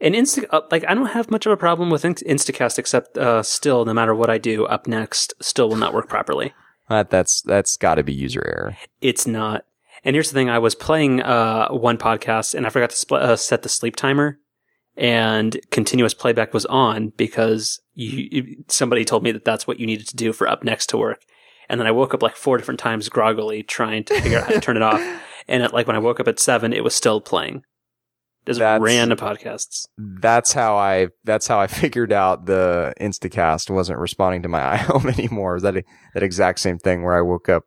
And 0.00 0.14
Insta, 0.14 0.46
uh, 0.50 0.62
like 0.70 0.84
I 0.88 0.94
don't 0.94 1.06
have 1.06 1.30
much 1.30 1.44
of 1.44 1.52
a 1.52 1.56
problem 1.56 1.90
with 1.90 2.02
Instacast, 2.02 2.78
except 2.78 3.18
uh, 3.18 3.42
still, 3.42 3.84
no 3.84 3.92
matter 3.92 4.14
what 4.14 4.30
I 4.30 4.38
do, 4.38 4.64
up 4.64 4.86
next 4.86 5.34
still 5.42 5.68
will 5.68 5.76
not 5.76 5.92
work 5.92 6.08
properly. 6.08 6.54
That 6.88 7.10
that's 7.10 7.42
that's 7.42 7.76
got 7.76 7.96
to 7.96 8.02
be 8.02 8.14
user 8.14 8.42
error. 8.46 8.76
It's 9.02 9.26
not. 9.26 9.66
And 10.02 10.16
here's 10.16 10.30
the 10.30 10.34
thing: 10.34 10.48
I 10.48 10.58
was 10.58 10.74
playing 10.74 11.20
uh, 11.20 11.68
one 11.68 11.98
podcast, 11.98 12.54
and 12.54 12.66
I 12.66 12.70
forgot 12.70 12.90
to 12.90 12.96
spl- 12.96 13.20
uh, 13.20 13.36
set 13.36 13.60
the 13.62 13.68
sleep 13.68 13.96
timer, 13.96 14.38
and 14.96 15.58
continuous 15.70 16.14
playback 16.14 16.52
was 16.54 16.66
on 16.66 17.10
because 17.16 17.80
you, 17.94 18.28
you- 18.30 18.64
somebody 18.68 19.04
told 19.04 19.22
me 19.22 19.32
that 19.32 19.44
that's 19.44 19.66
what 19.66 19.78
you 19.80 19.86
needed 19.86 20.08
to 20.08 20.16
do 20.16 20.32
for 20.32 20.48
up 20.48 20.62
next 20.64 20.86
to 20.88 20.98
work. 20.98 21.22
And 21.68 21.78
then 21.80 21.86
I 21.86 21.92
woke 21.92 22.14
up 22.14 22.22
like 22.22 22.34
four 22.36 22.56
different 22.58 22.80
times 22.80 23.08
groggily 23.08 23.62
trying 23.62 24.02
to 24.04 24.20
figure 24.20 24.38
out 24.38 24.44
how 24.48 24.54
to 24.54 24.60
turn 24.60 24.76
it 24.76 24.82
off. 24.82 25.00
And 25.48 25.64
at, 25.64 25.72
like 25.72 25.88
when 25.88 25.96
I 25.96 26.00
woke 26.00 26.20
up 26.20 26.28
at 26.28 26.38
seven, 26.38 26.72
it 26.72 26.84
was 26.84 26.94
still 26.94 27.20
playing. 27.20 27.62
Just 28.46 28.60
That's- 28.60 28.80
random 28.80 29.18
podcasts. 29.18 29.86
That's 29.98 30.52
how 30.52 30.76
I. 30.76 31.08
That's 31.24 31.48
how 31.48 31.58
I 31.58 31.66
figured 31.82 32.12
out 32.12 32.46
the 32.46 32.92
Instacast 33.00 33.68
wasn't 33.68 33.98
responding 33.98 34.42
to 34.42 34.48
my 34.48 34.60
iHome 34.76 35.06
anymore. 35.12 35.54
Was 35.54 35.64
that 35.64 35.74
that 36.14 36.22
exact 36.22 36.60
same 36.60 36.78
thing 36.78 37.02
where 37.02 37.16
I 37.18 37.22
woke 37.22 37.48
up 37.48 37.64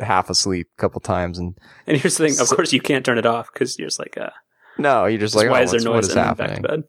half 0.00 0.30
asleep 0.30 0.68
a 0.78 0.80
couple 0.80 1.00
times 1.00 1.38
and 1.38 1.58
And 1.88 1.96
here's 1.96 2.16
the 2.18 2.28
thing: 2.28 2.38
of 2.40 2.48
course, 2.50 2.72
you 2.72 2.80
can't 2.80 3.04
turn 3.04 3.18
it 3.18 3.26
off 3.26 3.50
because 3.52 3.76
you're 3.78 3.88
just 3.88 3.98
like, 3.98 4.16
uh, 4.16 4.30
no, 4.78 5.06
you're 5.06 5.20
just 5.20 5.34
like, 5.34 5.50
why 5.50 5.60
oh, 5.60 5.62
is 5.64 5.70
there 5.72 5.80
noise? 5.80 5.94
what 5.94 6.04
is 6.04 6.08
and 6.10 6.18
then 6.18 6.24
happening? 6.24 6.62
back 6.62 6.70
to 6.70 6.78
bed. 6.78 6.84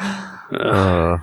Uh, 0.50 1.18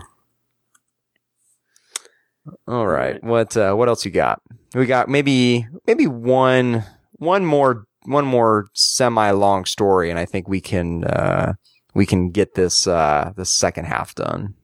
all 2.68 2.88
right. 2.88 3.24
What 3.24 3.58
uh, 3.58 3.74
what 3.74 3.88
else 3.88 4.06
you 4.06 4.12
got? 4.12 4.42
We 4.74 4.86
got 4.86 5.10
maybe 5.10 5.68
maybe 5.88 6.08
one 6.08 6.84
one 7.14 7.46
more 7.46 7.86
one 8.04 8.26
more 8.26 8.68
semi 8.74 9.32
long 9.32 9.66
story, 9.66 10.10
and 10.10 10.20
I 10.20 10.26
think 10.26 10.48
we 10.48 10.62
can 10.62 11.04
uh, 11.06 11.54
we 11.94 12.06
can 12.06 12.30
get 12.30 12.54
this 12.54 12.88
uh, 12.88 13.34
the 13.36 13.46
second 13.46 13.86
half 13.86 14.14
done. 14.16 14.56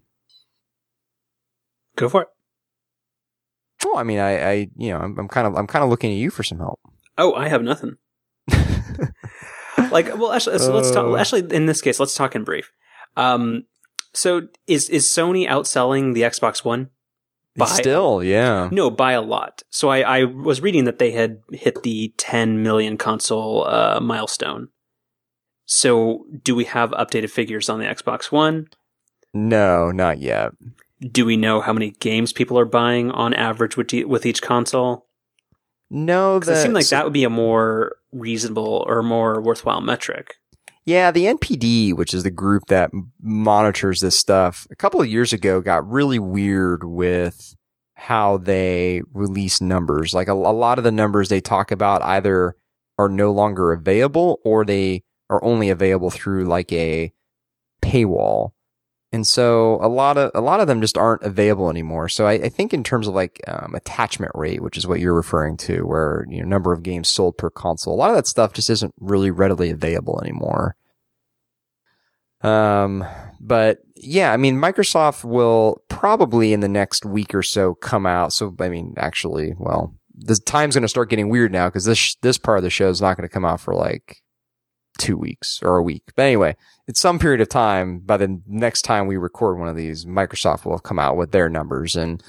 Go 1.95 2.09
for 2.09 2.23
it. 2.23 2.27
Well, 3.83 3.97
I 3.97 4.03
mean, 4.03 4.19
I, 4.19 4.49
I 4.49 4.53
you 4.75 4.91
know 4.91 4.99
I'm, 4.99 5.17
I'm 5.17 5.27
kind 5.27 5.47
of 5.47 5.55
I'm 5.55 5.67
kind 5.67 5.83
of 5.83 5.89
looking 5.89 6.11
at 6.11 6.17
you 6.17 6.29
for 6.29 6.43
some 6.43 6.59
help. 6.59 6.79
Oh, 7.17 7.33
I 7.33 7.47
have 7.47 7.63
nothing. 7.63 7.97
Like, 9.91 10.07
well, 10.17 10.31
actually, 10.31 10.59
so 10.59 10.73
let's 10.73 10.91
talk. 10.91 11.05
Uh. 11.05 11.15
Actually, 11.17 11.55
in 11.55 11.65
this 11.65 11.81
case, 11.81 11.99
let's 11.99 12.15
talk 12.15 12.35
in 12.35 12.43
brief. 12.43 12.71
Um, 13.17 13.63
so 14.13 14.47
is 14.67 14.89
is 14.89 15.05
Sony 15.05 15.47
outselling 15.47 16.13
the 16.13 16.21
Xbox 16.23 16.63
One? 16.65 16.89
By- 17.55 17.65
Still, 17.65 18.23
yeah. 18.23 18.69
No, 18.71 18.89
by 18.89 19.11
a 19.11 19.21
lot. 19.21 19.61
So 19.69 19.89
I, 19.89 20.19
I 20.19 20.23
was 20.23 20.61
reading 20.61 20.85
that 20.85 20.99
they 20.99 21.11
had 21.11 21.41
hit 21.51 21.83
the 21.83 22.13
10 22.17 22.63
million 22.63 22.95
console 22.97 23.65
uh, 23.67 23.99
milestone. 24.01 24.69
So 25.65 26.25
do 26.43 26.55
we 26.55 26.63
have 26.65 26.91
updated 26.91 27.29
figures 27.29 27.69
on 27.69 27.79
the 27.79 27.85
Xbox 27.85 28.31
One? 28.31 28.67
No, 29.33 29.91
not 29.91 30.19
yet. 30.19 30.51
Do 31.01 31.25
we 31.25 31.35
know 31.35 31.61
how 31.61 31.73
many 31.73 31.91
games 31.91 32.31
people 32.31 32.57
are 32.59 32.65
buying 32.65 33.11
on 33.11 33.33
average 33.33 33.75
with, 33.75 33.93
e- 33.93 34.05
with 34.05 34.25
each 34.25 34.41
console? 34.41 35.07
No, 35.93 36.37
it 36.37 36.45
seemed 36.45 36.73
like 36.73 36.85
so- 36.85 36.95
that 36.95 37.03
would 37.03 37.13
be 37.13 37.25
a 37.25 37.29
more 37.29 37.97
reasonable 38.13 38.85
or 38.87 39.03
more 39.03 39.41
worthwhile 39.41 39.81
metric. 39.81 40.35
Yeah, 40.85 41.11
the 41.11 41.25
NPD, 41.27 41.93
which 41.93 42.13
is 42.13 42.23
the 42.23 42.31
group 42.31 42.63
that 42.67 42.89
monitors 43.21 43.99
this 43.99 44.17
stuff, 44.17 44.65
a 44.71 44.75
couple 44.75 44.99
of 45.01 45.07
years 45.07 45.31
ago 45.31 45.61
got 45.61 45.87
really 45.87 46.17
weird 46.17 46.83
with 46.83 47.55
how 47.93 48.37
they 48.37 49.03
release 49.13 49.61
numbers. 49.61 50.13
Like 50.13 50.27
a, 50.27 50.31
a 50.31 50.33
lot 50.33 50.79
of 50.79 50.83
the 50.83 50.91
numbers 50.91 51.29
they 51.29 51.41
talk 51.41 51.71
about 51.71 52.01
either 52.01 52.55
are 52.97 53.09
no 53.09 53.31
longer 53.31 53.73
available 53.73 54.39
or 54.43 54.65
they 54.65 55.03
are 55.29 55.43
only 55.43 55.69
available 55.69 56.09
through 56.09 56.45
like 56.45 56.71
a 56.73 57.13
paywall. 57.83 58.51
And 59.13 59.27
so 59.27 59.77
a 59.81 59.89
lot 59.89 60.17
of, 60.17 60.31
a 60.33 60.39
lot 60.39 60.61
of 60.61 60.67
them 60.67 60.79
just 60.79 60.97
aren't 60.97 61.23
available 61.23 61.69
anymore. 61.69 62.07
So 62.07 62.27
I, 62.27 62.33
I 62.33 62.49
think 62.49 62.73
in 62.73 62.81
terms 62.81 63.07
of 63.07 63.13
like, 63.13 63.41
um, 63.45 63.75
attachment 63.75 64.31
rate, 64.35 64.61
which 64.61 64.77
is 64.77 64.87
what 64.87 65.01
you're 65.01 65.13
referring 65.13 65.57
to, 65.57 65.85
where, 65.85 66.25
you 66.29 66.41
know, 66.41 66.47
number 66.47 66.71
of 66.71 66.81
games 66.81 67.09
sold 67.09 67.37
per 67.37 67.49
console, 67.49 67.93
a 67.93 67.95
lot 67.95 68.09
of 68.09 68.15
that 68.15 68.27
stuff 68.27 68.53
just 68.53 68.69
isn't 68.69 68.93
really 69.01 69.29
readily 69.29 69.69
available 69.69 70.21
anymore. 70.21 70.77
Um, 72.41 73.05
but 73.39 73.79
yeah, 73.95 74.31
I 74.31 74.37
mean, 74.37 74.55
Microsoft 74.55 75.25
will 75.25 75.83
probably 75.89 76.53
in 76.53 76.61
the 76.61 76.69
next 76.69 77.05
week 77.05 77.35
or 77.35 77.43
so 77.43 77.75
come 77.75 78.05
out. 78.05 78.31
So, 78.31 78.55
I 78.59 78.69
mean, 78.69 78.93
actually, 78.97 79.55
well, 79.57 79.93
the 80.15 80.35
time's 80.37 80.75
going 80.75 80.83
to 80.83 80.87
start 80.87 81.09
getting 81.09 81.29
weird 81.29 81.51
now 81.51 81.67
because 81.67 81.85
this, 81.85 82.15
this 82.21 82.37
part 82.37 82.59
of 82.59 82.63
the 82.63 82.69
show 82.69 82.89
is 82.89 83.01
not 83.01 83.17
going 83.17 83.27
to 83.27 83.33
come 83.33 83.45
out 83.45 83.59
for 83.59 83.75
like 83.75 84.23
two 84.97 85.17
weeks 85.17 85.59
or 85.63 85.77
a 85.77 85.83
week. 85.83 86.11
But 86.15 86.23
anyway, 86.23 86.55
it's 86.87 86.99
some 86.99 87.19
period 87.19 87.41
of 87.41 87.49
time 87.49 87.99
by 87.99 88.17
the 88.17 88.41
next 88.47 88.83
time 88.83 89.07
we 89.07 89.17
record 89.17 89.59
one 89.59 89.67
of 89.67 89.75
these, 89.75 90.05
Microsoft 90.05 90.65
will 90.65 90.73
have 90.73 90.83
come 90.83 90.99
out 90.99 91.17
with 91.17 91.31
their 91.31 91.49
numbers 91.49 91.95
and, 91.95 92.23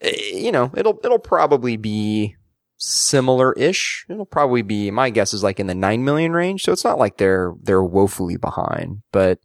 eh, 0.00 0.10
you 0.32 0.52
know, 0.52 0.70
it'll, 0.76 0.98
it'll 1.04 1.18
probably 1.18 1.76
be 1.76 2.36
similar-ish. 2.78 4.06
It'll 4.08 4.26
probably 4.26 4.62
be, 4.62 4.90
my 4.90 5.10
guess 5.10 5.32
is 5.32 5.42
like 5.42 5.60
in 5.60 5.68
the 5.68 5.74
9 5.74 6.04
million 6.04 6.32
range. 6.32 6.64
So 6.64 6.72
it's 6.72 6.84
not 6.84 6.98
like 6.98 7.18
they're, 7.18 7.54
they're 7.62 7.84
woefully 7.84 8.36
behind, 8.36 9.02
but 9.12 9.38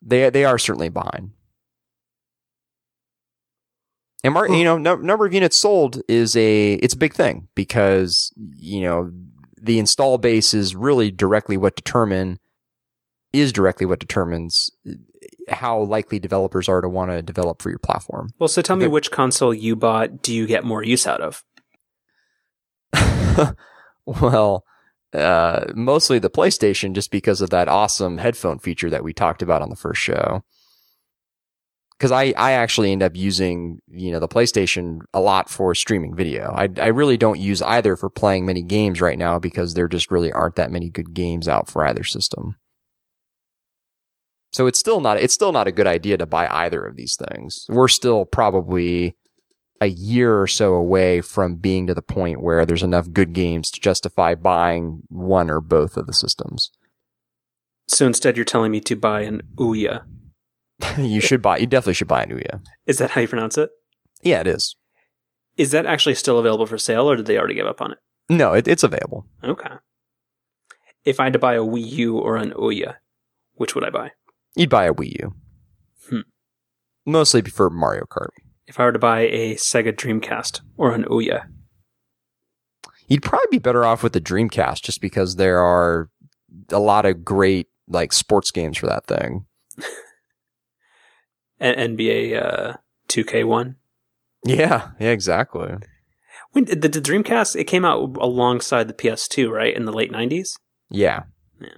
they, 0.00 0.30
they 0.30 0.44
are 0.44 0.58
certainly 0.58 0.90
behind. 0.90 1.32
And 4.52 4.58
you 4.58 4.64
know, 4.64 4.78
no, 4.78 4.96
number 4.96 5.26
of 5.26 5.34
units 5.34 5.56
sold 5.56 6.00
is 6.08 6.34
a, 6.34 6.74
it's 6.74 6.94
a 6.94 6.98
big 6.98 7.12
thing 7.12 7.48
because, 7.54 8.32
you 8.56 8.80
know, 8.80 9.12
the 9.64 9.78
install 9.78 10.18
base 10.18 10.54
is 10.54 10.76
really 10.76 11.10
directly 11.10 11.56
what 11.56 11.76
determine, 11.76 12.38
is 13.32 13.52
directly 13.52 13.86
what 13.86 13.98
determines 13.98 14.70
how 15.48 15.80
likely 15.80 16.18
developers 16.18 16.68
are 16.68 16.80
to 16.80 16.88
want 16.88 17.10
to 17.10 17.22
develop 17.22 17.60
for 17.60 17.70
your 17.70 17.78
platform. 17.78 18.30
Well, 18.38 18.48
so 18.48 18.62
tell 18.62 18.76
me 18.76 18.86
which 18.86 19.10
console 19.10 19.54
you 19.54 19.76
bought 19.76 20.22
do 20.22 20.34
you 20.34 20.46
get 20.46 20.64
more 20.64 20.82
use 20.82 21.06
out 21.06 21.20
of? 21.20 21.44
well, 24.06 24.64
uh, 25.12 25.64
mostly 25.74 26.18
the 26.18 26.30
PlayStation 26.30 26.92
just 26.92 27.10
because 27.10 27.40
of 27.40 27.50
that 27.50 27.68
awesome 27.68 28.18
headphone 28.18 28.58
feature 28.58 28.90
that 28.90 29.04
we 29.04 29.12
talked 29.12 29.42
about 29.42 29.62
on 29.62 29.70
the 29.70 29.76
first 29.76 30.00
show. 30.00 30.44
Cause 32.00 32.10
I, 32.10 32.34
I 32.36 32.52
actually 32.52 32.92
end 32.92 33.02
up 33.02 33.14
using, 33.14 33.80
you 33.86 34.10
know, 34.10 34.18
the 34.18 34.28
PlayStation 34.28 35.00
a 35.14 35.20
lot 35.20 35.48
for 35.48 35.74
streaming 35.74 36.14
video. 36.14 36.52
I, 36.54 36.68
I 36.78 36.88
really 36.88 37.16
don't 37.16 37.38
use 37.38 37.62
either 37.62 37.96
for 37.96 38.10
playing 38.10 38.44
many 38.44 38.62
games 38.62 39.00
right 39.00 39.16
now 39.16 39.38
because 39.38 39.74
there 39.74 39.88
just 39.88 40.10
really 40.10 40.32
aren't 40.32 40.56
that 40.56 40.72
many 40.72 40.90
good 40.90 41.14
games 41.14 41.46
out 41.48 41.68
for 41.68 41.86
either 41.86 42.02
system. 42.02 42.56
So 44.52 44.66
it's 44.66 44.78
still 44.78 45.00
not, 45.00 45.18
it's 45.18 45.34
still 45.34 45.52
not 45.52 45.68
a 45.68 45.72
good 45.72 45.86
idea 45.86 46.18
to 46.18 46.26
buy 46.26 46.46
either 46.48 46.84
of 46.84 46.96
these 46.96 47.16
things. 47.16 47.64
We're 47.68 47.88
still 47.88 48.24
probably 48.24 49.16
a 49.80 49.86
year 49.86 50.40
or 50.40 50.46
so 50.46 50.74
away 50.74 51.20
from 51.20 51.56
being 51.56 51.86
to 51.86 51.94
the 51.94 52.02
point 52.02 52.42
where 52.42 52.64
there's 52.64 52.82
enough 52.82 53.10
good 53.12 53.32
games 53.32 53.70
to 53.70 53.80
justify 53.80 54.34
buying 54.34 55.02
one 55.08 55.50
or 55.50 55.60
both 55.60 55.96
of 55.96 56.06
the 56.06 56.12
systems. 56.12 56.70
So 57.86 58.06
instead, 58.06 58.36
you're 58.36 58.44
telling 58.44 58.72
me 58.72 58.80
to 58.80 58.96
buy 58.96 59.22
an 59.22 59.42
Ouya. 59.56 60.04
you 60.98 61.20
should 61.20 61.42
buy, 61.42 61.58
you 61.58 61.66
definitely 61.66 61.94
should 61.94 62.08
buy 62.08 62.22
an 62.22 62.30
Ouya. 62.30 62.60
Is 62.86 62.98
that 62.98 63.10
how 63.12 63.20
you 63.20 63.28
pronounce 63.28 63.58
it? 63.58 63.70
Yeah, 64.22 64.40
it 64.40 64.46
is. 64.46 64.76
Is 65.56 65.70
that 65.70 65.86
actually 65.86 66.14
still 66.16 66.38
available 66.38 66.66
for 66.66 66.78
sale, 66.78 67.08
or 67.08 67.16
did 67.16 67.26
they 67.26 67.38
already 67.38 67.54
give 67.54 67.66
up 67.66 67.80
on 67.80 67.92
it? 67.92 67.98
No, 68.28 68.54
it, 68.54 68.66
it's 68.66 68.82
available. 68.82 69.26
Okay. 69.42 69.70
If 71.04 71.20
I 71.20 71.24
had 71.24 71.32
to 71.34 71.38
buy 71.38 71.54
a 71.54 71.60
Wii 71.60 71.86
U 71.86 72.18
or 72.18 72.36
an 72.36 72.52
Ouya, 72.52 72.96
which 73.54 73.74
would 73.74 73.84
I 73.84 73.90
buy? 73.90 74.12
You'd 74.56 74.70
buy 74.70 74.86
a 74.86 74.94
Wii 74.94 75.20
U. 75.20 75.34
Hmm. 76.08 76.20
Mostly 77.06 77.42
for 77.42 77.70
Mario 77.70 78.04
Kart. 78.04 78.30
If 78.66 78.80
I 78.80 78.84
were 78.84 78.92
to 78.92 78.98
buy 78.98 79.20
a 79.20 79.54
Sega 79.56 79.92
Dreamcast 79.92 80.62
or 80.76 80.92
an 80.92 81.04
Ouya, 81.04 81.44
You'd 83.06 83.22
probably 83.22 83.48
be 83.50 83.58
better 83.58 83.84
off 83.84 84.02
with 84.02 84.12
the 84.12 84.20
Dreamcast 84.20 84.82
just 84.82 85.00
because 85.00 85.36
there 85.36 85.58
are 85.58 86.08
a 86.70 86.78
lot 86.78 87.04
of 87.04 87.24
great 87.24 87.68
like 87.88 88.12
sports 88.12 88.50
games 88.50 88.78
for 88.78 88.86
that 88.86 89.06
thing. 89.06 89.44
NBA 91.64 92.42
uh, 92.42 92.76
2K1. 93.08 93.76
Yeah, 94.44 94.90
yeah, 95.00 95.10
exactly. 95.10 95.76
When 96.52 96.66
the, 96.66 96.76
the 96.76 97.00
Dreamcast 97.00 97.56
it 97.56 97.64
came 97.64 97.84
out 97.84 98.16
alongside 98.20 98.88
the 98.88 98.94
PS2, 98.94 99.50
right, 99.50 99.74
in 99.74 99.86
the 99.86 99.92
late 99.92 100.12
90s. 100.12 100.58
Yeah. 100.90 101.24
Yeah. 101.60 101.68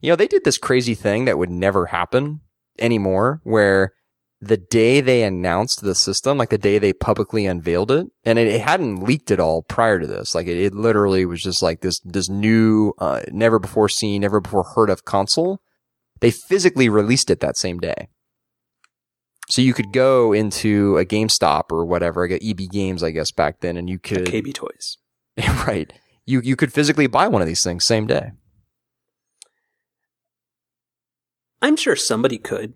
You 0.00 0.10
know, 0.10 0.16
they 0.16 0.26
did 0.26 0.44
this 0.44 0.58
crazy 0.58 0.94
thing 0.94 1.24
that 1.24 1.38
would 1.38 1.50
never 1.50 1.86
happen 1.86 2.40
anymore 2.78 3.40
where 3.44 3.92
the 4.40 4.56
day 4.56 5.00
they 5.00 5.22
announced 5.22 5.82
the 5.82 5.94
system, 5.94 6.38
like 6.38 6.48
the 6.48 6.58
day 6.58 6.78
they 6.78 6.94
publicly 6.94 7.44
unveiled 7.44 7.90
it, 7.90 8.06
and 8.24 8.38
it, 8.38 8.48
it 8.48 8.60
hadn't 8.62 9.02
leaked 9.02 9.30
at 9.30 9.40
all 9.40 9.62
prior 9.62 10.00
to 10.00 10.06
this. 10.06 10.34
Like 10.34 10.46
it, 10.46 10.58
it 10.58 10.74
literally 10.74 11.26
was 11.26 11.42
just 11.42 11.62
like 11.62 11.82
this, 11.82 12.00
this 12.00 12.28
new, 12.28 12.94
uh, 12.98 13.20
never 13.30 13.58
before 13.58 13.88
seen, 13.88 14.22
never 14.22 14.40
before 14.40 14.64
heard 14.64 14.88
of 14.88 15.04
console. 15.04 15.60
They 16.20 16.30
physically 16.30 16.88
released 16.88 17.30
it 17.30 17.40
that 17.40 17.56
same 17.56 17.78
day. 17.78 18.08
So 19.50 19.62
you 19.62 19.74
could 19.74 19.92
go 19.92 20.32
into 20.32 20.96
a 20.96 21.04
GameStop 21.04 21.72
or 21.72 21.84
whatever, 21.84 22.24
I 22.24 22.28
got 22.28 22.40
EB 22.40 22.70
Games, 22.70 23.02
I 23.02 23.10
guess, 23.10 23.32
back 23.32 23.60
then, 23.60 23.76
and 23.76 23.90
you 23.90 23.98
could, 23.98 24.26
KB 24.26 24.54
Toys. 24.54 24.96
right. 25.66 25.92
You, 26.24 26.40
you 26.40 26.54
could 26.54 26.72
physically 26.72 27.08
buy 27.08 27.26
one 27.26 27.42
of 27.42 27.48
these 27.48 27.64
things 27.64 27.84
same 27.84 28.06
day. 28.06 28.30
I'm 31.60 31.76
sure 31.76 31.96
somebody 31.96 32.38
could. 32.38 32.74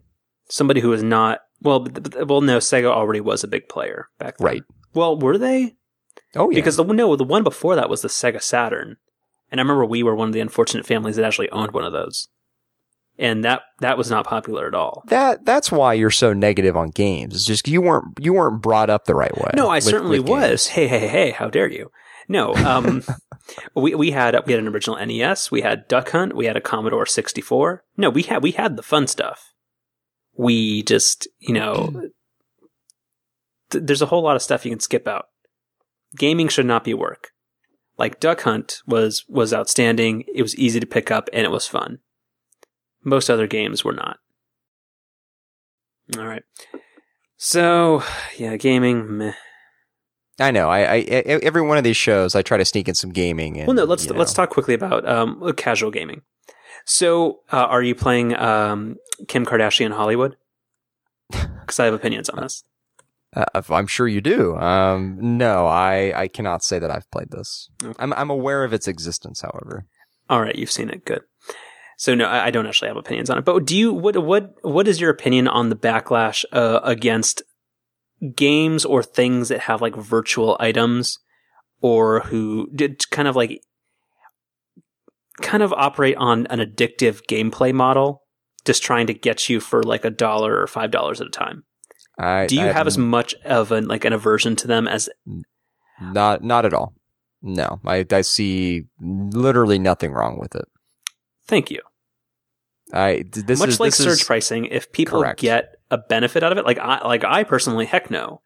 Somebody 0.51 0.81
who 0.81 0.93
is 0.93 1.03
not 1.03 1.41
well, 1.63 1.81
but- 1.81 2.29
well, 2.29 2.41
no, 2.41 2.59
Sega 2.59 2.87
already 2.87 3.21
was 3.21 3.45
a 3.45 3.49
big 3.49 3.69
player 3.69 4.09
back 4.19 4.39
then. 4.39 4.45
Right. 4.45 4.63
Well, 4.93 5.17
were 5.17 5.39
they? 5.39 5.77
Oh, 6.35 6.51
yeah. 6.51 6.57
Because 6.57 6.77
the 6.77 6.85
no, 6.85 7.15
the 7.17 7.25
one 7.25 7.45
before 7.45 7.77
that 7.77 7.89
was 7.89 8.03
the 8.03 8.09
Sega 8.09 8.43
Saturn, 8.43 8.97
and 9.51 9.61
I 9.61 9.63
remember 9.63 9.85
we 9.87 10.03
were 10.03 10.15
one 10.15 10.29
of 10.29 10.35
the 10.35 10.41
unfortunate 10.41 10.87
families 10.87 11.17
that 11.17 11.25
actually 11.25 11.51
owned 11.51 11.73
one 11.73 11.85
of 11.85 11.93
those, 11.93 12.29
and 13.19 13.45
that 13.45 13.63
that 13.81 13.97
was 13.99 14.11
not 14.11 14.27
popular 14.27 14.67
at 14.67 14.75
all. 14.75 15.03
that 15.09 15.45
that's 15.45 15.71
why 15.71 15.93
you're 15.95 16.11
so 16.11 16.33
negative 16.33 16.77
on 16.77 16.91
games. 16.91 17.35
It's 17.35 17.45
just 17.45 17.69
you 17.69 17.81
weren't 17.81 18.19
you 18.21 18.33
weren't 18.33 18.63
brought 18.63 18.91
up 18.91 19.05
the 19.05 19.15
right 19.15 19.37
way. 19.37 19.51
No, 19.55 19.69
I 19.69 19.77
with- 19.77 19.85
certainly 19.85 20.21
with 20.21 20.29
was. 20.29 20.67
Hey, 20.69 20.87
hey, 20.89 21.07
hey, 21.09 21.31
how 21.31 21.49
dare 21.49 21.71
you? 21.71 21.91
No, 22.29 22.55
um, 22.55 23.03
we 23.75 23.95
we 23.95 24.11
had 24.13 24.35
we 24.47 24.53
had 24.53 24.61
an 24.63 24.69
original 24.69 24.97
NES, 25.05 25.51
we 25.51 25.61
had 25.61 25.87
Duck 25.89 26.11
Hunt, 26.11 26.35
we 26.35 26.47
had 26.47 26.57
a 26.57 26.61
Commodore 26.61 27.07
64. 27.07 27.85
No, 27.97 28.11
we 28.11 28.23
had 28.23 28.43
we 28.43 28.53
had 28.53 28.77
the 28.77 28.83
fun 28.83 29.07
stuff. 29.07 29.53
We 30.37 30.83
just, 30.83 31.29
you 31.39 31.53
know, 31.55 32.09
th- 33.71 33.85
there's 33.85 34.03
a 34.03 34.07
whole 34.07 34.23
lot 34.23 34.37
of 34.37 34.43
stuff 34.43 34.65
you 34.65 34.71
can 34.73 34.81
skip 34.81 35.07
out. 35.07 35.27
Gaming 36.17 36.49
should 36.49 36.67
not 36.67 36.85
be 36.85 36.95
work. 36.95 37.29
Like 37.99 38.21
Duck 38.21 38.41
Hunt 38.43 38.79
was 38.87 39.25
was 39.29 39.53
outstanding. 39.53 40.25
It 40.35 40.43
was 40.43 40.57
easy 40.57 40.81
to 40.81 40.87
pick 40.87 41.11
up 41.11 41.29
and 41.33 41.45
it 41.45 41.51
was 41.51 41.67
fun. 41.67 41.99
Most 43.05 43.31
other 43.31 43.47
games 43.47 43.85
were 43.85 43.93
not. 43.93 44.19
All 46.19 46.27
right. 46.27 46.43
So, 47.37 48.03
yeah, 48.37 48.57
gaming 48.57 49.19
meh. 49.19 49.33
I 50.41 50.51
know. 50.51 50.69
I, 50.69 50.81
I 50.81 50.99
every 51.07 51.63
one 51.63 51.79
of 51.79 51.85
these 51.85 51.97
shows, 51.97 52.35
I 52.35 52.43
try 52.43 52.57
to 52.57 52.65
sneak 52.65 52.89
in 52.89 52.95
some 52.95 53.11
gaming. 53.11 53.59
And, 53.59 53.69
Well, 53.69 53.77
no. 53.77 53.85
Let's 53.85 54.09
let's 54.11 54.33
talk 54.33 54.51
quickly 54.51 54.75
about 54.75 55.07
um, 55.09 55.53
casual 55.57 55.91
gaming. 55.91 56.23
So, 56.85 57.41
uh, 57.53 57.67
are 57.67 57.83
you 57.83 57.95
playing 57.95 58.35
um, 58.37 58.97
Kim 59.29 59.47
Kardashian 59.47 59.93
Hollywood? 59.93 60.37
Because 61.65 61.81
I 61.81 61.87
have 61.87 61.95
opinions 61.95 62.29
on 62.29 62.43
this. 62.43 62.63
Uh, 63.35 63.63
I'm 63.71 63.87
sure 63.87 64.07
you 64.07 64.21
do. 64.21 64.55
Um, 64.57 65.17
no, 65.39 65.67
I 65.67 66.13
I 66.15 66.29
cannot 66.29 66.63
say 66.63 66.79
that 66.79 66.91
I've 66.91 67.11
played 67.11 67.31
this. 67.31 67.71
Okay. 67.83 67.95
I'm 67.99 68.13
I'm 68.13 68.29
aware 68.29 68.65
of 68.65 68.75
its 68.75 68.87
existence, 68.87 69.41
however. 69.41 69.87
All 70.29 70.43
right, 70.43 70.55
you've 70.55 70.71
seen 70.71 70.91
it. 70.91 71.07
Good. 71.07 71.23
So 71.97 72.15
no, 72.15 72.29
I 72.29 72.51
don't 72.51 72.67
actually 72.67 72.89
have 72.89 72.97
opinions 72.97 73.31
on 73.31 73.39
it. 73.39 73.45
But 73.45 73.65
do 73.65 73.77
you? 73.77 73.93
What 73.93 74.17
what 74.23 74.55
what 74.63 74.89
is 74.89 75.01
your 75.01 75.11
opinion 75.11 75.49
on 75.49 75.69
the 75.69 75.77
backlash 75.77 76.45
uh, 76.53 76.81
against 76.83 77.43
games 78.35 78.85
or 78.85 79.03
things 79.03 79.49
that 79.49 79.61
have 79.61 79.81
like 79.81 79.95
virtual 79.95 80.57
items, 80.59 81.19
or 81.81 82.21
who 82.21 82.69
did 82.75 83.09
kind 83.11 83.29
of 83.29 83.37
like 83.37 83.61
kind 85.41 85.63
of 85.63 85.73
operate 85.73 86.17
on 86.17 86.47
an 86.49 86.59
addictive 86.59 87.23
gameplay 87.29 87.73
model, 87.73 88.23
just 88.65 88.83
trying 88.83 89.07
to 89.07 89.15
get 89.15 89.49
you 89.49 89.61
for 89.61 89.83
like 89.83 90.05
a 90.05 90.11
dollar 90.11 90.61
or 90.61 90.67
five 90.67 90.91
dollars 90.91 91.21
at 91.21 91.29
a 91.29 91.31
time? 91.31 91.65
I 92.19 92.47
Do 92.47 92.57
you 92.57 92.63
I 92.63 92.73
have 92.73 92.87
as 92.87 92.99
much 92.99 93.35
of 93.45 93.73
an 93.73 93.87
like 93.87 94.05
an 94.05 94.13
aversion 94.13 94.57
to 94.57 94.67
them 94.67 94.89
as 94.89 95.09
not 96.01 96.43
not 96.43 96.65
at 96.65 96.75
all? 96.75 96.95
No, 97.43 97.81
I 97.85 98.07
I 98.11 98.23
see 98.23 98.85
literally 99.01 99.79
nothing 99.79 100.13
wrong 100.13 100.39
with 100.41 100.55
it. 100.55 100.65
Thank 101.47 101.71
you? 101.71 101.81
I 102.93 103.25
this 103.33 103.59
Much 103.59 103.71
is 103.71 103.81
like 103.81 103.89
this 103.93 104.05
surge 104.05 104.21
is, 104.21 104.25
pricing, 104.25 104.67
if 104.67 104.93
people 104.93 105.21
correct. 105.21 105.41
get 105.41 105.77
a 105.91 105.99
benefit 105.99 106.43
out 106.43 106.53
of 106.53 106.59
it, 106.59 106.65
like 106.65 106.79
I 106.79 107.07
like 107.07 107.25
I 107.25 107.45
personally, 107.45 107.87
heck 107.87 108.11
no. 108.11 108.41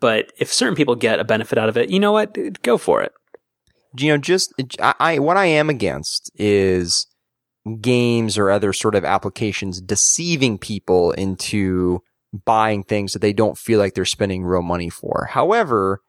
But 0.00 0.32
if 0.38 0.52
certain 0.52 0.74
people 0.74 0.94
get 0.94 1.20
a 1.20 1.24
benefit 1.24 1.56
out 1.56 1.68
of 1.68 1.76
it, 1.76 1.88
you 1.88 2.00
know 2.00 2.12
what? 2.12 2.60
Go 2.62 2.76
for 2.76 3.02
it. 3.02 3.12
you 3.96 4.12
know, 4.12 4.18
just 4.18 4.52
I, 4.80 4.94
I 4.98 5.18
what 5.20 5.36
I 5.36 5.46
am 5.46 5.70
against 5.70 6.30
is 6.34 7.06
games 7.80 8.36
or 8.36 8.50
other 8.50 8.72
sort 8.72 8.94
of 8.94 9.04
applications 9.04 9.80
deceiving 9.80 10.58
people 10.58 11.12
into 11.12 12.00
buying 12.44 12.82
things 12.82 13.12
that 13.12 13.20
they 13.20 13.32
don't 13.32 13.56
feel 13.56 13.78
like 13.78 13.94
they're 13.94 14.04
spending 14.04 14.44
real 14.44 14.62
money 14.62 14.90
for. 14.90 15.28
However, 15.30 16.00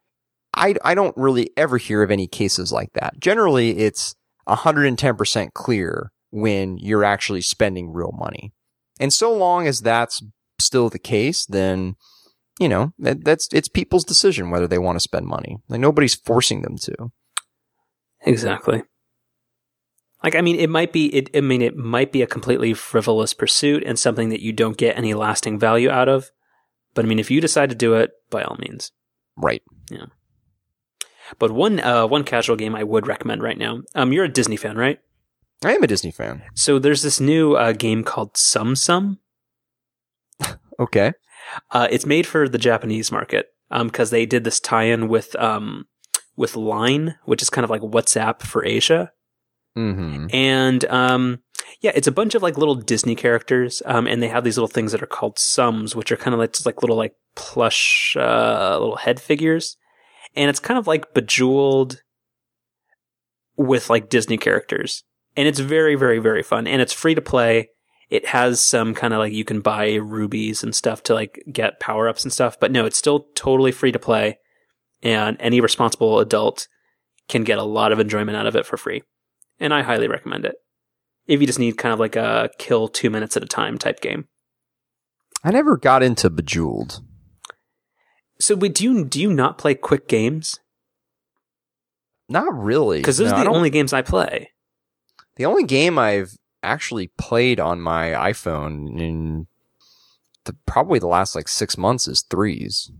I, 0.53 0.75
I 0.83 0.95
don't 0.95 1.15
really 1.15 1.51
ever 1.55 1.77
hear 1.77 2.03
of 2.03 2.11
any 2.11 2.27
cases 2.27 2.71
like 2.71 2.91
that. 2.93 3.19
Generally, 3.19 3.77
it's 3.77 4.15
110% 4.47 5.53
clear 5.53 6.11
when 6.31 6.77
you're 6.77 7.03
actually 7.03 7.41
spending 7.41 7.91
real 7.91 8.13
money. 8.17 8.53
And 8.99 9.13
so 9.13 9.33
long 9.33 9.67
as 9.67 9.81
that's 9.81 10.23
still 10.59 10.89
the 10.89 10.99
case, 10.99 11.45
then, 11.45 11.95
you 12.59 12.69
know, 12.69 12.93
that, 12.99 13.23
that's, 13.23 13.47
it's 13.53 13.67
people's 13.67 14.03
decision 14.03 14.49
whether 14.49 14.67
they 14.67 14.79
want 14.79 14.95
to 14.95 15.01
spend 15.01 15.27
money. 15.27 15.57
Like 15.69 15.79
nobody's 15.79 16.15
forcing 16.15 16.61
them 16.61 16.77
to. 16.79 17.11
Exactly. 18.21 18.83
Like, 20.23 20.35
I 20.35 20.41
mean, 20.41 20.55
it 20.55 20.69
might 20.69 20.91
be, 20.91 21.13
it, 21.15 21.29
I 21.35 21.41
mean, 21.41 21.61
it 21.61 21.75
might 21.75 22.11
be 22.11 22.23
a 22.23 22.27
completely 22.27 22.73
frivolous 22.73 23.33
pursuit 23.33 23.83
and 23.85 23.99
something 23.99 24.29
that 24.29 24.41
you 24.41 24.51
don't 24.51 24.77
get 24.77 24.97
any 24.97 25.13
lasting 25.13 25.59
value 25.59 25.89
out 25.89 26.09
of. 26.09 26.31
But 26.95 27.05
I 27.05 27.07
mean, 27.07 27.19
if 27.19 27.29
you 27.29 27.39
decide 27.39 27.69
to 27.69 27.75
do 27.75 27.93
it, 27.93 28.11
by 28.31 28.41
all 28.41 28.57
means. 28.59 28.91
Right. 29.35 29.61
Yeah. 29.91 30.07
But 31.39 31.51
one, 31.51 31.79
uh, 31.79 32.07
one 32.07 32.23
casual 32.23 32.55
game 32.55 32.75
I 32.75 32.83
would 32.83 33.07
recommend 33.07 33.41
right 33.41 33.57
now. 33.57 33.81
Um, 33.95 34.13
you're 34.13 34.25
a 34.25 34.29
Disney 34.29 34.57
fan, 34.57 34.77
right? 34.77 34.99
I 35.63 35.73
am 35.73 35.83
a 35.83 35.87
Disney 35.87 36.11
fan. 36.11 36.43
So 36.53 36.79
there's 36.79 37.01
this 37.01 37.19
new 37.19 37.55
uh, 37.55 37.73
game 37.73 38.03
called 38.03 38.33
Tsum 38.33 38.75
Tsum. 38.75 39.17
Okay. 40.79 41.13
Uh, 41.71 41.87
it's 41.89 42.05
made 42.05 42.27
for 42.27 42.47
the 42.47 42.59
Japanese 42.59 43.11
market 43.11 43.47
because 43.71 44.11
um, 44.11 44.15
they 44.15 44.27
did 44.27 44.43
this 44.43 44.59
tie-in 44.59 45.07
with 45.07 45.35
um, 45.37 45.87
with 46.35 46.55
Line, 46.55 47.15
which 47.25 47.41
is 47.41 47.49
kind 47.49 47.63
of 47.63 47.71
like 47.71 47.81
WhatsApp 47.81 48.43
for 48.43 48.63
Asia. 48.63 49.11
Mm-hmm. 49.77 50.27
And 50.33 50.85
um, 50.85 51.39
yeah, 51.81 51.91
it's 51.95 52.07
a 52.07 52.11
bunch 52.11 52.35
of 52.35 52.41
like 52.41 52.57
little 52.57 52.75
Disney 52.75 53.15
characters, 53.15 53.81
um, 53.85 54.07
and 54.07 54.21
they 54.21 54.27
have 54.27 54.43
these 54.43 54.57
little 54.57 54.67
things 54.67 54.91
that 54.91 55.03
are 55.03 55.07
called 55.07 55.37
Tsums, 55.37 55.95
which 55.95 56.11
are 56.11 56.17
kind 56.17 56.33
of 56.33 56.39
like 56.39 56.53
just 56.53 56.65
like 56.65 56.81
little 56.81 56.97
like 56.97 57.15
plush 57.35 58.15
uh, 58.19 58.77
little 58.79 58.95
head 58.95 59.19
figures, 59.19 59.77
and 60.37 60.49
it's 60.49 60.59
kind 60.59 60.77
of 60.77 60.87
like 60.87 61.13
Bejeweled 61.13 62.01
with 63.57 63.89
like 63.89 64.09
Disney 64.09 64.37
characters, 64.37 65.03
and 65.35 65.47
it's 65.47 65.59
very 65.59 65.95
very 65.95 66.19
very 66.19 66.43
fun, 66.43 66.67
and 66.67 66.81
it's 66.81 66.93
free 66.93 67.15
to 67.15 67.21
play. 67.21 67.69
It 68.09 68.27
has 68.27 68.61
some 68.61 68.93
kind 68.93 69.13
of 69.13 69.19
like 69.19 69.33
you 69.33 69.43
can 69.43 69.59
buy 69.59 69.95
rubies 69.95 70.63
and 70.63 70.73
stuff 70.73 71.03
to 71.03 71.13
like 71.13 71.43
get 71.51 71.81
power 71.81 72.07
ups 72.07 72.23
and 72.23 72.31
stuff, 72.31 72.57
but 72.57 72.71
no, 72.71 72.85
it's 72.85 72.97
still 72.97 73.27
totally 73.35 73.73
free 73.73 73.91
to 73.91 73.99
play, 73.99 74.39
and 75.03 75.35
any 75.41 75.59
responsible 75.59 76.19
adult 76.19 76.67
can 77.27 77.43
get 77.43 77.57
a 77.57 77.63
lot 77.63 77.91
of 77.91 77.99
enjoyment 77.99 78.37
out 78.37 78.47
of 78.47 78.55
it 78.55 78.65
for 78.65 78.77
free 78.77 79.01
and 79.59 79.73
I 79.73 79.81
highly 79.81 80.07
recommend 80.07 80.45
it. 80.45 80.55
If 81.27 81.41
you 81.41 81.47
just 81.47 81.59
need 81.59 81.77
kind 81.77 81.93
of 81.93 81.99
like 81.99 82.15
a 82.15 82.49
kill 82.57 82.87
two 82.87 83.09
minutes 83.09 83.35
at 83.35 83.43
a 83.43 83.47
time 83.47 83.77
type 83.77 83.99
game. 83.99 84.27
I 85.43 85.51
never 85.51 85.77
got 85.77 86.03
into 86.03 86.29
Bejeweled. 86.29 87.01
So, 88.39 88.55
do 88.55 88.83
you 88.83 89.05
do 89.05 89.19
you 89.19 89.33
not 89.33 89.57
play 89.57 89.75
quick 89.75 90.07
games? 90.07 90.59
Not 92.29 92.53
really, 92.57 92.99
because 92.99 93.17
those 93.17 93.31
No, 93.31 93.37
are 93.37 93.43
the 93.43 93.49
only 93.49 93.69
games 93.69 93.93
I 93.93 94.01
play. 94.01 94.51
The 95.37 95.45
only 95.45 95.63
game 95.63 95.97
I've 95.97 96.37
actually 96.61 97.07
played 97.17 97.59
on 97.59 97.79
my 97.79 98.09
iPhone 98.09 98.99
in 98.99 99.47
the, 100.45 100.55
probably 100.65 100.99
the 100.99 101.07
last 101.07 101.35
like 101.35 101.47
six 101.47 101.77
months 101.77 102.07
is 102.07 102.21
threes. 102.21 102.91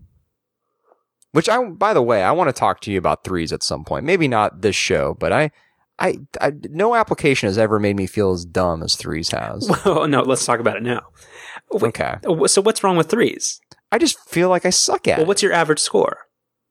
Which 1.34 1.50
I, 1.50 1.62
by 1.66 1.94
the 1.94 2.02
way, 2.02 2.24
I 2.24 2.32
want 2.32 2.48
to 2.48 2.54
talk 2.54 2.80
to 2.82 2.92
you 2.92 2.98
about 2.98 3.24
threes 3.24 3.52
at 3.52 3.64
some 3.64 3.84
point. 3.84 4.06
Maybe 4.06 4.28
not 4.28 4.62
this 4.62 4.76
show, 4.76 5.16
but 5.20 5.34
I, 5.34 5.52
I, 6.00 6.20
I 6.40 6.54
no 6.70 6.96
application 6.96 7.48
has 7.48 7.58
ever 7.58 7.80
made 7.80 7.96
me 7.98 8.08
feel 8.08 8.32
as 8.32 8.46
dumb 8.46 8.82
as 8.82 8.96
threes 8.96 9.30
has. 9.32 9.70
Well, 9.86 10.08
no, 10.08 10.22
let's 10.22 10.46
talk 10.46 10.60
about 10.60 10.78
it 10.78 10.84
now. 10.84 11.02
Wait, 11.72 11.90
okay. 11.90 12.16
So, 12.48 12.62
what's 12.62 12.84
wrong 12.84 12.96
with 12.98 13.10
threes? 13.10 13.60
I 13.92 13.98
just 13.98 14.20
feel 14.30 14.50
like 14.50 14.66
I 14.66 14.70
suck 14.70 15.08
at 15.08 15.14
it. 15.14 15.18
Well, 15.18 15.24
it. 15.24 15.28
what's 15.28 15.44
your 15.44 15.54
average 15.54 15.80
score? 15.80 16.20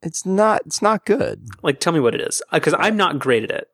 It's 0.03 0.27
not, 0.27 0.63
it's 0.67 0.83
not 0.83 1.07
good. 1.07 1.47
Like, 1.63 1.81
tell 1.81 1.93
me 1.93 2.01
what 2.01 2.15
it 2.15 2.21
is, 2.21 2.43
because 2.53 2.75
I'm 2.79 2.97
not 2.97 3.19
great 3.19 3.45
at 3.45 3.51
it. 3.51 3.69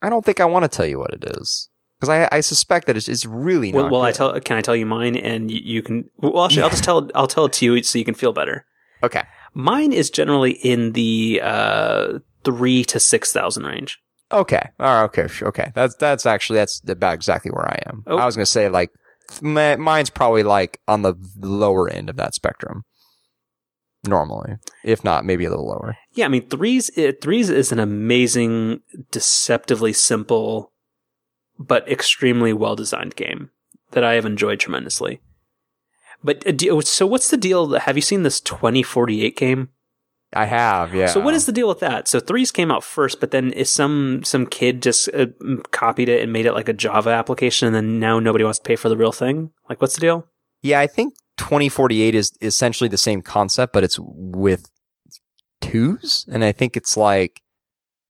I 0.00 0.08
don't 0.08 0.24
think 0.24 0.40
I 0.40 0.44
want 0.44 0.64
to 0.64 0.68
tell 0.68 0.86
you 0.86 0.98
what 0.98 1.12
it 1.12 1.24
is. 1.24 1.68
Because 1.98 2.08
I, 2.08 2.36
I 2.36 2.40
suspect 2.40 2.88
that 2.88 2.96
it's, 2.96 3.08
it's 3.08 3.24
really 3.24 3.72
Well, 3.72 3.84
not 3.84 3.92
well 3.92 4.02
I 4.02 4.10
tell. 4.10 4.38
Can 4.40 4.56
I 4.56 4.60
tell 4.60 4.74
you 4.74 4.86
mine, 4.86 5.14
and 5.14 5.50
you, 5.50 5.60
you 5.62 5.82
can? 5.82 6.10
Well, 6.16 6.44
actually, 6.44 6.62
I'll 6.62 6.70
just 6.70 6.82
tell. 6.82 7.08
I'll 7.14 7.28
tell 7.28 7.44
it 7.44 7.52
to 7.54 7.64
you 7.64 7.80
so 7.84 7.96
you 7.96 8.04
can 8.04 8.14
feel 8.14 8.32
better. 8.32 8.66
Okay. 9.04 9.22
Mine 9.54 9.92
is 9.92 10.10
generally 10.10 10.52
in 10.52 10.92
the 10.92 11.40
uh, 11.40 12.18
three 12.42 12.82
to 12.86 12.98
six 12.98 13.32
thousand 13.32 13.66
range. 13.66 14.00
Okay. 14.32 14.70
Oh, 14.80 15.04
okay. 15.04 15.28
sure, 15.28 15.46
Okay. 15.48 15.70
That's 15.76 15.94
that's 15.94 16.26
actually 16.26 16.58
that's 16.58 16.82
about 16.88 17.14
exactly 17.14 17.52
where 17.52 17.68
I 17.68 17.78
am. 17.86 18.02
Oh. 18.08 18.16
I 18.16 18.26
was 18.26 18.34
gonna 18.34 18.46
say 18.46 18.68
like 18.68 18.90
mine's 19.40 20.10
probably 20.10 20.42
like 20.42 20.80
on 20.88 21.02
the 21.02 21.14
lower 21.38 21.88
end 21.88 22.10
of 22.10 22.16
that 22.16 22.34
spectrum. 22.34 22.84
Normally, 24.04 24.56
if 24.82 25.04
not, 25.04 25.24
maybe 25.24 25.44
a 25.44 25.50
little 25.50 25.68
lower. 25.68 25.96
Yeah, 26.12 26.24
I 26.24 26.28
mean 26.28 26.48
threes. 26.48 26.90
It, 26.96 27.20
threes 27.20 27.48
is 27.48 27.70
an 27.70 27.78
amazing, 27.78 28.80
deceptively 29.12 29.92
simple, 29.92 30.72
but 31.56 31.88
extremely 31.88 32.52
well 32.52 32.74
designed 32.74 33.14
game 33.14 33.50
that 33.92 34.02
I 34.02 34.14
have 34.14 34.26
enjoyed 34.26 34.58
tremendously. 34.58 35.20
But 36.24 36.44
uh, 36.46 36.80
so, 36.80 37.06
what's 37.06 37.30
the 37.30 37.36
deal? 37.36 37.78
Have 37.78 37.96
you 37.96 38.02
seen 38.02 38.24
this 38.24 38.40
twenty 38.40 38.82
forty 38.82 39.24
eight 39.24 39.36
game? 39.36 39.68
I 40.34 40.46
have. 40.46 40.94
Yeah. 40.94 41.06
So, 41.06 41.20
what 41.20 41.34
is 41.34 41.46
the 41.46 41.52
deal 41.52 41.68
with 41.68 41.80
that? 41.80 42.08
So, 42.08 42.20
threes 42.20 42.50
came 42.50 42.70
out 42.70 42.84
first, 42.84 43.20
but 43.20 43.30
then 43.30 43.52
is 43.52 43.70
some 43.70 44.22
some 44.24 44.46
kid 44.46 44.82
just 44.82 45.08
uh, 45.14 45.26
copied 45.70 46.08
it 46.08 46.22
and 46.22 46.32
made 46.32 46.46
it 46.46 46.52
like 46.52 46.68
a 46.68 46.72
Java 46.72 47.10
application, 47.10 47.66
and 47.66 47.74
then 47.74 48.00
now 48.00 48.18
nobody 48.18 48.44
wants 48.44 48.58
to 48.58 48.64
pay 48.64 48.76
for 48.76 48.88
the 48.88 48.96
real 48.96 49.12
thing? 49.12 49.50
Like, 49.68 49.80
what's 49.80 49.94
the 49.94 50.00
deal? 50.00 50.26
Yeah, 50.62 50.80
I 50.80 50.86
think 50.86 51.14
2048 51.38 52.14
is 52.14 52.32
essentially 52.40 52.88
the 52.88 52.96
same 52.96 53.20
concept, 53.20 53.72
but 53.72 53.84
it's 53.84 53.98
with 54.00 54.70
twos, 55.60 56.26
and 56.30 56.44
I 56.44 56.52
think 56.52 56.76
it's 56.76 56.96
like 56.96 57.42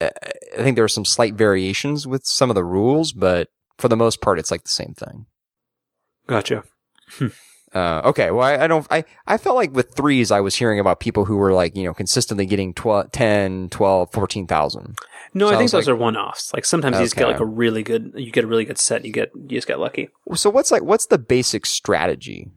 uh, 0.00 0.10
I 0.58 0.62
think 0.62 0.76
there 0.76 0.84
are 0.84 0.88
some 0.88 1.04
slight 1.04 1.34
variations 1.34 2.06
with 2.06 2.24
some 2.24 2.50
of 2.50 2.54
the 2.54 2.64
rules, 2.64 3.12
but 3.12 3.48
for 3.78 3.88
the 3.88 3.96
most 3.96 4.20
part, 4.20 4.38
it's 4.38 4.50
like 4.50 4.64
the 4.64 4.68
same 4.68 4.94
thing. 4.94 5.26
Gotcha. 6.26 6.64
Uh, 7.74 8.02
okay. 8.04 8.30
Well, 8.30 8.46
I, 8.46 8.64
I 8.64 8.66
don't, 8.66 8.86
I, 8.90 9.04
I 9.26 9.38
felt 9.38 9.56
like 9.56 9.72
with 9.72 9.94
threes, 9.94 10.30
I 10.30 10.40
was 10.40 10.54
hearing 10.56 10.78
about 10.78 11.00
people 11.00 11.24
who 11.24 11.36
were 11.36 11.52
like, 11.54 11.74
you 11.74 11.84
know, 11.84 11.94
consistently 11.94 12.44
getting 12.44 12.74
12, 12.74 13.12
10, 13.12 13.68
12, 13.70 14.12
14,000. 14.12 14.98
No, 15.34 15.46
So 15.46 15.50
I 15.50 15.54
I 15.54 15.56
think 15.56 15.62
was 15.64 15.72
those 15.72 15.86
like- 15.88 15.92
are 15.94 15.96
one 15.96 16.16
offs. 16.16 16.52
Like 16.52 16.66
sometimes 16.66 16.98
you 16.98 17.04
just 17.04 17.16
get 17.16 17.28
like 17.28 17.40
a 17.40 17.46
really 17.46 17.82
good, 17.82 18.12
you 18.14 18.30
get 18.30 18.44
a 18.44 18.46
really 18.46 18.66
good 18.66 18.76
set. 18.78 19.04
You 19.06 19.12
get 19.12 19.30
you 19.34 19.48
just 19.56 19.66
get 19.66 19.78
lucky 19.78 20.10
So 20.34 20.50
what's 20.50 20.70
like, 20.70 20.82
what's 20.82 21.06
the 21.06 21.18
basic 21.18 21.64
strategy? 21.66 22.50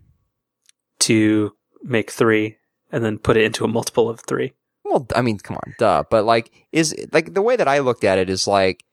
to 1.00 1.52
make 1.84 2.10
three 2.10 2.58
and 2.92 3.04
then 3.04 3.18
put 3.18 3.38
it 3.38 3.44
into 3.44 3.64
a 3.64 3.68
multiple 3.68 4.10
of 4.10 4.22
three. 4.22 4.54
Well, 4.84 5.06
I 5.16 5.22
mean, 5.22 5.38
come 5.40 5.58
on, 5.58 5.74
duh. 5.78 6.04
But 6.10 6.26
like, 6.26 6.52
is 6.72 6.96
like 7.12 7.34
the 7.34 7.42
way 7.42 7.56
that 7.56 7.68
I 7.68 7.80
looked 7.80 8.04
at 8.04 8.18
it 8.18 8.30
is 8.30 8.48
like 8.48 8.84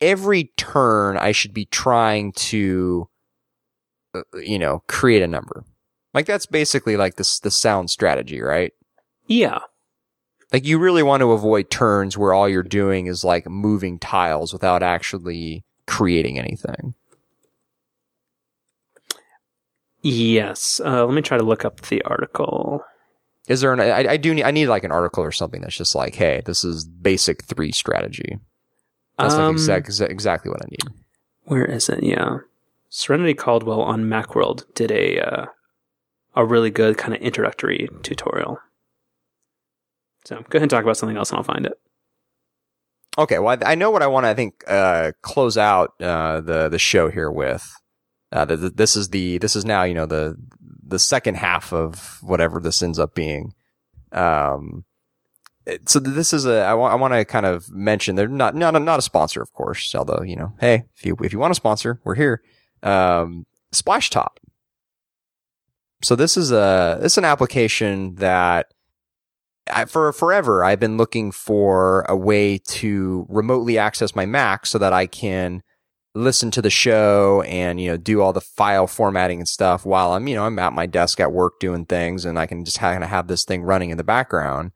every 0.00 0.52
turn 0.56 1.16
I 1.16 1.32
should 1.32 1.52
be 1.52 1.66
trying 1.66 2.32
to, 2.32 3.08
uh, 4.14 4.22
you 4.42 4.58
know, 4.58 4.82
create 4.88 5.22
a 5.22 5.28
number. 5.28 5.64
Like 6.14 6.26
that's 6.26 6.46
basically 6.46 6.96
like 6.96 7.16
this, 7.16 7.38
the 7.38 7.50
sound 7.50 7.90
strategy, 7.90 8.40
right? 8.40 8.72
Yeah, 9.26 9.60
Like 10.52 10.64
you 10.66 10.78
really 10.78 11.02
want 11.04 11.20
to 11.20 11.30
avoid 11.32 11.70
turns 11.70 12.18
where 12.18 12.32
all 12.34 12.48
you're 12.48 12.62
doing 12.64 13.06
is 13.06 13.22
like 13.22 13.48
moving 13.48 13.98
tiles 13.98 14.52
without 14.52 14.82
actually 14.82 15.64
creating 15.86 16.38
anything. 16.38 16.94
yes. 20.02 20.80
Uh, 20.84 21.04
let 21.04 21.14
me 21.14 21.22
try 21.22 21.36
to 21.38 21.44
look 21.44 21.64
up 21.64 21.80
the 21.82 22.02
article. 22.02 22.84
Is 23.48 23.60
there 23.60 23.72
an, 23.72 23.80
I, 23.80 24.12
I 24.12 24.16
do 24.16 24.34
need, 24.34 24.44
I 24.44 24.50
need 24.50 24.66
like 24.68 24.84
an 24.84 24.92
article 24.92 25.22
or 25.24 25.32
something 25.32 25.60
that's 25.60 25.76
just 25.76 25.94
like, 25.94 26.14
hey, 26.14 26.42
this 26.44 26.64
is 26.64 26.84
basic 26.84 27.44
three 27.44 27.72
strategy. 27.72 28.38
That's 29.18 29.34
like 29.34 29.42
Um, 29.42 29.54
exact, 29.54 29.88
exa- 29.88 30.08
exactly 30.08 30.50
what 30.50 30.62
I 30.62 30.68
need. 30.70 30.94
Where 31.44 31.64
is 31.64 31.88
it? 31.88 32.02
Yeah, 32.02 32.38
Serenity 32.88 33.34
Caldwell 33.34 33.82
on 33.82 34.04
MacWorld 34.04 34.64
did 34.74 34.90
a 34.92 35.20
uh, 35.20 35.46
a 36.34 36.44
really 36.44 36.70
good 36.70 36.96
kind 36.98 37.14
of 37.14 37.20
introductory 37.20 37.88
tutorial. 38.02 38.58
So 40.24 40.36
go 40.36 40.56
ahead 40.56 40.62
and 40.62 40.70
talk 40.70 40.82
about 40.84 40.96
something 40.96 41.16
else, 41.16 41.30
and 41.30 41.38
I'll 41.38 41.44
find 41.44 41.66
it. 41.66 41.72
Okay, 43.18 43.38
well, 43.38 43.58
I, 43.64 43.72
I 43.72 43.74
know 43.74 43.90
what 43.90 44.02
I 44.02 44.06
want 44.06 44.24
to, 44.24 44.28
I 44.28 44.34
think, 44.34 44.62
uh, 44.66 45.12
close 45.22 45.56
out, 45.56 45.94
uh, 46.00 46.40
the, 46.40 46.68
the 46.68 46.78
show 46.78 47.10
here 47.10 47.30
with. 47.30 47.68
Uh, 48.30 48.44
the, 48.44 48.56
the- 48.56 48.70
this 48.70 48.94
is 48.96 49.08
the, 49.08 49.38
this 49.38 49.56
is 49.56 49.64
now, 49.64 49.82
you 49.82 49.94
know, 49.94 50.06
the, 50.06 50.36
the 50.86 50.98
second 50.98 51.36
half 51.36 51.72
of 51.72 52.18
whatever 52.22 52.60
this 52.60 52.82
ends 52.82 52.98
up 52.98 53.14
being. 53.14 53.54
Um, 54.12 54.84
so 55.86 55.98
this 55.98 56.32
is 56.32 56.46
a, 56.46 56.62
I 56.62 56.74
want, 56.74 56.92
I 56.92 56.96
want 56.96 57.14
to 57.14 57.24
kind 57.24 57.46
of 57.46 57.70
mention, 57.70 58.14
they're 58.16 58.28
not, 58.28 58.54
not, 58.54 58.76
a, 58.76 58.80
not 58.80 58.98
a 58.98 59.02
sponsor, 59.02 59.42
of 59.42 59.52
course, 59.52 59.94
although, 59.94 60.22
you 60.22 60.36
know, 60.36 60.52
hey, 60.60 60.84
if 60.96 61.04
you, 61.04 61.16
if 61.22 61.32
you 61.32 61.38
want 61.38 61.50
a 61.52 61.54
sponsor, 61.54 62.00
we're 62.04 62.14
here. 62.14 62.42
Um, 62.82 63.46
Splashtop. 63.72 64.36
So 66.02 66.16
this 66.16 66.36
is 66.36 66.50
a, 66.50 66.98
this 67.00 67.12
is 67.12 67.18
an 67.18 67.24
application 67.24 68.14
that 68.16 68.72
I, 69.70 69.84
for 69.84 70.12
forever, 70.12 70.64
I've 70.64 70.80
been 70.80 70.96
looking 70.96 71.30
for 71.32 72.04
a 72.08 72.16
way 72.16 72.58
to 72.58 73.26
remotely 73.28 73.78
access 73.78 74.14
my 74.14 74.26
Mac 74.26 74.66
so 74.66 74.78
that 74.78 74.92
I 74.92 75.06
can 75.06 75.62
listen 76.14 76.50
to 76.50 76.62
the 76.62 76.70
show 76.70 77.42
and, 77.46 77.80
you 77.80 77.88
know, 77.90 77.96
do 77.96 78.20
all 78.20 78.32
the 78.32 78.40
file 78.40 78.86
formatting 78.86 79.38
and 79.38 79.48
stuff 79.48 79.86
while 79.86 80.12
I'm, 80.12 80.26
you 80.26 80.34
know, 80.34 80.44
I'm 80.44 80.58
at 80.58 80.72
my 80.72 80.86
desk 80.86 81.20
at 81.20 81.32
work 81.32 81.60
doing 81.60 81.86
things 81.86 82.24
and 82.24 82.38
I 82.38 82.46
can 82.46 82.64
just 82.64 82.78
kind 82.78 83.04
of 83.04 83.10
have 83.10 83.28
this 83.28 83.44
thing 83.44 83.62
running 83.62 83.90
in 83.90 83.96
the 83.96 84.04
background. 84.04 84.72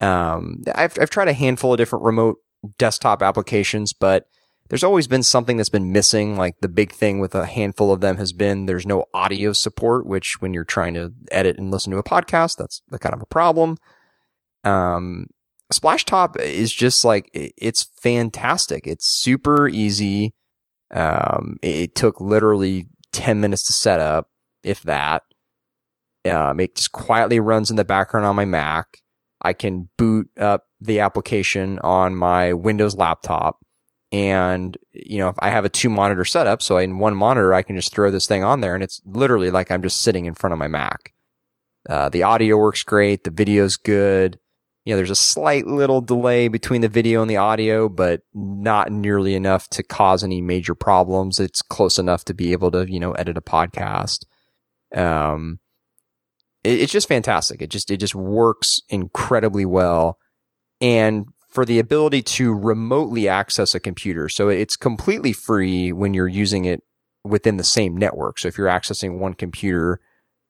Um, 0.00 0.62
I've, 0.74 0.96
I've 0.98 1.10
tried 1.10 1.28
a 1.28 1.34
handful 1.34 1.74
of 1.74 1.78
different 1.78 2.04
remote 2.04 2.38
desktop 2.78 3.22
applications, 3.22 3.92
but 3.92 4.26
there's 4.72 4.82
always 4.82 5.06
been 5.06 5.22
something 5.22 5.58
that's 5.58 5.68
been 5.68 5.92
missing. 5.92 6.38
Like 6.38 6.54
the 6.62 6.68
big 6.68 6.92
thing 6.92 7.20
with 7.20 7.34
a 7.34 7.44
handful 7.44 7.92
of 7.92 8.00
them 8.00 8.16
has 8.16 8.32
been 8.32 8.64
there's 8.64 8.86
no 8.86 9.04
audio 9.12 9.52
support, 9.52 10.06
which 10.06 10.40
when 10.40 10.54
you're 10.54 10.64
trying 10.64 10.94
to 10.94 11.12
edit 11.30 11.58
and 11.58 11.70
listen 11.70 11.90
to 11.92 11.98
a 11.98 12.02
podcast, 12.02 12.56
that's 12.56 12.80
kind 12.98 13.14
of 13.14 13.20
a 13.20 13.26
problem. 13.26 13.76
Um, 14.64 15.26
Splashtop 15.70 16.40
is 16.40 16.72
just 16.72 17.04
like, 17.04 17.28
it's 17.34 17.90
fantastic. 18.00 18.86
It's 18.86 19.06
super 19.06 19.68
easy. 19.68 20.32
Um, 20.90 21.58
it 21.60 21.94
took 21.94 22.18
literally 22.18 22.86
10 23.12 23.42
minutes 23.42 23.64
to 23.64 23.74
set 23.74 24.00
up, 24.00 24.30
if 24.64 24.80
that. 24.84 25.22
Um, 26.24 26.60
it 26.60 26.76
just 26.76 26.92
quietly 26.92 27.40
runs 27.40 27.68
in 27.68 27.76
the 27.76 27.84
background 27.84 28.24
on 28.24 28.36
my 28.36 28.46
Mac. 28.46 29.02
I 29.42 29.52
can 29.52 29.90
boot 29.98 30.30
up 30.38 30.64
the 30.80 31.00
application 31.00 31.78
on 31.80 32.16
my 32.16 32.54
Windows 32.54 32.96
laptop. 32.96 33.58
And, 34.12 34.76
you 34.92 35.18
know, 35.18 35.28
if 35.28 35.36
I 35.38 35.48
have 35.48 35.64
a 35.64 35.70
two 35.70 35.88
monitor 35.88 36.24
setup, 36.24 36.60
so 36.60 36.76
in 36.76 36.98
one 36.98 37.16
monitor, 37.16 37.54
I 37.54 37.62
can 37.62 37.76
just 37.76 37.92
throw 37.94 38.10
this 38.10 38.26
thing 38.26 38.44
on 38.44 38.60
there 38.60 38.74
and 38.74 38.84
it's 38.84 39.00
literally 39.06 39.50
like 39.50 39.70
I'm 39.70 39.82
just 39.82 40.02
sitting 40.02 40.26
in 40.26 40.34
front 40.34 40.52
of 40.52 40.58
my 40.58 40.68
Mac. 40.68 41.14
Uh, 41.88 42.08
the 42.10 42.22
audio 42.22 42.58
works 42.58 42.82
great. 42.82 43.24
The 43.24 43.30
video's 43.30 43.76
good 43.76 44.38
you 44.84 44.92
know, 44.92 44.96
there's 44.96 45.10
a 45.10 45.16
slight 45.16 45.66
little 45.66 46.00
delay 46.00 46.48
between 46.48 46.80
the 46.80 46.88
video 46.88 47.22
and 47.22 47.30
the 47.30 47.36
audio, 47.36 47.88
but 47.88 48.22
not 48.34 48.90
nearly 48.90 49.34
enough 49.34 49.68
to 49.70 49.82
cause 49.82 50.24
any 50.24 50.40
major 50.40 50.74
problems. 50.74 51.38
It's 51.38 51.62
close 51.62 51.98
enough 51.98 52.24
to 52.26 52.34
be 52.34 52.52
able 52.52 52.72
to, 52.72 52.90
you 52.90 52.98
know, 52.98 53.12
edit 53.12 53.36
a 53.36 53.40
podcast. 53.40 54.24
Um, 54.94 55.60
it, 56.64 56.80
it's 56.80 56.92
just 56.92 57.06
fantastic. 57.06 57.62
It 57.62 57.70
just, 57.70 57.92
it 57.92 57.98
just 57.98 58.16
works 58.16 58.80
incredibly 58.88 59.64
well. 59.64 60.18
And 60.80 61.26
for 61.52 61.66
the 61.66 61.78
ability 61.78 62.22
to 62.22 62.54
remotely 62.54 63.28
access 63.28 63.74
a 63.74 63.80
computer. 63.80 64.26
So 64.30 64.48
it's 64.48 64.74
completely 64.74 65.34
free 65.34 65.92
when 65.92 66.14
you're 66.14 66.26
using 66.26 66.64
it 66.64 66.82
within 67.24 67.58
the 67.58 67.64
same 67.64 67.94
network. 67.94 68.38
So 68.38 68.48
if 68.48 68.56
you're 68.56 68.68
accessing 68.68 69.18
one 69.18 69.34
computer 69.34 70.00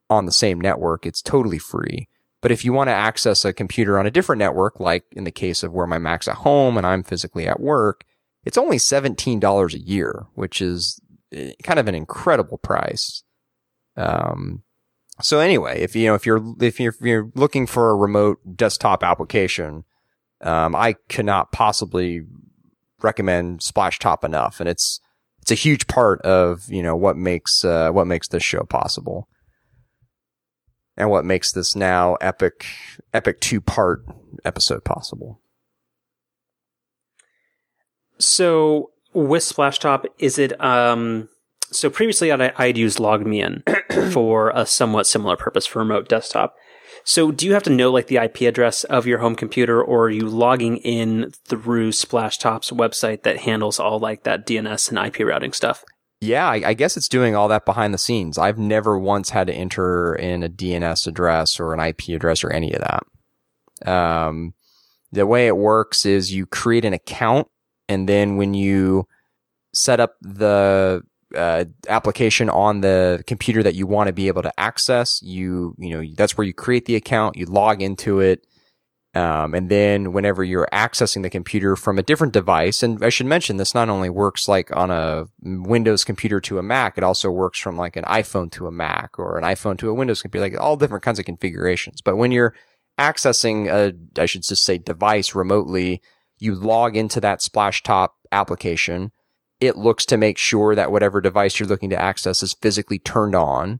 on 0.09 0.27
the 0.27 0.33
same 0.33 0.61
network, 0.61 1.05
it's 1.05 1.21
totally 1.21 1.59
free. 1.59 2.09
But 2.41 2.53
if 2.53 2.65
you 2.65 2.73
want 2.73 2.87
to 2.87 2.95
access 2.95 3.45
a 3.45 3.53
computer 3.53 3.99
on 3.99 4.07
a 4.07 4.13
different 4.13 4.39
network, 4.39 4.79
like 4.79 5.05
in 5.11 5.25
the 5.25 5.33
case 5.33 5.65
of 5.65 5.73
where 5.73 5.89
my 5.89 5.99
Mac's 5.99 6.29
at 6.29 6.37
home 6.37 6.77
and 6.77 6.87
I'm 6.87 7.03
physically 7.03 7.49
at 7.49 7.59
work, 7.59 8.05
it's 8.45 8.59
only 8.59 8.77
$17 8.77 9.75
a 9.75 9.79
year, 9.81 10.27
which 10.35 10.63
is 10.63 11.01
eh, 11.33 11.53
kind 11.65 11.81
of 11.81 11.89
an 11.89 11.97
incredible 11.97 12.59
price. 12.59 13.25
Um, 13.97 14.63
so 15.21 15.41
anyway, 15.41 15.81
if 15.81 15.97
you 15.97 16.07
know, 16.07 16.15
if 16.15 16.27
you're, 16.27 16.43
if 16.61 16.79
you're, 16.79 16.93
if 16.93 17.01
you're 17.01 17.31
looking 17.35 17.67
for 17.67 17.91
a 17.91 17.97
remote 17.97 18.39
desktop 18.57 19.03
application, 19.03 19.85
um, 20.43 20.75
I 20.75 20.97
cannot 21.09 21.53
possibly 21.53 22.23
recommend 23.01 23.61
Splashtop 23.61 24.25
enough. 24.25 24.61
And 24.61 24.69
it's, 24.69 25.01
it's 25.41 25.51
a 25.51 25.57
huge 25.57 25.87
part 25.87 26.21
of, 26.23 26.65
you 26.69 26.83
know, 26.83 26.97
what 26.97 27.17
makes, 27.17 27.65
uh, 27.65 27.91
what 27.91 28.07
makes 28.07 28.29
this 28.29 28.43
show 28.43 28.63
possible 28.63 29.29
and 30.97 31.11
what 31.11 31.25
makes 31.25 31.53
this 31.53 31.75
now 31.75 32.15
epic, 32.17 32.67
epic 33.13 33.41
two 33.41 33.61
part 33.61 34.05
episode 34.45 34.85
possible. 34.85 35.41
So 38.19 38.91
with 39.13 39.43
Splashtop, 39.43 40.05
is 40.19 40.39
it, 40.39 40.61
um, 40.61 41.29
so 41.73 41.91
previously 41.91 42.31
I'd, 42.31 42.53
I'd 42.57 42.79
used 42.79 42.99
LogMeIn 42.99 44.13
for 44.13 44.51
a 44.55 44.67
somewhat 44.67 45.07
similar 45.07 45.37
purpose 45.37 45.67
for 45.67 45.81
remote 45.81 46.09
desktop. 46.09 46.55
So 47.05 47.33
do 47.33 47.47
you 47.47 47.55
have 47.55 47.63
to 47.65 47.71
know 47.71 47.91
like 47.91 48.07
the 48.07 48.17
IP 48.17 48.43
address 48.43 48.85
of 48.85 49.07
your 49.07 49.19
home 49.19 49.35
computer 49.35 49.83
or 49.83 50.05
are 50.05 50.11
you 50.11 50.29
logging 50.29 50.79
in 50.79 51.33
through 51.47 51.91
Splashtop's 51.91 52.71
website 52.71 53.23
that 53.23 53.39
handles 53.39 53.81
all 53.81 53.99
like 53.99 54.23
that 54.23 54.47
DNS 54.47 54.89
and 54.91 55.07
IP 55.07 55.27
routing 55.27 55.53
stuff? 55.53 55.85
Yeah, 56.21 56.49
I, 56.49 56.63
I, 56.67 56.75
guess 56.75 56.97
it's 56.97 57.09
doing 57.09 57.35
all 57.35 57.49
that 57.49 57.67
behind 57.67 57.93
the 57.93 57.99
scenes. 57.99 58.39
I've 58.39 58.59
never 58.59 58.97
once 58.97 59.31
had 59.31 59.49
to 59.49 59.53
enter 59.53 60.15
in 60.15 60.45
a 60.45 60.49
DNS 60.49 61.09
address 61.09 61.59
or 61.59 61.75
an 61.75 61.81
IP 61.81 62.11
address 62.11 62.45
or 62.45 62.51
any 62.51 62.73
of 62.73 62.81
that. 62.81 63.91
Um, 63.91 64.55
the 65.11 65.27
way 65.27 65.49
it 65.49 65.57
works 65.57 66.07
is 66.07 66.33
you 66.33 66.47
create 66.47 66.85
an 66.85 66.93
account 66.93 67.49
and 67.89 68.09
then 68.09 68.37
when 68.37 68.55
you 68.55 69.09
set 69.75 69.99
up 69.99 70.15
the 70.21 71.03
uh, 71.37 71.65
application 71.89 72.49
on 72.51 72.81
the 72.81 73.23
computer 73.27 73.63
that 73.63 73.75
you 73.75 73.87
want 73.87 74.09
to 74.09 74.13
be 74.13 74.29
able 74.29 74.43
to 74.43 74.61
access, 74.61 75.21
you, 75.23 75.75
you 75.79 75.91
know, 75.91 76.15
that's 76.17 76.37
where 76.37 76.47
you 76.47 76.55
create 76.55 76.87
the 76.87 76.97
account, 76.97 77.37
you 77.37 77.47
log 77.47 77.83
into 77.83 78.21
it, 78.21 78.47
um, 79.15 79.55
and 79.55 79.69
then 79.69 80.13
whenever 80.13 80.43
you're 80.43 80.69
accessing 80.73 81.23
the 81.23 81.29
computer 81.29 81.77
from 81.77 81.99
a 81.99 82.03
different 82.03 82.33
device, 82.33 82.83
and 82.83 83.05
I 83.05 83.11
should 83.11 83.27
mention 83.27 83.59
this 83.59 83.75
not 83.75 83.91
only 83.91 84.09
works 84.09 84.49
like 84.49 84.75
on 84.75 84.91
a 84.91 85.27
Windows 85.43 86.03
computer 86.03 86.41
to 86.41 86.59
a 86.59 86.63
Mac, 86.63 86.97
it 86.97 87.05
also 87.05 87.31
works 87.31 87.59
from 87.59 87.77
like 87.77 87.97
an 87.97 88.05
iPhone 88.05 88.51
to 88.53 88.67
a 88.67 88.73
Mac 88.73 89.19
or 89.19 89.37
an 89.37 89.45
iPhone 89.45 89.77
to 89.79 89.91
a 89.91 89.95
Windows 89.95 90.23
computer, 90.23 90.43
like 90.43 90.59
all 90.59 90.77
different 90.77 91.05
kinds 91.05 91.19
of 91.19 91.27
configurations. 91.27 92.01
But 92.01 92.17
when 92.17 92.33
you're 92.33 92.55
accessing 92.99 93.69
a, 93.69 93.93
I 94.21 94.25
should 94.25 94.45
just 94.45 94.65
say 94.65 94.79
device 94.79 95.35
remotely, 95.35 96.01
you 96.39 96.55
log 96.55 96.97
into 96.97 97.21
that 97.21 97.41
Splashtop 97.41 98.09
application. 98.33 99.13
It 99.63 99.77
looks 99.77 100.05
to 100.07 100.17
make 100.17 100.39
sure 100.39 100.75
that 100.75 100.91
whatever 100.91 101.21
device 101.21 101.61
you're 101.61 101.69
looking 101.69 101.91
to 101.91 102.01
access 102.01 102.43
is 102.43 102.53
physically 102.53 102.99
turned 102.99 103.37
on. 103.37 103.79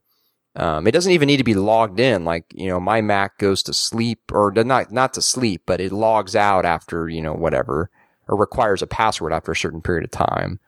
Um, 0.55 0.87
it 0.87 0.93
doesn't 0.93 1.11
even 1.11 1.27
need 1.27 1.39
to 1.39 1.45
be 1.45 1.55
logged 1.55 1.99
in. 1.99 2.25
Like, 2.25 2.45
you 2.55 2.69
know, 2.69 2.79
my 2.79 3.01
Mac 3.01 3.37
goes 3.39 3.65
to 3.65 3.73
sleep 3.73 4.21
or 4.31 4.53
not, 4.53 4.93
not 4.93 5.13
to 5.15 5.23
sleep, 5.23 5.63
but 5.67 5.81
it 5.81 5.91
logs 5.91 6.37
out 6.37 6.65
after, 6.65 7.09
you 7.09 7.21
know, 7.21 7.33
whatever 7.35 7.91
or 8.29 8.37
requires 8.39 8.81
a 8.81 8.87
password 8.87 9.33
after 9.33 9.51
a 9.51 9.57
certain 9.57 9.83
period 9.83 10.05
of 10.05 10.13
time. 10.13 10.61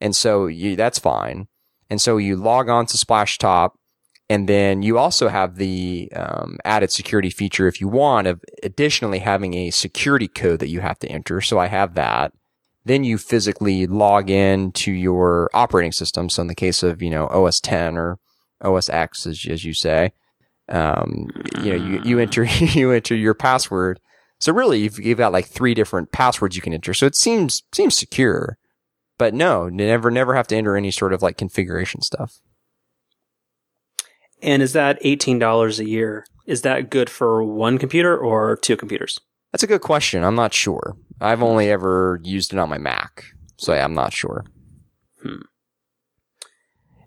And 0.00 0.14
so 0.14 0.46
you, 0.46 0.76
that's 0.76 0.98
fine. 1.00 1.48
And 1.90 2.00
so 2.00 2.16
you 2.16 2.36
log 2.36 2.68
on 2.68 2.86
to 2.86 2.96
Splashtop 2.96 3.72
and 4.30 4.48
then 4.48 4.82
you 4.82 4.96
also 4.96 5.28
have 5.28 5.56
the 5.56 6.10
um, 6.14 6.58
added 6.64 6.90
security 6.90 7.30
feature 7.30 7.66
if 7.66 7.80
you 7.80 7.88
want 7.88 8.26
of 8.26 8.40
additionally 8.62 9.18
having 9.18 9.54
a 9.54 9.70
security 9.70 10.28
code 10.28 10.60
that 10.60 10.68
you 10.68 10.80
have 10.80 10.98
to 11.00 11.08
enter. 11.08 11.40
So 11.40 11.58
I 11.58 11.66
have 11.66 11.94
that. 11.96 12.32
Then 12.84 13.04
you 13.04 13.18
physically 13.18 13.86
log 13.86 14.28
in 14.28 14.72
to 14.72 14.92
your 14.92 15.48
operating 15.54 15.92
system. 15.92 16.28
So 16.28 16.42
in 16.42 16.48
the 16.48 16.54
case 16.54 16.82
of, 16.82 17.00
you 17.02 17.10
know, 17.10 17.26
OS 17.28 17.60
10 17.60 17.96
or 17.96 18.18
OS 18.60 18.88
X, 18.88 19.26
as, 19.26 19.46
as 19.48 19.64
you 19.64 19.74
say. 19.74 20.12
Um, 20.68 21.28
you 21.62 21.76
know, 21.76 21.84
you, 21.84 22.02
you 22.04 22.18
enter, 22.18 22.44
you 22.44 22.90
enter 22.90 23.14
your 23.14 23.34
password. 23.34 24.00
So 24.40 24.52
really, 24.52 24.80
you've, 24.80 24.98
you've 24.98 25.18
got 25.18 25.32
like 25.32 25.46
three 25.46 25.74
different 25.74 26.10
passwords 26.12 26.56
you 26.56 26.62
can 26.62 26.74
enter. 26.74 26.94
So 26.94 27.06
it 27.06 27.14
seems, 27.14 27.62
seems 27.72 27.96
secure, 27.96 28.58
but 29.18 29.34
no, 29.34 29.68
never, 29.68 30.10
never 30.10 30.34
have 30.34 30.48
to 30.48 30.56
enter 30.56 30.76
any 30.76 30.90
sort 30.90 31.12
of 31.12 31.22
like 31.22 31.36
configuration 31.36 32.02
stuff. 32.02 32.40
And 34.42 34.60
is 34.62 34.72
that 34.72 35.00
$18 35.02 35.78
a 35.78 35.88
year? 35.88 36.26
Is 36.46 36.62
that 36.62 36.90
good 36.90 37.08
for 37.08 37.44
one 37.44 37.78
computer 37.78 38.16
or 38.16 38.56
two 38.56 38.76
computers? 38.76 39.20
That's 39.52 39.62
a 39.62 39.68
good 39.68 39.82
question. 39.82 40.24
I'm 40.24 40.34
not 40.34 40.52
sure. 40.52 40.96
I've 41.20 41.42
only 41.42 41.70
ever 41.70 42.20
used 42.22 42.52
it 42.52 42.58
on 42.58 42.68
my 42.68 42.78
Mac. 42.78 43.24
So 43.56 43.74
yeah, 43.74 43.84
I'm 43.84 43.94
not 43.94 44.12
sure. 44.12 44.44
Hmm. 45.22 45.42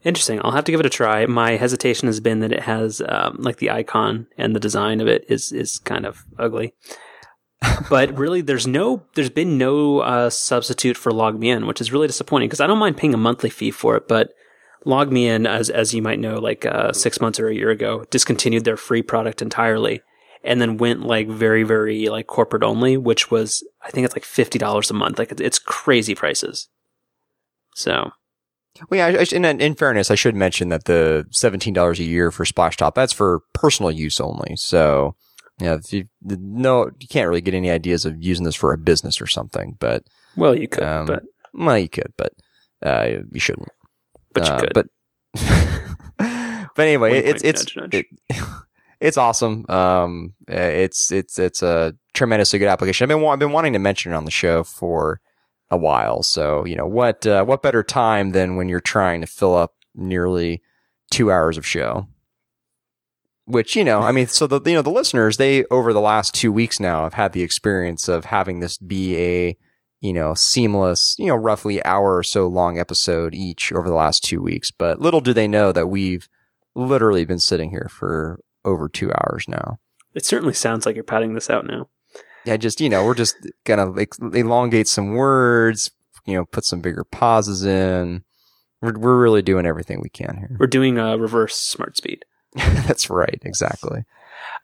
Interesting. 0.03 0.39
I'll 0.43 0.51
have 0.51 0.65
to 0.65 0.71
give 0.71 0.79
it 0.79 0.85
a 0.85 0.89
try. 0.89 1.25
My 1.25 1.55
hesitation 1.57 2.07
has 2.07 2.19
been 2.19 2.39
that 2.39 2.53
it 2.53 2.63
has 2.63 3.01
um, 3.07 3.37
like 3.39 3.57
the 3.57 3.71
icon 3.71 4.27
and 4.37 4.55
the 4.55 4.59
design 4.59 5.01
of 5.01 5.07
it 5.07 5.25
is 5.27 5.51
is 5.51 5.79
kind 5.79 6.05
of 6.05 6.23
ugly. 6.37 6.73
but 7.89 8.15
really, 8.17 8.41
there's 8.41 8.67
no, 8.67 9.03
there's 9.15 9.29
been 9.29 9.57
no 9.57 9.99
uh, 9.99 10.29
substitute 10.29 10.97
for 10.97 11.11
LogMeIn, 11.11 11.67
which 11.67 11.81
is 11.81 11.91
really 11.91 12.07
disappointing 12.07 12.47
because 12.47 12.61
I 12.61 12.67
don't 12.67 12.77
mind 12.77 12.97
paying 12.97 13.13
a 13.13 13.17
monthly 13.17 13.49
fee 13.49 13.71
for 13.71 13.95
it, 13.95 14.07
but 14.07 14.31
log 14.85 15.09
LogMeIn, 15.09 15.47
as 15.47 15.69
as 15.69 15.93
you 15.93 16.01
might 16.01 16.19
know, 16.19 16.35
like 16.35 16.65
uh, 16.65 16.93
six 16.93 17.19
months 17.19 17.39
or 17.39 17.47
a 17.47 17.55
year 17.55 17.71
ago, 17.71 18.05
discontinued 18.09 18.65
their 18.65 18.77
free 18.77 19.01
product 19.01 19.41
entirely, 19.41 20.01
and 20.45 20.61
then 20.61 20.77
went 20.77 21.01
like 21.01 21.27
very 21.27 21.63
very 21.63 22.07
like 22.09 22.27
corporate 22.27 22.63
only, 22.63 22.97
which 22.97 23.29
was 23.29 23.67
I 23.81 23.91
think 23.91 24.05
it's 24.05 24.15
like 24.15 24.25
fifty 24.25 24.57
dollars 24.59 24.89
a 24.91 24.93
month. 24.93 25.19
Like 25.19 25.39
it's 25.39 25.59
crazy 25.59 26.15
prices. 26.15 26.69
So 27.75 28.11
well, 28.89 29.11
yeah, 29.11 29.19
I, 29.19 29.35
in, 29.35 29.45
in 29.61 29.75
fairness, 29.75 30.11
I 30.11 30.15
should 30.15 30.35
mention 30.35 30.69
that 30.69 30.85
the 30.85 31.25
$17 31.31 31.99
a 31.99 32.03
year 32.03 32.31
for 32.31 32.43
Splashtop, 32.43 32.93
that's 32.93 33.13
for 33.13 33.41
personal 33.53 33.91
use 33.91 34.19
only. 34.19 34.55
So, 34.57 35.15
yeah, 35.59 35.75
if 35.75 35.93
you, 35.93 36.07
no, 36.21 36.89
you 36.99 37.07
can't 37.07 37.29
really 37.29 37.41
get 37.41 37.53
any 37.53 37.71
ideas 37.71 38.05
of 38.05 38.21
using 38.21 38.43
this 38.43 38.55
for 38.55 38.73
a 38.73 38.77
business 38.77 39.21
or 39.21 39.27
something, 39.27 39.77
but. 39.79 40.03
Well, 40.35 40.57
you 40.57 40.67
could, 40.67 40.83
um, 40.83 41.05
but. 41.05 41.23
Well, 41.53 41.77
you 41.77 41.87
could, 41.87 42.11
but, 42.17 42.33
uh, 42.83 43.21
you 43.31 43.39
shouldn't. 43.39 43.69
But 44.33 44.45
you 44.45 44.53
uh, 44.53 44.59
could. 44.59 44.73
But, 44.73 44.87
but 46.75 46.87
anyway, 46.87 47.19
it's, 47.19 47.43
it's, 47.43 47.75
nudge, 47.75 47.93
nudge. 47.93 48.05
It, 48.29 48.35
it's 49.05 49.17
awesome. 49.17 49.65
Um, 49.69 50.33
it's, 50.47 51.11
it's, 51.11 51.39
it's 51.39 51.61
a 51.61 51.95
tremendously 52.13 52.59
good 52.59 52.67
application. 52.67 53.05
I've 53.05 53.17
been, 53.17 53.25
I've 53.27 53.39
been 53.39 53.51
wanting 53.51 53.73
to 53.73 53.79
mention 53.79 54.11
it 54.11 54.15
on 54.15 54.25
the 54.25 54.31
show 54.31 54.63
for, 54.63 55.21
a 55.71 55.77
while. 55.77 56.23
So, 56.23 56.65
you 56.65 56.75
know, 56.75 56.87
what, 56.87 57.25
uh, 57.25 57.43
what 57.43 57.63
better 57.63 57.83
time 57.83 58.31
than 58.31 58.55
when 58.55 58.69
you're 58.69 58.79
trying 58.79 59.21
to 59.21 59.27
fill 59.27 59.55
up 59.55 59.73
nearly 59.95 60.61
two 61.11 61.31
hours 61.31 61.57
of 61.57 61.65
show? 61.65 62.07
Which, 63.45 63.75
you 63.75 63.83
know, 63.83 64.01
I 64.01 64.11
mean, 64.11 64.27
so 64.27 64.47
the, 64.47 64.59
you 64.65 64.73
know, 64.73 64.81
the 64.81 64.89
listeners, 64.89 65.37
they, 65.37 65.65
over 65.65 65.93
the 65.93 66.01
last 66.01 66.33
two 66.33 66.51
weeks 66.51 66.79
now 66.79 67.03
have 67.03 67.13
had 67.13 67.33
the 67.33 67.43
experience 67.43 68.07
of 68.07 68.25
having 68.25 68.59
this 68.59 68.77
be 68.77 69.17
a, 69.17 69.57
you 70.01 70.13
know, 70.13 70.33
seamless, 70.33 71.15
you 71.19 71.27
know, 71.27 71.35
roughly 71.35 71.83
hour 71.85 72.15
or 72.15 72.23
so 72.23 72.47
long 72.47 72.79
episode 72.79 73.35
each 73.35 73.71
over 73.71 73.87
the 73.87 73.95
last 73.95 74.23
two 74.23 74.41
weeks. 74.41 74.71
But 74.71 74.99
little 74.99 75.21
do 75.21 75.33
they 75.33 75.47
know 75.47 75.71
that 75.71 75.87
we've 75.87 76.27
literally 76.73 77.25
been 77.25 77.39
sitting 77.39 77.69
here 77.69 77.87
for 77.89 78.39
over 78.65 78.89
two 78.89 79.11
hours 79.13 79.45
now. 79.47 79.77
It 80.13 80.25
certainly 80.25 80.53
sounds 80.53 80.85
like 80.85 80.95
you're 80.95 81.03
padding 81.03 81.33
this 81.33 81.49
out 81.49 81.65
now. 81.65 81.89
Yeah, 82.45 82.57
just, 82.57 82.79
you 82.81 82.89
know, 82.89 83.05
we're 83.05 83.15
just 83.15 83.35
gonna 83.63 83.91
elongate 84.33 84.87
some 84.87 85.13
words, 85.13 85.89
you 86.25 86.35
know, 86.35 86.45
put 86.45 86.63
some 86.65 86.79
bigger 86.81 87.03
pauses 87.03 87.65
in. 87.65 88.23
We're, 88.81 88.97
we're 88.97 89.19
really 89.19 89.41
doing 89.41 89.65
everything 89.65 89.99
we 90.01 90.09
can 90.09 90.37
here. 90.37 90.55
We're 90.59 90.67
doing 90.67 90.97
a 90.97 91.17
reverse 91.17 91.55
smart 91.55 91.97
speed. 91.97 92.23
That's 92.55 93.09
right. 93.09 93.39
Exactly. 93.43 94.03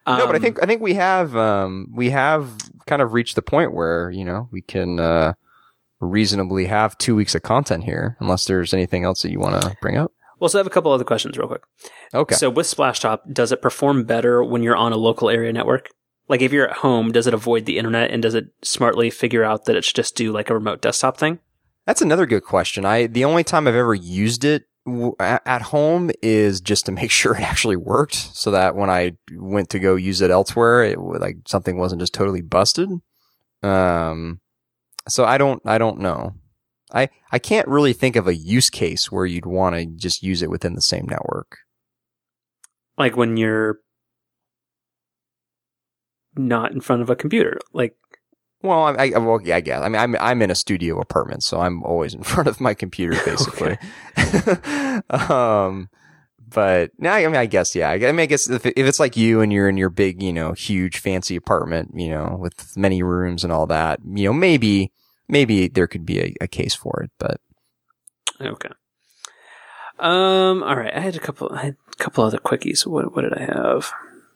no, 0.07 0.25
but 0.27 0.33
I 0.33 0.35
Um, 0.37 0.41
think, 0.41 0.61
I 0.63 0.65
think 0.65 0.81
we 0.81 0.93
have, 0.95 1.35
um, 1.35 1.87
we 1.93 2.11
have 2.11 2.49
kind 2.87 3.01
of 3.01 3.13
reached 3.13 3.35
the 3.35 3.41
point 3.41 3.73
where, 3.73 4.11
you 4.11 4.23
know, 4.25 4.47
we 4.51 4.61
can, 4.61 4.99
uh, 4.99 5.33
reasonably 5.99 6.65
have 6.65 6.97
two 6.97 7.15
weeks 7.15 7.35
of 7.35 7.41
content 7.43 7.83
here, 7.83 8.17
unless 8.19 8.45
there's 8.45 8.73
anything 8.73 9.03
else 9.03 9.21
that 9.21 9.31
you 9.31 9.39
want 9.39 9.61
to 9.61 9.75
bring 9.81 9.97
up. 9.97 10.11
Well, 10.41 10.49
so 10.49 10.57
I 10.57 10.61
have 10.61 10.67
a 10.67 10.71
couple 10.71 10.91
other 10.91 11.03
questions 11.03 11.37
real 11.37 11.47
quick. 11.47 11.61
Okay. 12.15 12.33
So 12.33 12.49
with 12.49 12.65
Splashtop, 12.65 13.31
does 13.31 13.51
it 13.51 13.61
perform 13.61 14.05
better 14.05 14.43
when 14.43 14.63
you're 14.63 14.75
on 14.75 14.91
a 14.91 14.97
local 14.97 15.29
area 15.29 15.53
network? 15.53 15.89
Like 16.27 16.41
if 16.41 16.51
you're 16.51 16.67
at 16.67 16.77
home, 16.77 17.11
does 17.11 17.27
it 17.27 17.33
avoid 17.35 17.65
the 17.65 17.77
internet 17.77 18.09
and 18.09 18.23
does 18.23 18.33
it 18.33 18.47
smartly 18.63 19.11
figure 19.11 19.43
out 19.43 19.65
that 19.65 19.75
it 19.75 19.85
should 19.85 19.95
just 19.95 20.15
do 20.15 20.31
like 20.31 20.49
a 20.49 20.55
remote 20.55 20.81
desktop 20.81 21.17
thing? 21.17 21.37
That's 21.85 22.01
another 22.01 22.25
good 22.25 22.43
question. 22.43 22.85
I 22.85 23.05
the 23.05 23.23
only 23.23 23.43
time 23.43 23.67
I've 23.67 23.75
ever 23.75 23.93
used 23.93 24.43
it 24.43 24.63
w- 24.87 25.13
at 25.19 25.61
home 25.61 26.09
is 26.23 26.59
just 26.59 26.87
to 26.87 26.91
make 27.01 27.11
sure 27.11 27.35
it 27.35 27.41
actually 27.41 27.75
worked, 27.75 28.15
so 28.15 28.49
that 28.49 28.75
when 28.75 28.89
I 28.89 29.17
went 29.33 29.69
to 29.71 29.79
go 29.79 29.95
use 29.95 30.21
it 30.21 30.31
elsewhere, 30.31 30.83
it 30.83 30.99
like 30.99 31.37
something 31.47 31.77
wasn't 31.77 32.01
just 32.01 32.15
totally 32.15 32.41
busted. 32.41 32.89
Um, 33.61 34.39
so 35.07 35.23
I 35.23 35.37
don't 35.37 35.61
I 35.65 35.77
don't 35.77 35.99
know. 35.99 36.33
I 36.93 37.09
I 37.31 37.39
can't 37.39 37.67
really 37.67 37.93
think 37.93 38.15
of 38.15 38.27
a 38.27 38.35
use 38.35 38.69
case 38.69 39.11
where 39.11 39.25
you'd 39.25 39.45
want 39.45 39.75
to 39.75 39.85
just 39.85 40.23
use 40.23 40.41
it 40.41 40.49
within 40.49 40.75
the 40.75 40.81
same 40.81 41.05
network. 41.07 41.57
Like 42.97 43.15
when 43.15 43.37
you're 43.37 43.79
not 46.35 46.71
in 46.71 46.81
front 46.81 47.01
of 47.01 47.09
a 47.09 47.15
computer. 47.15 47.59
Like 47.73 47.95
Well, 48.61 48.83
I, 48.83 49.11
I 49.15 49.17
well, 49.17 49.39
yeah, 49.43 49.57
I 49.57 49.61
guess. 49.61 49.81
I 49.81 49.89
mean, 49.89 50.01
I'm 50.01 50.15
I'm 50.17 50.41
in 50.41 50.51
a 50.51 50.55
studio 50.55 50.99
apartment, 50.99 51.43
so 51.43 51.59
I'm 51.59 51.83
always 51.83 52.13
in 52.13 52.23
front 52.31 52.47
of 52.47 52.61
my 52.61 52.73
computer, 52.73 53.19
basically. 53.25 53.77
um, 55.09 55.89
but 56.53 56.91
now, 56.97 57.13
I 57.13 57.25
mean, 57.25 57.35
I 57.35 57.45
guess, 57.45 57.75
yeah. 57.75 57.89
I 57.89 57.97
mean, 57.97 58.19
I 58.19 58.25
guess 58.25 58.49
if, 58.49 58.65
if 58.65 58.77
it's 58.77 58.99
like 58.99 59.15
you 59.15 59.39
and 59.39 59.53
you're 59.53 59.69
in 59.69 59.77
your 59.77 59.89
big, 59.89 60.21
you 60.21 60.33
know, 60.33 60.51
huge, 60.51 60.99
fancy 60.99 61.37
apartment, 61.37 61.91
you 61.95 62.09
know, 62.09 62.35
with 62.37 62.75
many 62.75 63.01
rooms 63.03 63.45
and 63.45 63.53
all 63.53 63.67
that, 63.67 64.01
you 64.05 64.25
know, 64.25 64.33
maybe 64.33 64.91
maybe 65.31 65.67
there 65.67 65.87
could 65.87 66.05
be 66.05 66.19
a, 66.19 66.35
a 66.41 66.47
case 66.47 66.75
for 66.75 67.01
it, 67.01 67.11
but 67.17 67.39
okay. 68.39 68.69
Um. 69.97 70.61
All 70.61 70.75
right. 70.75 70.93
I 70.93 70.99
had 70.99 71.15
a 71.15 71.19
couple. 71.19 71.51
I 71.51 71.65
had 71.65 71.77
a 71.91 72.03
couple 72.03 72.23
other 72.23 72.37
quickies. 72.37 72.85
What 72.85 73.15
What 73.15 73.21
did 73.21 73.33
I 73.33 73.43
have? 73.45 73.91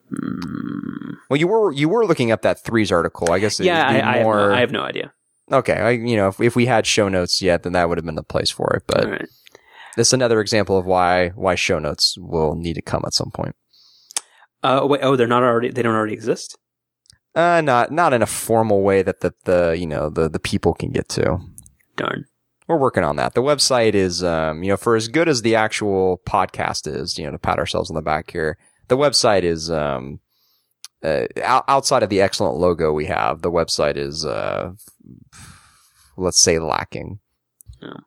Hmm. 0.10 1.16
well, 1.30 1.38
you 1.38 1.48
were 1.48 1.72
you 1.72 1.90
were 1.90 2.06
looking 2.06 2.32
up 2.32 2.44
that 2.44 2.64
threes 2.64 2.92
article. 2.92 3.32
I 3.32 3.40
guess. 3.40 3.60
it 3.60 3.66
Yeah, 3.66 3.88
I, 3.88 3.94
I, 3.94 4.18
have 4.18 4.26
no, 4.26 4.54
I 4.54 4.60
have 4.60 4.72
no 4.72 4.82
idea. 4.82 5.14
okay, 5.52 5.74
I, 5.74 5.90
you 5.92 6.16
know, 6.16 6.28
if, 6.28 6.40
if 6.40 6.56
we 6.56 6.68
had 6.68 6.86
show 6.86 7.10
notes 7.10 7.42
yet, 7.42 7.64
then 7.64 7.74
that 7.74 7.90
would 7.90 7.98
have 7.98 8.06
been 8.06 8.16
the 8.16 8.24
place 8.24 8.52
for 8.52 8.76
it. 8.76 8.84
But 8.88 9.10
right. 9.10 9.30
This 9.96 10.10
is 10.10 10.14
another 10.14 10.42
example 10.42 10.78
of 10.78 10.86
why 10.86 11.30
why 11.30 11.56
show 11.56 11.80
notes 11.80 12.18
will 12.20 12.56
need 12.56 12.76
to 12.76 12.82
come 12.82 13.04
at 13.06 13.14
some 13.14 13.32
point. 13.32 13.56
Uh. 14.62 14.82
Wait. 14.84 15.02
Oh, 15.02 15.16
they're 15.16 15.26
not 15.26 15.42
already. 15.42 15.72
They 15.72 15.82
don't 15.82 15.96
already 15.96 16.14
exist. 16.14 16.58
Uh, 17.36 17.60
not 17.62 17.92
not 17.92 18.14
in 18.14 18.22
a 18.22 18.26
formal 18.28 18.82
way 18.82 19.02
that 19.02 19.20
the 19.20 19.34
the 19.44 19.76
you 19.78 19.86
know 19.86 20.10
the 20.10 20.30
the 20.30 20.40
people 20.40 20.74
can 20.74 20.92
get 20.92 21.10
to. 21.10 21.38
Darn. 21.98 22.26
We're 22.68 22.78
working 22.78 23.04
on 23.04 23.18
that. 23.18 23.34
The 23.34 23.44
website 23.44 23.94
is 23.94 24.24
um 24.24 24.64
you 24.64 24.70
know 24.70 24.78
for 24.78 24.96
as 24.96 25.10
good 25.10 25.28
as 25.28 25.42
the 25.42 25.56
actual 25.56 26.22
podcast 26.28 26.88
is, 26.88 27.18
you 27.18 27.26
know, 27.26 27.32
to 27.32 27.38
pat 27.38 27.60
ourselves 27.60 27.90
on 27.90 27.96
the 27.96 28.02
back 28.02 28.32
here. 28.32 28.58
The 28.88 28.98
website 28.98 29.44
is 29.44 29.70
um 29.70 30.20
uh, 31.04 31.26
outside 31.44 32.04
of 32.04 32.10
the 32.10 32.22
excellent 32.22 32.58
logo 32.58 32.92
we 32.92 33.06
have. 33.06 33.42
The 33.42 33.52
website 33.52 33.98
is 33.98 34.26
uh 34.26 34.72
let's 36.18 36.40
say 36.40 36.58
lacking. 36.60 37.20
Yeah. 37.82 37.98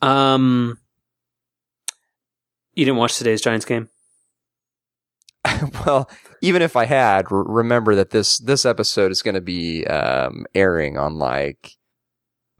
Um. 0.00 0.78
You 2.72 2.84
didn't 2.86 2.98
watch 2.98 3.18
today's 3.18 3.40
Giants 3.40 3.66
game. 3.66 3.88
well, 5.86 6.10
even 6.40 6.62
if 6.62 6.76
I 6.76 6.84
had, 6.84 7.26
r- 7.30 7.42
remember 7.44 7.94
that 7.94 8.10
this 8.10 8.38
this 8.38 8.64
episode 8.64 9.10
is 9.12 9.22
going 9.22 9.34
to 9.34 9.40
be 9.40 9.86
um, 9.86 10.46
airing 10.54 10.98
on 10.98 11.16
like 11.18 11.72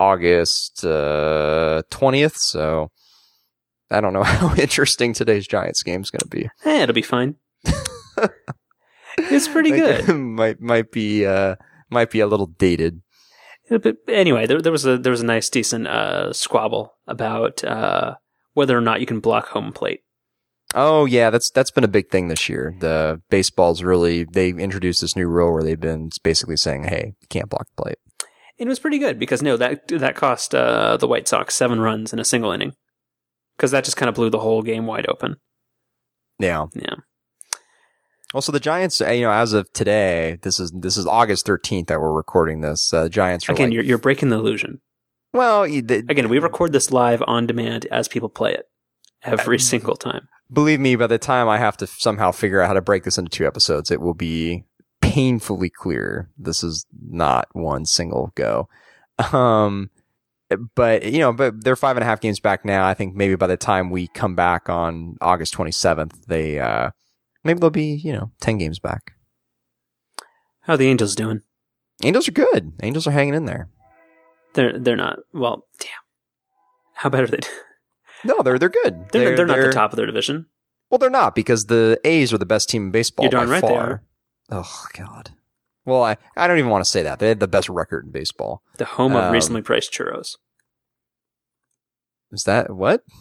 August 0.01 0.85
uh, 0.85 1.83
twentieth. 1.91 2.37
so 2.37 2.91
I 3.91 4.01
don't 4.01 4.13
know 4.13 4.23
how 4.25 4.55
interesting 4.55 5.13
today's 5.13 5.47
Giants 5.47 5.83
game 5.83 6.03
is 6.03 6.11
going 6.11 6.21
to 6.21 6.29
be. 6.29 6.49
Eh, 6.65 6.83
it'll 6.83 6.95
be 6.95 7.03
fine. 7.03 7.37
it's 9.19 9.49
pretty 9.49 9.71
good. 9.73 10.09
might 10.09 10.61
might 10.61 10.91
be 10.91 11.27
uh, 11.27 11.57
might 11.91 12.11
be 12.11 12.21
a 12.21 12.27
little 12.27 12.47
dated. 12.47 13.01
But 13.71 13.97
anyway, 14.09 14.47
there, 14.47 14.61
there 14.61 14.73
was 14.73 14.85
a 14.85 14.99
there 14.99 15.11
was 15.13 15.23
a 15.23 15.27
nice 15.27 15.49
decent 15.49 15.87
uh, 15.87 16.33
squabble 16.33 16.95
about 17.07 17.65
uh, 17.65 18.17
whether 18.53 18.77
or 18.77 18.83
not 18.83 19.01
you 19.01 19.07
can 19.07 19.21
block 19.21 19.49
home 19.49 19.73
plate. 19.73 20.01
Oh 20.75 21.05
yeah, 21.05 21.31
that's 21.31 21.51
that's 21.51 21.71
been 21.71 21.85
a 21.85 21.89
big 21.89 22.11
thing 22.11 22.29
this 22.29 22.49
year. 22.49 22.75
The 22.81 23.23
baseball's 23.31 23.83
really 23.83 24.25
they 24.25 24.51
introduced 24.51 25.01
this 25.01 25.15
new 25.15 25.29
rule 25.29 25.53
where 25.53 25.63
they've 25.63 25.81
been 25.81 26.11
basically 26.23 26.57
saying, 26.57 26.85
"Hey, 26.85 27.15
you 27.21 27.29
can't 27.29 27.49
block 27.49 27.69
the 27.77 27.83
plate." 27.83 27.99
It 28.59 28.69
was 28.69 28.79
pretty 28.79 28.99
good 28.99 29.19
because 29.19 29.43
no, 29.43 29.57
that 29.57 29.87
that 29.89 30.17
cost 30.17 30.55
uh, 30.55 30.97
the 30.97 31.09
White 31.09 31.29
Sox 31.29 31.55
seven 31.55 31.81
runs 31.81 32.13
in 32.13 32.19
a 32.19 32.25
single 32.25 32.51
inning 32.51 32.73
because 33.57 33.71
that 33.71 33.85
just 33.85 33.97
kind 33.97 34.09
of 34.09 34.15
blew 34.17 34.31
the 34.31 34.41
whole 34.41 34.63
game 34.63 34.87
wide 34.87 35.07
open. 35.09 35.37
Yeah. 36.39 36.67
Yeah, 36.75 36.97
Also, 38.33 38.51
the 38.51 38.59
Giants, 38.59 39.01
uh, 39.01 39.11
you 39.11 39.23
know, 39.23 39.31
as 39.31 39.53
of 39.53 39.73
today, 39.73 40.39
this 40.43 40.59
is 40.59 40.73
this 40.73 40.97
is 40.97 41.07
August 41.07 41.47
thirteenth 41.47 41.87
that 41.89 42.01
we're 42.01 42.13
recording 42.13 42.61
this. 42.61 42.93
Uh, 42.93 43.09
Giants 43.09 43.49
again, 43.49 43.69
like, 43.69 43.75
you're 43.75 43.85
you're 43.85 43.99
breaking 43.99 44.31
the 44.31 44.37
illusion. 44.37 44.81
well, 45.33 45.65
the, 45.65 46.05
Again, 46.09 46.29
we 46.29 46.41
record 46.41 46.73
this 46.73 46.91
live 46.91 47.23
on 47.29 47.47
demand 47.47 47.87
as 47.93 48.09
people 48.09 48.29
play 48.29 48.55
it 48.55 48.67
every 49.23 49.59
single 49.61 49.97
time. 49.97 50.29
Believe 50.53 50.81
me. 50.81 50.97
By 50.97 51.07
the 51.07 51.19
time 51.19 51.49
I 51.49 51.59
have 51.59 51.77
to 51.79 51.87
somehow 51.87 52.33
figure 52.33 52.61
out 52.61 52.69
how 52.69 52.75
to 52.75 52.83
break 52.83 53.05
this 53.05 53.19
into 53.19 53.31
two 53.31 53.47
episodes, 53.47 53.91
it 53.91 54.01
will 54.01 54.15
be 54.15 54.65
painfully 55.01 55.71
clear 55.71 56.31
this 56.39 56.63
is 56.63 56.87
not 57.09 57.49
one 57.53 57.85
single 57.85 58.33
go. 58.35 58.69
Um, 59.33 59.91
but 60.75 61.05
you 61.05 61.19
know, 61.19 61.33
but 61.33 61.65
they're 61.65 61.77
five 61.77 61.97
and 61.97 62.03
a 62.03 62.07
half 62.07 62.21
games 62.21 62.41
back 62.41 62.65
now. 62.65 62.87
I 62.87 62.95
think 62.95 63.15
maybe 63.15 63.37
by 63.37 63.47
the 63.47 63.57
time 63.57 63.91
we 63.91 64.09
come 64.09 64.35
back 64.35 64.69
on 64.69 65.17
August 65.21 65.53
twenty 65.53 65.73
seventh, 65.73 66.27
they 66.27 66.59
uh 66.59 66.91
maybe 67.43 67.61
they'll 67.61 67.71
be 67.71 67.95
you 67.95 68.13
know 68.13 68.31
ten 68.41 68.59
games 68.59 68.79
back. 68.79 69.13
How 70.63 70.75
are 70.75 70.77
the 70.77 70.89
Angels 70.89 71.15
doing? 71.15 71.43
Angels 72.03 72.29
are 72.29 72.33
good. 72.33 72.73
Angels 72.83 73.07
are 73.07 73.13
hanging 73.13 73.35
in 73.35 73.45
there. 73.45 73.69
They're 74.55 74.79
they're 74.79 74.97
not. 74.97 75.21
Well, 75.33 75.67
damn. 75.79 75.91
How 76.95 77.09
bad 77.11 77.25
are 77.25 77.29
they? 77.29 77.41
No, 78.25 78.43
they're 78.43 78.59
they're 78.59 78.69
good. 78.69 79.09
They're, 79.11 79.37
they're, 79.37 79.47
not 79.47 79.61
the 79.61 79.73
top 79.73 79.93
of 79.93 79.97
their 79.97 80.07
division. 80.07 80.47
Well, 80.91 80.99
they're 80.99 81.11
not 81.11 81.35
because 81.35 81.67
the 81.67 82.01
A's 82.05 82.33
are 82.33 82.39
the 82.39 82.47
best 82.47 82.69
team 82.69 82.85
in 82.85 82.91
baseball 82.91 83.25
You're 83.25 83.31
darn 83.33 83.49
right 83.49 83.63
they 83.63 83.75
are. 83.75 84.03
Oh 84.51 84.87
God. 84.97 85.31
Well, 85.85 86.03
I, 86.03 86.17
I 86.37 86.47
don't 86.47 86.59
even 86.59 86.71
want 86.71 86.85
to 86.85 86.91
say 86.91 87.03
that. 87.03 87.19
They 87.19 87.29
had 87.29 87.41
the 87.41 87.49
best 87.49 87.69
record 87.69 88.07
in 88.07 88.11
baseball. 88.11 88.63
The 88.79 88.87
home 88.87 89.15
of 89.15 89.25
Um, 89.25 89.33
recently 89.33 89.61
priced 89.61 89.93
churros. 89.93 90.37
Is 92.33 92.45
that 92.45 92.75
what? 92.75 93.03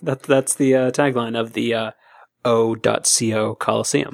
That 0.00 0.22
that's 0.22 0.54
the 0.54 0.76
uh, 0.76 0.90
tagline 0.92 1.36
of 1.36 1.54
the 1.54 1.74
uh, 1.74 1.90
O.co 2.44 3.56
Coliseum. 3.56 4.12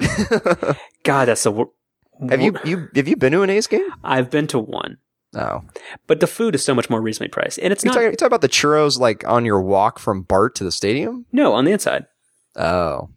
God, 1.03 1.25
that's 1.25 1.45
a. 1.45 1.51
wor- 1.51 1.69
have 2.27 2.41
you 2.41 2.57
you 2.65 2.87
have 2.95 3.07
you 3.07 3.15
been 3.15 3.33
to 3.33 3.43
an 3.43 3.51
A's 3.51 3.67
game? 3.67 3.87
I've 4.03 4.31
been 4.31 4.47
to 4.47 4.57
one, 4.57 4.97
No. 5.33 5.63
but 6.07 6.19
the 6.21 6.27
food 6.27 6.55
is 6.55 6.63
so 6.63 6.73
much 6.73 6.89
more 6.89 7.01
reasonably 7.01 7.29
priced, 7.29 7.59
and 7.59 7.71
it's 7.71 7.83
You 7.83 7.89
not. 7.89 7.95
talk, 7.95 8.03
you 8.11 8.15
talk 8.15 8.25
about 8.27 8.41
the 8.41 8.49
churros 8.49 8.97
like 8.99 9.27
on 9.27 9.45
your 9.45 9.61
walk 9.61 9.99
from 9.99 10.23
Bart 10.23 10.55
to 10.55 10.63
the 10.63 10.71
stadium? 10.71 11.25
no, 11.31 11.53
on 11.53 11.65
the 11.65 11.71
inside. 11.71 12.05
Oh. 12.55 13.09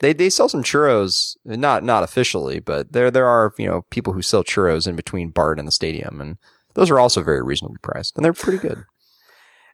They 0.00 0.12
they 0.12 0.28
sell 0.30 0.48
some 0.48 0.62
churros, 0.62 1.36
not 1.44 1.82
not 1.82 2.02
officially, 2.04 2.60
but 2.60 2.92
there 2.92 3.10
there 3.10 3.26
are 3.26 3.52
you 3.58 3.66
know 3.66 3.82
people 3.90 4.12
who 4.12 4.20
sell 4.22 4.44
churros 4.44 4.86
in 4.86 4.94
between 4.94 5.30
Bart 5.30 5.58
and 5.58 5.66
the 5.66 5.72
stadium, 5.72 6.20
and 6.20 6.36
those 6.74 6.90
are 6.90 7.00
also 7.00 7.22
very 7.22 7.42
reasonably 7.42 7.78
priced, 7.82 8.14
and 8.16 8.24
they're 8.24 8.32
pretty 8.32 8.58
good. 8.58 8.84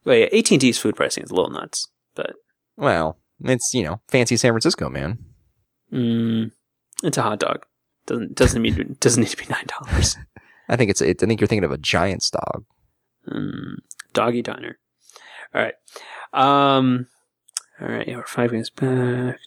Well, 0.04 0.16
yeah, 0.16 0.26
AT 0.32 0.50
and 0.50 0.60
T's 0.60 0.78
food 0.78 0.96
pricing 0.96 1.22
is 1.22 1.30
a 1.30 1.34
little 1.34 1.50
nuts, 1.52 1.86
but 2.16 2.32
Well, 2.76 3.18
it's 3.44 3.70
you 3.74 3.84
know 3.84 4.00
fancy 4.08 4.36
San 4.36 4.50
Francisco, 4.52 4.88
man. 4.88 5.18
mm, 5.92 6.50
it's 7.04 7.18
a 7.18 7.22
hot 7.22 7.38
dog. 7.38 7.64
Doesn't 8.06 8.34
doesn't 8.34 8.62
need 8.62 8.98
doesn't 8.98 9.20
need 9.22 9.30
to 9.30 9.36
be 9.36 9.46
nine 9.48 9.66
dollars. 9.66 10.16
I 10.72 10.76
think 10.76 10.90
it's 10.90 11.00
it, 11.00 11.22
I 11.22 11.26
think 11.26 11.40
you're 11.40 11.46
thinking 11.46 11.64
of 11.64 11.70
a 11.70 11.78
Giants 11.78 12.30
dog. 12.30 12.64
Mm, 13.28 13.76
doggy 14.12 14.42
diner. 14.42 14.78
All 15.54 15.62
right. 15.62 15.74
Um. 16.32 17.06
All 17.80 17.88
right. 17.88 18.08
Yeah, 18.08 18.16
we're 18.16 18.26
five 18.26 18.52
minutes 18.52 18.70
back. 18.70 19.38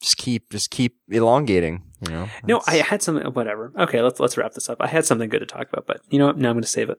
Just 0.00 0.16
keep, 0.16 0.50
just 0.50 0.72
keep 0.72 0.96
elongating. 1.08 1.84
You 2.00 2.12
know. 2.12 2.28
No, 2.42 2.62
I 2.66 2.78
had 2.78 3.02
something. 3.02 3.24
Whatever. 3.32 3.72
Okay, 3.78 4.02
let's 4.02 4.18
let's 4.18 4.36
wrap 4.36 4.54
this 4.54 4.68
up. 4.68 4.78
I 4.80 4.88
had 4.88 5.06
something 5.06 5.28
good 5.28 5.38
to 5.38 5.46
talk 5.46 5.68
about, 5.72 5.86
but 5.86 6.00
you 6.10 6.18
know 6.18 6.26
what? 6.26 6.38
Now 6.38 6.50
I'm 6.50 6.56
going 6.56 6.62
to 6.62 6.68
save 6.68 6.90
it. 6.90 6.98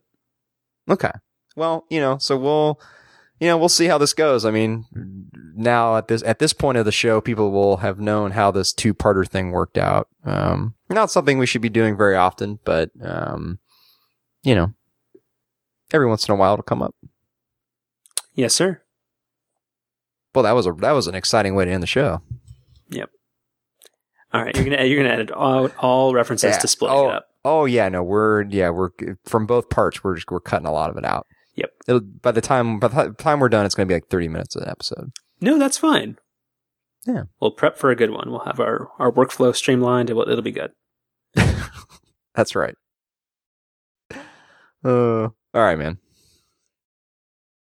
Okay. 0.89 1.11
Well, 1.55 1.85
you 1.89 1.99
know, 1.99 2.17
so 2.17 2.37
we'll, 2.37 2.79
you 3.43 3.49
know, 3.49 3.57
we'll 3.57 3.67
see 3.67 3.87
how 3.87 3.97
this 3.97 4.13
goes. 4.13 4.45
I 4.45 4.51
mean, 4.51 4.85
now 5.53 5.97
at 5.97 6.07
this 6.07 6.23
at 6.23 6.39
this 6.39 6.53
point 6.53 6.77
of 6.77 6.85
the 6.85 6.93
show, 6.93 7.19
people 7.19 7.51
will 7.51 7.77
have 7.77 7.99
known 7.99 8.31
how 8.31 8.51
this 8.51 8.71
two 8.71 8.93
parter 8.93 9.27
thing 9.27 9.51
worked 9.51 9.77
out. 9.77 10.07
Um, 10.23 10.75
not 10.89 11.11
something 11.11 11.37
we 11.37 11.45
should 11.45 11.61
be 11.61 11.67
doing 11.67 11.97
very 11.97 12.15
often, 12.15 12.59
but 12.63 12.91
um, 13.03 13.59
you 14.43 14.55
know, 14.55 14.73
every 15.91 16.07
once 16.07 16.25
in 16.25 16.33
a 16.33 16.37
while 16.37 16.53
it'll 16.53 16.63
come 16.63 16.81
up. 16.81 16.95
Yes, 18.33 18.53
sir. 18.53 18.81
Well, 20.33 20.43
that 20.43 20.53
was 20.53 20.65
a 20.65 20.71
that 20.79 20.93
was 20.93 21.07
an 21.07 21.15
exciting 21.15 21.53
way 21.53 21.65
to 21.65 21.71
end 21.71 21.83
the 21.83 21.87
show. 21.87 22.21
Yep. 22.91 23.09
All 24.31 24.41
right, 24.41 24.55
you're 24.55 24.63
gonna 24.63 24.85
you're 24.85 25.03
gonna 25.03 25.13
edit 25.13 25.31
all 25.31 25.67
all 25.79 26.13
references 26.13 26.55
Yeah. 26.55 26.59
to 26.59 26.67
splitting 26.69 26.97
oh, 26.97 27.09
it 27.09 27.15
up. 27.15 27.27
Oh 27.43 27.65
yeah, 27.65 27.89
no, 27.89 28.03
we're 28.03 28.43
yeah 28.43 28.69
we're 28.69 28.91
from 29.25 29.45
both 29.45 29.69
parts. 29.69 30.01
We're 30.01 30.15
just 30.15 30.31
we're 30.31 30.39
cutting 30.39 30.65
a 30.65 30.71
lot 30.71 30.89
of 30.89 30.95
it 30.95 31.03
out. 31.03 31.27
Yep. 31.55 31.69
It'll, 31.87 31.99
by 32.01 32.31
the 32.31 32.41
time 32.41 32.79
by 32.79 32.87
the 32.87 33.13
time 33.13 33.39
we're 33.39 33.49
done, 33.49 33.65
it's 33.65 33.75
going 33.75 33.87
to 33.87 33.91
be 33.91 33.95
like 33.95 34.07
thirty 34.07 34.27
minutes 34.27 34.55
of 34.55 34.63
an 34.63 34.69
episode. 34.69 35.11
No, 35.41 35.59
that's 35.59 35.77
fine. 35.77 36.17
Yeah. 37.05 37.23
We'll 37.39 37.51
prep 37.51 37.77
for 37.77 37.91
a 37.91 37.95
good 37.95 38.11
one. 38.11 38.31
We'll 38.31 38.45
have 38.45 38.59
our 38.59 38.89
our 38.97 39.11
workflow 39.11 39.55
streamlined. 39.55 40.09
It 40.09 40.13
will, 40.13 40.27
it'll 40.27 40.41
be 40.41 40.51
good. 40.51 40.71
That's 42.35 42.55
right. 42.55 42.75
Uh, 44.85 45.23
all 45.25 45.33
right, 45.53 45.77
man. 45.77 45.97